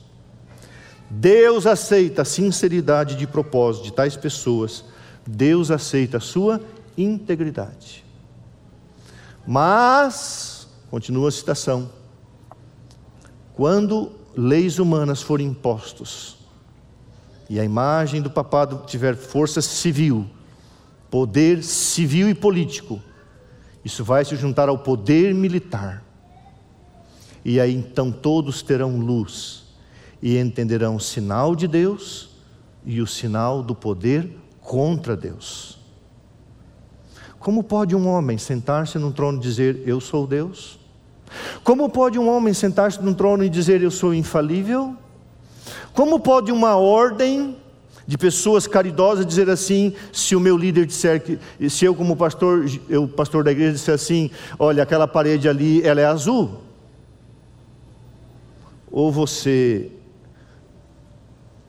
Deus 1.11 1.67
aceita 1.67 2.23
a 2.23 2.25
sinceridade 2.25 3.17
de 3.17 3.27
propósito 3.27 3.85
de 3.85 3.93
tais 3.93 4.17
pessoas 4.17 4.85
Deus 5.27 5.71
aceita 5.71 6.19
a 6.19 6.21
sua 6.21 6.61
integridade. 6.97 8.05
Mas, 9.47 10.69
continua 10.91 11.29
a 11.29 11.33
citação, 11.33 11.91
quando 13.55 14.13
leis 14.37 14.79
humanas 14.79 15.21
forem 15.21 15.49
impostos 15.49 16.37
e 17.51 17.61
a 17.61 17.65
imagem 17.65 18.23
do 18.23 18.31
papado 18.31 18.85
tiver 18.87 19.15
força 19.17 19.61
civil, 19.61 20.27
poder 21.11 21.63
civil 21.63 22.31
e 22.31 22.35
político, 22.35 23.01
isso 23.85 24.05
vai 24.05 24.25
se 24.25 24.37
juntar 24.37 24.69
ao 24.69 24.79
poder 24.79 25.35
militar. 25.35 26.03
E 27.45 27.61
aí 27.61 27.75
então 27.75 28.13
todos 28.13 28.63
terão 28.63 28.99
luz 28.99 29.65
e 30.23 30.39
entenderão 30.39 30.97
o 30.97 31.01
sinal 31.01 31.57
de 31.57 31.67
Deus 31.67 32.31
e 32.85 33.01
o 33.01 33.07
sinal 33.07 33.63
do 33.63 33.75
poder 33.75 34.42
contra 34.63 35.17
Deus. 35.17 35.79
Como 37.39 37.63
pode 37.65 37.95
um 37.97 38.07
homem 38.09 38.39
sentar-se 38.39 38.99
num 38.99 39.11
trono 39.11 39.39
e 39.39 39.41
dizer, 39.41 39.83
Eu 39.85 40.01
sou 40.01 40.27
Deus? 40.27 40.79
Como 41.65 41.89
pode 41.89 42.19
um 42.19 42.29
homem 42.29 42.55
sentar-se 42.55 43.03
num 43.03 43.15
trono 43.15 43.43
e 43.45 43.49
dizer, 43.49 43.83
Eu 43.83 43.91
sou 43.91 44.15
infalível? 44.15 44.97
Como 45.93 46.21
pode 46.21 46.53
uma 46.53 46.77
ordem 46.77 47.57
de 48.07 48.19
pessoas 48.19 48.67
caridosas 48.67 49.25
dizer 49.25 49.49
assim, 49.49 49.95
se 50.13 50.35
o 50.35 50.41
meu 50.41 50.57
líder 50.57 50.87
disser 50.87 51.23
que, 51.23 51.39
se 51.71 51.85
eu 51.85 51.95
como 51.95 52.17
pastor, 52.17 52.65
eu 52.89 53.07
pastor 53.07 53.45
da 53.45 53.53
igreja 53.53 53.73
disser 53.73 53.95
assim, 53.95 54.31
olha, 54.59 54.83
aquela 54.83 55.07
parede 55.07 55.49
ali, 55.49 55.83
ela 55.83 56.01
é 56.01 56.05
azul. 56.05 56.63
Ou 58.91 59.11
você 59.11 59.91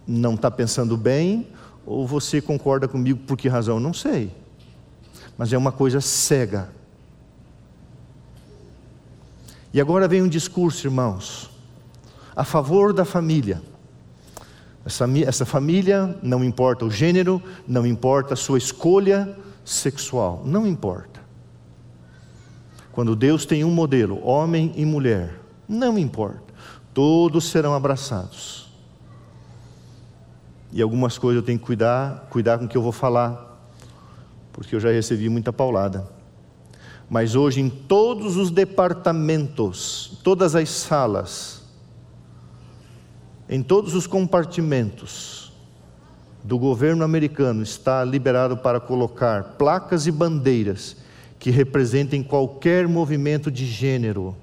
não 0.07 0.33
está 0.33 0.51
pensando 0.51 0.97
bem, 0.97 1.47
ou 1.85 2.07
você 2.07 2.41
concorda 2.41 2.87
comigo 2.87 3.19
por 3.25 3.37
que 3.37 3.47
razão? 3.47 3.79
Não 3.79 3.93
sei. 3.93 4.31
Mas 5.37 5.51
é 5.51 5.57
uma 5.57 5.71
coisa 5.71 5.99
cega. 5.99 6.69
E 9.73 9.81
agora 9.81 10.07
vem 10.07 10.21
um 10.21 10.27
discurso, 10.27 10.85
irmãos, 10.85 11.49
a 12.35 12.43
favor 12.43 12.93
da 12.93 13.03
família. 13.03 13.61
Essa, 14.85 15.07
essa 15.25 15.45
família, 15.45 16.17
não 16.21 16.43
importa 16.43 16.85
o 16.85 16.91
gênero, 16.91 17.41
não 17.67 17.85
importa 17.85 18.33
a 18.33 18.37
sua 18.37 18.57
escolha 18.57 19.35
sexual, 19.65 20.43
não 20.45 20.67
importa. 20.67 21.21
Quando 22.91 23.15
Deus 23.15 23.45
tem 23.45 23.63
um 23.63 23.71
modelo, 23.71 24.23
homem 24.25 24.71
e 24.75 24.85
mulher, 24.85 25.39
não 25.67 25.97
importa, 25.97 26.53
todos 26.93 27.45
serão 27.45 27.73
abraçados. 27.73 28.71
E 30.73 30.81
algumas 30.81 31.19
coisas 31.19 31.39
eu 31.39 31.45
tenho 31.45 31.59
que 31.59 31.65
cuidar, 31.65 32.27
cuidar 32.31 32.57
com 32.57 32.65
o 32.65 32.67
que 32.67 32.75
eu 32.75 32.81
vou 32.81 32.91
falar, 32.91 33.63
porque 34.51 34.75
eu 34.75 34.79
já 34.79 34.89
recebi 34.89 35.29
muita 35.29 35.53
paulada. 35.53 36.09
Mas 37.07 37.35
hoje, 37.35 37.61
em 37.61 37.69
todos 37.69 38.37
os 38.37 38.49
departamentos, 38.49 40.17
todas 40.23 40.55
as 40.55 40.69
salas, 40.69 41.61
em 43.47 43.61
todos 43.61 43.93
os 43.93 44.07
compartimentos 44.07 45.53
do 46.43 46.57
governo 46.57 47.03
americano, 47.03 47.61
está 47.61 48.03
liberado 48.03 48.57
para 48.57 48.79
colocar 48.79 49.43
placas 49.59 50.07
e 50.07 50.11
bandeiras 50.11 50.97
que 51.37 51.51
representem 51.51 52.23
qualquer 52.23 52.87
movimento 52.87 53.51
de 53.51 53.67
gênero. 53.67 54.35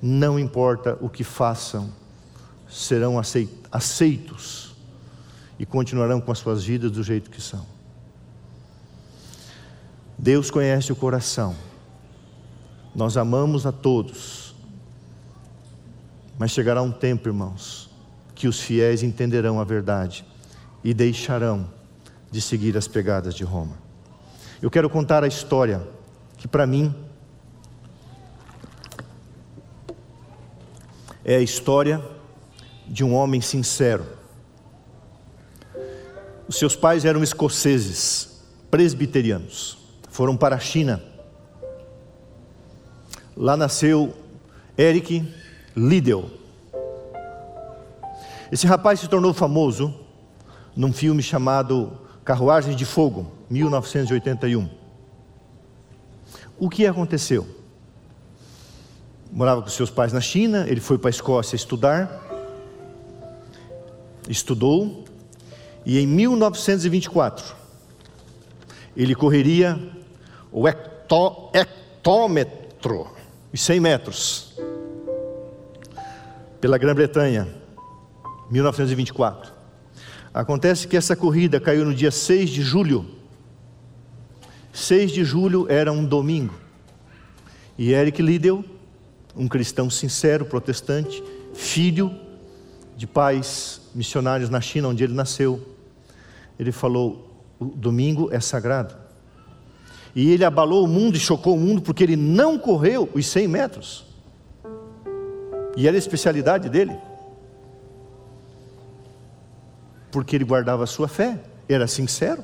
Não 0.00 0.38
importa 0.38 0.96
o 0.98 1.10
que 1.10 1.22
façam, 1.22 1.90
serão 2.66 3.20
aceitos 3.70 4.69
e 5.60 5.66
continuarão 5.66 6.22
com 6.22 6.32
as 6.32 6.38
suas 6.38 6.64
vidas 6.64 6.90
do 6.90 7.02
jeito 7.02 7.28
que 7.28 7.38
são. 7.38 7.66
Deus 10.16 10.50
conhece 10.50 10.90
o 10.90 10.96
coração. 10.96 11.54
Nós 12.94 13.18
amamos 13.18 13.66
a 13.66 13.72
todos. 13.72 14.54
Mas 16.38 16.50
chegará 16.50 16.80
um 16.80 16.90
tempo, 16.90 17.28
irmãos, 17.28 17.90
que 18.34 18.48
os 18.48 18.58
fiéis 18.58 19.02
entenderão 19.02 19.60
a 19.60 19.64
verdade 19.64 20.24
e 20.82 20.94
deixarão 20.94 21.70
de 22.30 22.40
seguir 22.40 22.74
as 22.78 22.88
pegadas 22.88 23.34
de 23.34 23.44
Roma. 23.44 23.76
Eu 24.62 24.70
quero 24.70 24.88
contar 24.88 25.22
a 25.22 25.28
história 25.28 25.86
que, 26.38 26.48
para 26.48 26.66
mim, 26.66 26.94
é 31.22 31.36
a 31.36 31.42
história 31.42 32.02
de 32.88 33.04
um 33.04 33.14
homem 33.14 33.42
sincero. 33.42 34.19
Os 36.50 36.58
seus 36.58 36.74
pais 36.74 37.04
eram 37.04 37.22
escoceses, 37.22 38.42
presbiterianos, 38.72 39.78
foram 40.08 40.36
para 40.36 40.56
a 40.56 40.58
China. 40.58 41.00
Lá 43.36 43.56
nasceu 43.56 44.12
Eric 44.76 45.32
Liddell. 45.76 46.28
Esse 48.50 48.66
rapaz 48.66 48.98
se 48.98 49.06
tornou 49.06 49.32
famoso 49.32 49.94
num 50.74 50.92
filme 50.92 51.22
chamado 51.22 51.92
Carruagens 52.24 52.74
de 52.74 52.84
Fogo, 52.84 53.30
1981. 53.48 54.68
O 56.58 56.68
que 56.68 56.84
aconteceu? 56.84 57.46
Morava 59.30 59.62
com 59.62 59.68
seus 59.68 59.88
pais 59.88 60.12
na 60.12 60.20
China, 60.20 60.66
ele 60.66 60.80
foi 60.80 60.98
para 60.98 61.10
a 61.10 61.12
Escócia 61.12 61.54
estudar, 61.54 62.20
estudou, 64.28 65.04
e 65.84 65.98
em 65.98 66.06
1924 66.06 67.54
ele 68.96 69.14
correria 69.14 69.78
o 70.52 70.68
hectó, 70.68 71.50
hectômetro, 71.54 73.08
os 73.52 73.60
100 73.60 73.80
metros, 73.80 74.60
pela 76.60 76.76
Grã-Bretanha, 76.76 77.48
1924. 78.50 79.52
Acontece 80.34 80.86
que 80.86 80.96
essa 80.96 81.16
corrida 81.16 81.58
caiu 81.58 81.84
no 81.84 81.94
dia 81.94 82.10
6 82.10 82.50
de 82.50 82.62
julho. 82.62 83.06
6 84.72 85.10
de 85.10 85.24
julho 85.24 85.66
era 85.68 85.90
um 85.92 86.04
domingo. 86.04 86.54
E 87.78 87.92
Eric 87.92 88.20
Liddell, 88.20 88.64
um 89.34 89.48
cristão 89.48 89.88
sincero, 89.88 90.44
protestante, 90.44 91.22
filho 91.54 92.14
de 92.96 93.06
pais 93.06 93.79
missionários 93.94 94.50
na 94.50 94.60
China, 94.60 94.88
onde 94.88 95.04
ele 95.04 95.14
nasceu, 95.14 95.60
ele 96.58 96.72
falou: 96.72 97.30
o 97.58 97.64
domingo 97.64 98.28
é 98.32 98.40
sagrado. 98.40 98.94
E 100.14 100.32
ele 100.32 100.44
abalou 100.44 100.84
o 100.84 100.88
mundo 100.88 101.16
e 101.16 101.20
chocou 101.20 101.54
o 101.54 101.58
mundo 101.58 101.80
porque 101.82 102.02
ele 102.02 102.16
não 102.16 102.58
correu 102.58 103.08
os 103.14 103.26
100 103.26 103.48
metros. 103.48 104.04
E 105.76 105.86
era 105.86 105.96
a 105.96 105.98
especialidade 105.98 106.68
dele 106.68 106.98
porque 110.10 110.36
ele 110.36 110.44
guardava 110.44 110.84
a 110.84 110.86
sua 110.86 111.08
fé, 111.08 111.38
era 111.68 111.86
sincero. 111.86 112.42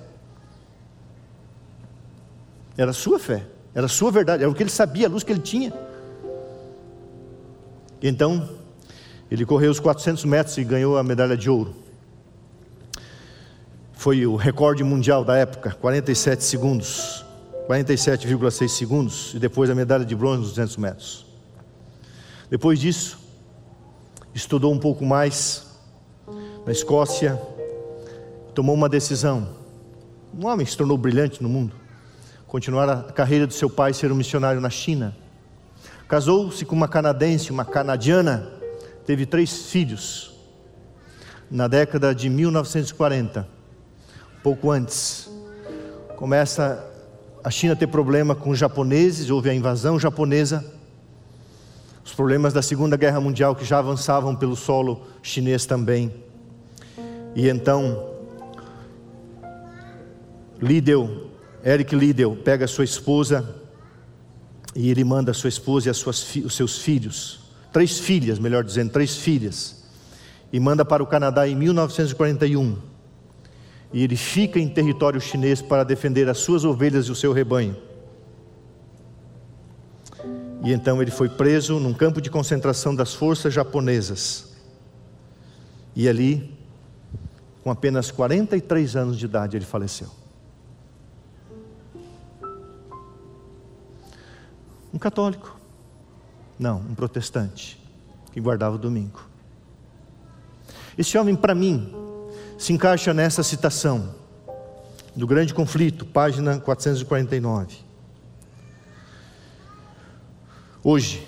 Era 2.77 2.91
a 2.91 2.95
sua 2.95 3.19
fé, 3.19 3.47
era 3.75 3.87
a 3.87 3.89
sua 3.89 4.11
verdade, 4.11 4.43
era 4.43 4.51
o 4.51 4.55
que 4.55 4.63
ele 4.63 4.71
sabia, 4.71 5.07
a 5.07 5.11
luz 5.11 5.23
que 5.23 5.33
ele 5.33 5.41
tinha. 5.41 5.73
Então, 8.03 8.49
ele 9.31 9.45
correu 9.45 9.71
os 9.71 9.81
400 9.81 10.25
metros 10.25 10.57
e 10.59 10.65
ganhou 10.65 10.97
a 10.97 11.03
medalha 11.03 11.37
de 11.37 11.51
ouro. 11.51 11.75
Foi 13.93 14.27
o 14.27 14.37
recorde 14.37 14.85
mundial 14.85 15.25
da 15.25 15.37
época, 15.37 15.77
47 15.81 16.45
segundos, 16.45 17.25
47,6 17.69 18.69
segundos, 18.69 19.35
e 19.35 19.39
depois 19.39 19.69
a 19.69 19.75
medalha 19.75 20.05
de 20.05 20.15
bronze 20.15 20.41
nos 20.41 20.51
200 20.51 20.77
metros. 20.77 21.27
Depois 22.49 22.79
disso, 22.79 23.19
estudou 24.35 24.73
um 24.73 24.79
pouco 24.79 25.05
mais 25.05 25.67
na 26.65 26.71
Escócia, 26.71 27.41
tomou 28.55 28.75
uma 28.75 28.89
decisão. 28.89 29.49
Um 30.33 30.47
homem 30.47 30.67
se 30.67 30.77
tornou 30.77 30.97
brilhante 30.97 31.43
no 31.43 31.49
mundo. 31.49 31.75
Continuar 32.47 32.89
a 32.89 33.03
carreira 33.13 33.47
do 33.47 33.53
seu 33.53 33.69
pai, 33.69 33.93
ser 33.93 34.13
um 34.13 34.15
missionário 34.15 34.61
na 34.61 34.71
China. 34.71 35.17
Casou-se 36.09 36.65
com 36.65 36.77
uma 36.77 36.87
canadense, 36.87 37.51
uma 37.51 37.65
canadiana. 37.65 38.56
Teve 39.07 39.25
três 39.25 39.67
filhos. 39.67 40.35
Na 41.49 41.69
década 41.69 42.13
de 42.13 42.29
1940, 42.29 43.49
pouco 44.43 44.71
antes, 44.71 45.31
começa 46.17 46.85
a 47.45 47.51
China 47.51 47.75
a 47.75 47.77
ter 47.77 47.87
problema 47.87 48.35
com 48.35 48.51
os 48.51 48.59
japoneses, 48.59 49.31
houve 49.31 49.49
a 49.49 49.55
invasão 49.55 50.01
japonesa. 50.01 50.65
Os 52.05 52.13
problemas 52.13 52.53
da 52.53 52.61
Segunda 52.61 52.97
Guerra 52.97 53.21
Mundial 53.21 53.55
que 53.55 53.65
já 53.65 53.79
avançavam 53.79 54.35
pelo 54.35 54.57
solo 54.57 55.07
chinês 55.23 55.65
também. 55.65 56.13
E 57.37 57.49
então 57.49 58.11
Lideu, 60.61 61.31
Eric 61.65 61.95
Lideu, 61.95 62.35
pega 62.35 62.67
sua 62.67 62.85
esposa 62.85 63.55
e 64.75 64.91
ele 64.91 65.05
manda 65.05 65.33
sua 65.33 65.49
esposa 65.49 65.89
e 65.91 65.95
suas, 65.95 66.35
os 66.45 66.55
seus 66.57 66.79
filhos, 66.79 67.46
três 67.77 67.99
filhas, 67.99 68.39
melhor 68.39 68.65
dizendo, 68.65 68.91
três 68.91 69.19
filhas, 69.19 69.85
e 70.51 70.59
manda 70.59 70.83
para 70.83 71.03
o 71.03 71.07
Canadá 71.07 71.47
em 71.47 71.55
1941. 71.55 72.79
E 73.93 74.03
ele 74.03 74.17
fica 74.17 74.59
em 74.59 74.67
território 74.67 75.21
chinês 75.21 75.61
para 75.61 75.85
defender 75.85 76.27
as 76.27 76.39
suas 76.39 76.65
ovelhas 76.65 77.05
e 77.05 77.13
o 77.13 77.15
seu 77.15 77.35
rebanho. 77.35 77.77
E 80.65 80.73
então 80.73 81.03
ele 81.03 81.11
foi 81.11 81.29
preso 81.29 81.79
num 81.79 81.93
campo 81.93 82.19
de 82.19 82.31
concentração 82.31 82.95
das 82.95 83.13
forças 83.13 83.53
japonesas. 83.53 84.55
E 85.95 86.09
ali, 86.09 86.59
com 87.63 87.71
apenas 87.71 88.11
43 88.11 88.97
anos 88.97 89.19
de 89.19 89.27
idade, 89.27 89.55
ele 89.55 89.67
faleceu. 89.67 90.09
Um 94.95 94.99
católico. 94.99 95.56
Não, 96.59 96.79
um 96.79 96.95
protestante 96.95 97.79
que 98.33 98.41
guardava 98.41 98.77
o 98.77 98.79
domingo. 98.79 99.21
Esse 100.97 101.19
homem, 101.19 101.37
para 101.37 101.55
mim, 101.55 101.95
se 102.57 102.73
encaixa 102.73 103.13
nessa 103.13 103.43
citação 103.43 104.15
do 105.15 105.27
Grande 105.27 105.53
Conflito, 105.53 106.07
página 106.07 106.59
449. 106.59 107.77
Hoje, 110.83 111.27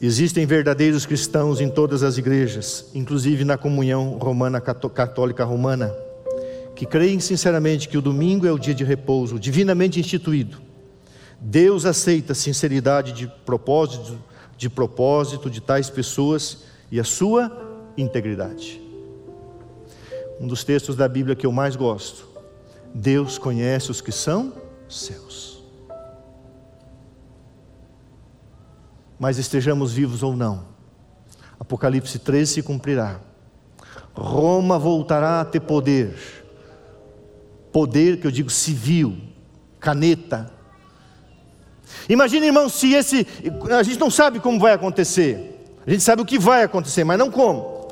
existem 0.00 0.44
verdadeiros 0.44 1.06
cristãos 1.06 1.60
em 1.60 1.70
todas 1.70 2.02
as 2.02 2.18
igrejas, 2.18 2.90
inclusive 2.94 3.44
na 3.44 3.56
comunhão 3.56 4.18
romana 4.18 4.60
católica 4.60 5.44
romana, 5.44 5.94
que 6.74 6.84
creem 6.84 7.20
sinceramente 7.20 7.88
que 7.88 7.96
o 7.96 8.02
domingo 8.02 8.46
é 8.46 8.52
o 8.52 8.58
dia 8.58 8.74
de 8.74 8.84
repouso 8.84 9.38
divinamente 9.38 9.98
instituído 9.98 10.66
Deus 11.40 11.84
aceita 11.84 12.34
sinceridade 12.34 13.12
de 13.12 13.26
propósito, 13.44 14.18
de 14.56 14.68
propósito 14.68 15.50
de 15.50 15.60
tais 15.60 15.90
pessoas 15.90 16.64
e 16.90 16.98
a 16.98 17.04
sua 17.04 17.50
integridade. 17.96 18.80
Um 20.40 20.46
dos 20.46 20.64
textos 20.64 20.96
da 20.96 21.08
Bíblia 21.08 21.36
que 21.36 21.46
eu 21.46 21.52
mais 21.52 21.76
gosto. 21.76 22.26
Deus 22.94 23.38
conhece 23.38 23.90
os 23.90 24.00
que 24.00 24.12
são 24.12 24.52
seus. 24.88 25.62
Mas 29.18 29.38
estejamos 29.38 29.92
vivos 29.92 30.22
ou 30.22 30.36
não, 30.36 30.76
Apocalipse 31.58 32.18
13 32.18 32.52
se 32.54 32.62
cumprirá. 32.62 33.20
Roma 34.14 34.78
voltará 34.78 35.40
a 35.40 35.44
ter 35.44 35.60
poder, 35.60 36.14
poder 37.72 38.20
que 38.20 38.26
eu 38.26 38.30
digo 38.30 38.50
civil, 38.50 39.16
caneta, 39.78 40.52
Imagina, 42.08 42.46
irmão, 42.46 42.68
se 42.68 42.92
esse. 42.92 43.26
A 43.76 43.82
gente 43.82 43.98
não 43.98 44.10
sabe 44.10 44.40
como 44.40 44.60
vai 44.60 44.72
acontecer. 44.72 45.54
A 45.86 45.90
gente 45.90 46.02
sabe 46.02 46.22
o 46.22 46.24
que 46.24 46.38
vai 46.38 46.62
acontecer, 46.62 47.04
mas 47.04 47.18
não 47.18 47.30
como. 47.30 47.88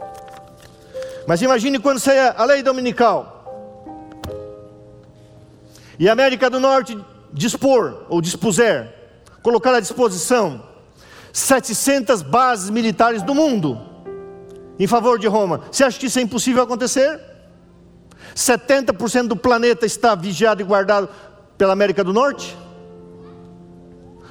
Mas 1.27 1.41
imagine 1.43 1.79
quando 1.79 1.99
sair 1.99 2.35
a 2.37 2.45
lei 2.45 2.63
dominical. 2.63 3.31
E 5.99 6.09
a 6.09 6.13
América 6.13 6.51
do 6.51 6.59
Norte 6.59 6.99
dispor, 7.33 8.05
ou 8.09 8.21
dispuser, 8.21 8.93
colocar 9.43 9.75
à 9.75 9.81
disposição 9.81 10.63
700 11.33 12.23
bases 12.23 12.71
militares 12.71 13.23
do 13.23 13.35
mundo 13.35 13.81
em 14.79 14.87
favor 14.87 15.19
de 15.19 15.27
Roma. 15.27 15.63
Você 15.71 15.85
acha 15.85 15.99
que 15.99 16.07
isso 16.07 16.19
é 16.19 16.23
impossível 16.23 16.63
acontecer? 16.63 17.21
70% 18.35 19.29
do 19.29 19.37
planeta 19.37 19.87
está 19.87 20.15
vigiado 20.15 20.61
e 20.61 20.65
guardado 20.65 21.09
pela 21.57 21.73
América 21.73 22.03
do 22.03 22.13
Norte? 22.13 22.57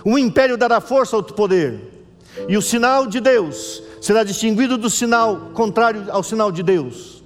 O 0.04 0.18
império 0.18 0.58
dará 0.58 0.82
força 0.82 1.16
ao 1.16 1.24
poder, 1.24 2.06
e 2.48 2.58
o 2.58 2.62
sinal 2.62 3.08
de 3.08 3.20
Deus 3.20 3.82
será 4.02 4.24
distinguido 4.24 4.78
do 4.78 4.90
sinal 4.90 5.52
contrário 5.54 6.12
ao 6.12 6.22
sinal 6.24 6.52
de 6.52 6.62
Deus. 6.62 7.24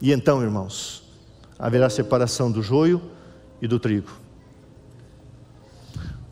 E 0.00 0.12
então, 0.12 0.42
irmãos, 0.42 1.04
haverá 1.58 1.88
separação 1.88 2.50
do 2.50 2.62
joio 2.62 3.00
e 3.62 3.68
do 3.68 3.78
trigo. 3.78 4.10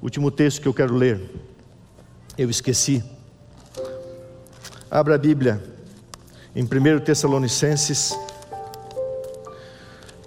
Último 0.03 0.31
texto 0.31 0.61
que 0.61 0.69
eu 0.69 0.75
quero 0.75 0.95
ler. 0.95 1.21
Eu 2.37 2.51
esqueci. 2.51 3.03
Abra 4.91 5.15
a 5.15 5.19
Bíblia 5.19 5.63
em 6.55 6.63
1 6.63 7.01
Tessalonicenses 7.01 8.15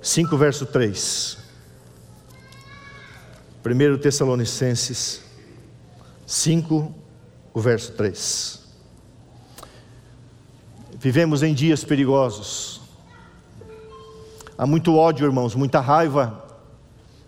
5, 0.01 0.37
verso 0.37 0.65
3. 0.65 1.46
1 3.71 3.97
Tessalonicenses 3.97 5.23
5, 6.25 6.93
o 7.53 7.59
verso 7.59 7.91
3. 7.93 8.59
Vivemos 10.99 11.43
em 11.43 11.53
dias 11.53 11.83
perigosos. 11.83 12.81
Há 14.57 14.65
muito 14.65 14.95
ódio, 14.95 15.25
irmãos, 15.25 15.53
muita 15.55 15.79
raiva 15.79 16.45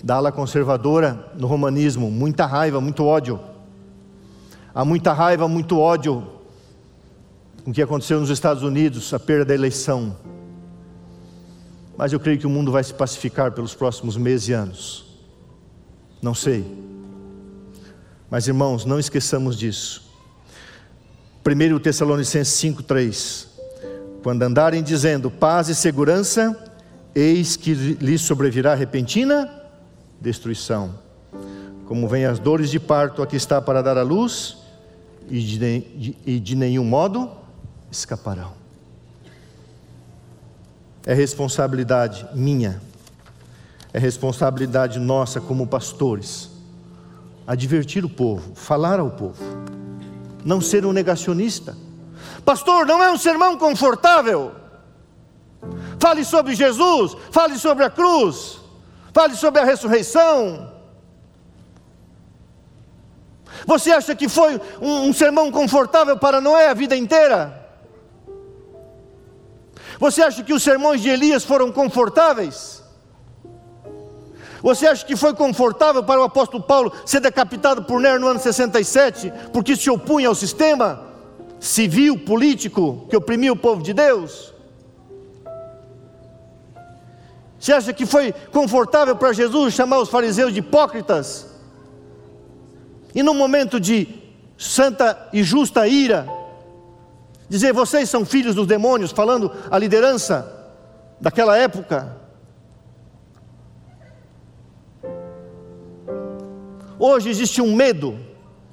da 0.03 0.15
ala 0.15 0.31
conservadora 0.31 1.31
no 1.35 1.47
romanismo, 1.47 2.09
muita 2.09 2.45
raiva, 2.45 2.79
muito 2.79 3.05
ódio. 3.05 3.39
Há 4.73 4.85
muita 4.85 5.13
raiva, 5.13 5.47
muito 5.47 5.79
ódio 5.79 6.27
com 7.63 7.71
o 7.71 7.73
que 7.73 7.81
aconteceu 7.81 8.19
nos 8.19 8.29
Estados 8.29 8.63
Unidos, 8.63 9.13
a 9.13 9.19
perda 9.19 9.45
da 9.45 9.53
eleição. 9.53 10.15
Mas 11.97 12.13
eu 12.13 12.19
creio 12.19 12.39
que 12.39 12.47
o 12.47 12.49
mundo 12.49 12.71
vai 12.71 12.83
se 12.83 12.93
pacificar 12.93 13.51
pelos 13.51 13.75
próximos 13.75 14.15
meses 14.15 14.47
e 14.47 14.53
anos. 14.53 15.08
Não 16.21 16.33
sei. 16.33 16.65
Mas 18.29 18.47
irmãos, 18.47 18.85
não 18.85 18.99
esqueçamos 18.99 19.57
disso. 19.57 20.09
1 21.45 21.79
Tessalonicenses 21.79 22.53
5,3: 22.61 23.47
Quando 24.21 24.43
andarem 24.43 24.83
dizendo 24.83 25.31
paz 25.31 25.69
e 25.69 25.75
segurança, 25.75 26.55
eis 27.15 27.55
que 27.55 27.73
lhes 27.73 28.21
sobrevirá 28.21 28.75
repentina 28.75 29.59
destruição. 30.19 30.93
Como 31.85 32.07
vêm 32.07 32.25
as 32.25 32.39
dores 32.39 32.69
de 32.69 32.79
parto, 32.79 33.21
aqui 33.21 33.35
está 33.35 33.61
para 33.61 33.81
dar 33.81 33.97
a 33.97 34.03
luz, 34.03 34.57
e 35.29 35.39
de, 35.39 36.15
e 36.25 36.39
de 36.39 36.55
nenhum 36.55 36.83
modo 36.83 37.31
escaparão. 37.91 38.53
É 41.05 41.13
responsabilidade 41.13 42.27
minha, 42.35 42.81
é 43.93 43.99
responsabilidade 43.99 44.99
nossa 44.99 45.41
como 45.41 45.67
pastores, 45.67 46.49
advertir 47.47 48.05
o 48.05 48.09
povo, 48.09 48.53
falar 48.55 48.99
ao 48.99 49.09
povo, 49.09 49.43
não 50.45 50.61
ser 50.61 50.85
um 50.85 50.93
negacionista. 50.93 51.75
Pastor, 52.45 52.85
não 52.85 53.01
é 53.01 53.11
um 53.11 53.17
sermão 53.17 53.57
confortável. 53.57 54.53
Fale 55.99 56.23
sobre 56.23 56.55
Jesus, 56.55 57.15
fale 57.31 57.57
sobre 57.57 57.83
a 57.83 57.89
cruz, 57.89 58.59
fale 59.13 59.35
sobre 59.35 59.59
a 59.59 59.65
ressurreição. 59.65 60.71
Você 63.65 63.91
acha 63.91 64.15
que 64.15 64.29
foi 64.29 64.59
um, 64.81 65.09
um 65.09 65.13
sermão 65.13 65.51
confortável 65.51 66.17
para 66.17 66.39
Noé 66.39 66.69
a 66.69 66.73
vida 66.73 66.95
inteira? 66.95 67.57
Você 69.99 70.21
acha 70.21 70.43
que 70.43 70.53
os 70.53 70.63
sermões 70.63 71.01
de 71.01 71.09
Elias 71.09 71.43
foram 71.43 71.71
confortáveis? 71.71 72.78
Você 74.61 74.87
acha 74.87 75.05
que 75.05 75.15
foi 75.15 75.33
confortável 75.33 76.03
para 76.03 76.19
o 76.19 76.23
apóstolo 76.23 76.61
Paulo 76.61 76.91
ser 77.05 77.19
decapitado 77.19 77.83
por 77.83 77.99
Nero 77.99 78.19
no 78.19 78.27
ano 78.27 78.39
67, 78.39 79.31
porque 79.53 79.75
se 79.75 79.89
opunha 79.89 80.27
ao 80.27 80.35
sistema 80.35 81.07
civil, 81.59 82.17
político 82.19 83.05
que 83.09 83.15
oprimia 83.15 83.51
o 83.51 83.57
povo 83.57 83.81
de 83.81 83.93
Deus? 83.93 84.53
Você 87.59 87.73
acha 87.73 87.91
que 87.91 88.05
foi 88.05 88.31
confortável 88.51 89.15
para 89.15 89.33
Jesus 89.33 89.73
chamar 89.73 89.99
os 89.99 90.09
fariseus 90.09 90.53
de 90.53 90.59
hipócritas? 90.59 91.47
E 93.13 93.21
num 93.21 93.33
momento 93.33 93.79
de 93.79 94.07
santa 94.57 95.29
e 95.33 95.43
justa 95.43 95.87
ira, 95.87 96.27
dizer: 97.49 97.73
vocês 97.73 98.09
são 98.09 98.25
filhos 98.25 98.55
dos 98.55 98.67
demônios, 98.67 99.11
falando 99.11 99.51
a 99.69 99.77
liderança 99.77 100.49
daquela 101.19 101.57
época. 101.57 102.18
Hoje 106.99 107.29
existe 107.29 107.61
um 107.61 107.73
medo, 107.73 108.19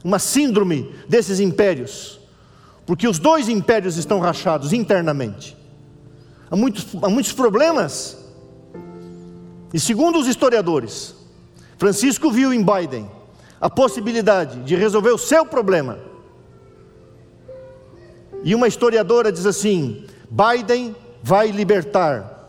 uma 0.04 0.18
síndrome 0.18 0.92
desses 1.08 1.40
impérios, 1.40 2.20
porque 2.84 3.06
os 3.06 3.18
dois 3.18 3.48
impérios 3.48 3.96
estão 3.96 4.18
rachados 4.18 4.72
internamente. 4.72 5.56
Há 6.50 6.56
muitos, 6.56 6.86
há 7.02 7.08
muitos 7.08 7.32
problemas 7.32 8.26
e 9.72 9.80
segundo 9.80 10.18
os 10.18 10.26
historiadores, 10.26 11.14
Francisco 11.76 12.30
viu 12.30 12.52
em 12.52 12.64
Biden 12.64 13.10
a 13.60 13.68
possibilidade 13.68 14.60
de 14.60 14.74
resolver 14.74 15.10
o 15.10 15.18
seu 15.18 15.44
problema. 15.44 15.98
E 18.42 18.54
uma 18.54 18.68
historiadora 18.68 19.32
diz 19.32 19.44
assim: 19.44 20.06
Biden 20.30 20.94
vai 21.22 21.50
libertar 21.50 22.48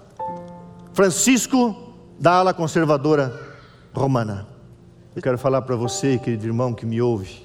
Francisco 0.94 1.76
da 2.20 2.34
ala 2.34 2.54
conservadora 2.54 3.58
romana. 3.94 4.57
Eu 5.18 5.22
quero 5.24 5.36
falar 5.40 5.64
para 5.64 5.76
você, 5.76 6.20
querido 6.20 6.46
irmão 6.46 6.76
que 6.76 6.86
me 6.86 7.02
ouve. 7.02 7.44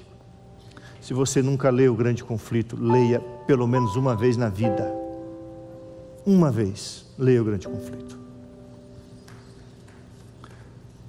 Se 1.01 1.11
você 1.11 1.41
nunca 1.41 1.71
leu 1.71 1.91
o 1.91 1.95
grande 1.95 2.23
conflito, 2.23 2.77
leia 2.79 3.19
pelo 3.47 3.65
menos 3.65 3.95
uma 3.95 4.15
vez 4.15 4.37
na 4.37 4.47
vida. 4.47 4.93
Uma 6.23 6.51
vez, 6.51 7.03
leia 7.17 7.41
o 7.41 7.43
grande 7.43 7.67
conflito. 7.67 8.15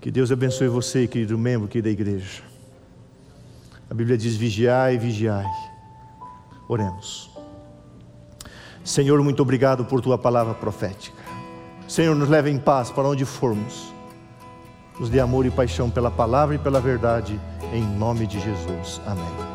Que 0.00 0.10
Deus 0.10 0.32
abençoe 0.32 0.66
você, 0.68 1.06
querido 1.06 1.36
membro 1.36 1.66
aqui 1.66 1.82
da 1.82 1.90
igreja. 1.90 2.42
A 3.90 3.92
Bíblia 3.92 4.16
diz: 4.16 4.34
vigiai, 4.34 4.96
vigiai. 4.96 5.44
Oremos. 6.66 7.30
Senhor, 8.82 9.22
muito 9.22 9.42
obrigado 9.42 9.84
por 9.84 10.00
tua 10.00 10.16
palavra 10.16 10.54
profética. 10.54 11.22
Senhor, 11.86 12.16
nos 12.16 12.30
leve 12.30 12.48
em 12.48 12.56
paz 12.58 12.90
para 12.90 13.06
onde 13.06 13.26
formos. 13.26 13.93
Nos 14.98 15.08
dê 15.08 15.20
amor 15.20 15.44
e 15.46 15.50
paixão 15.50 15.90
pela 15.90 16.10
palavra 16.10 16.54
e 16.54 16.58
pela 16.58 16.80
verdade, 16.80 17.38
em 17.72 17.82
nome 17.82 18.26
de 18.26 18.38
Jesus. 18.40 19.00
Amém. 19.06 19.53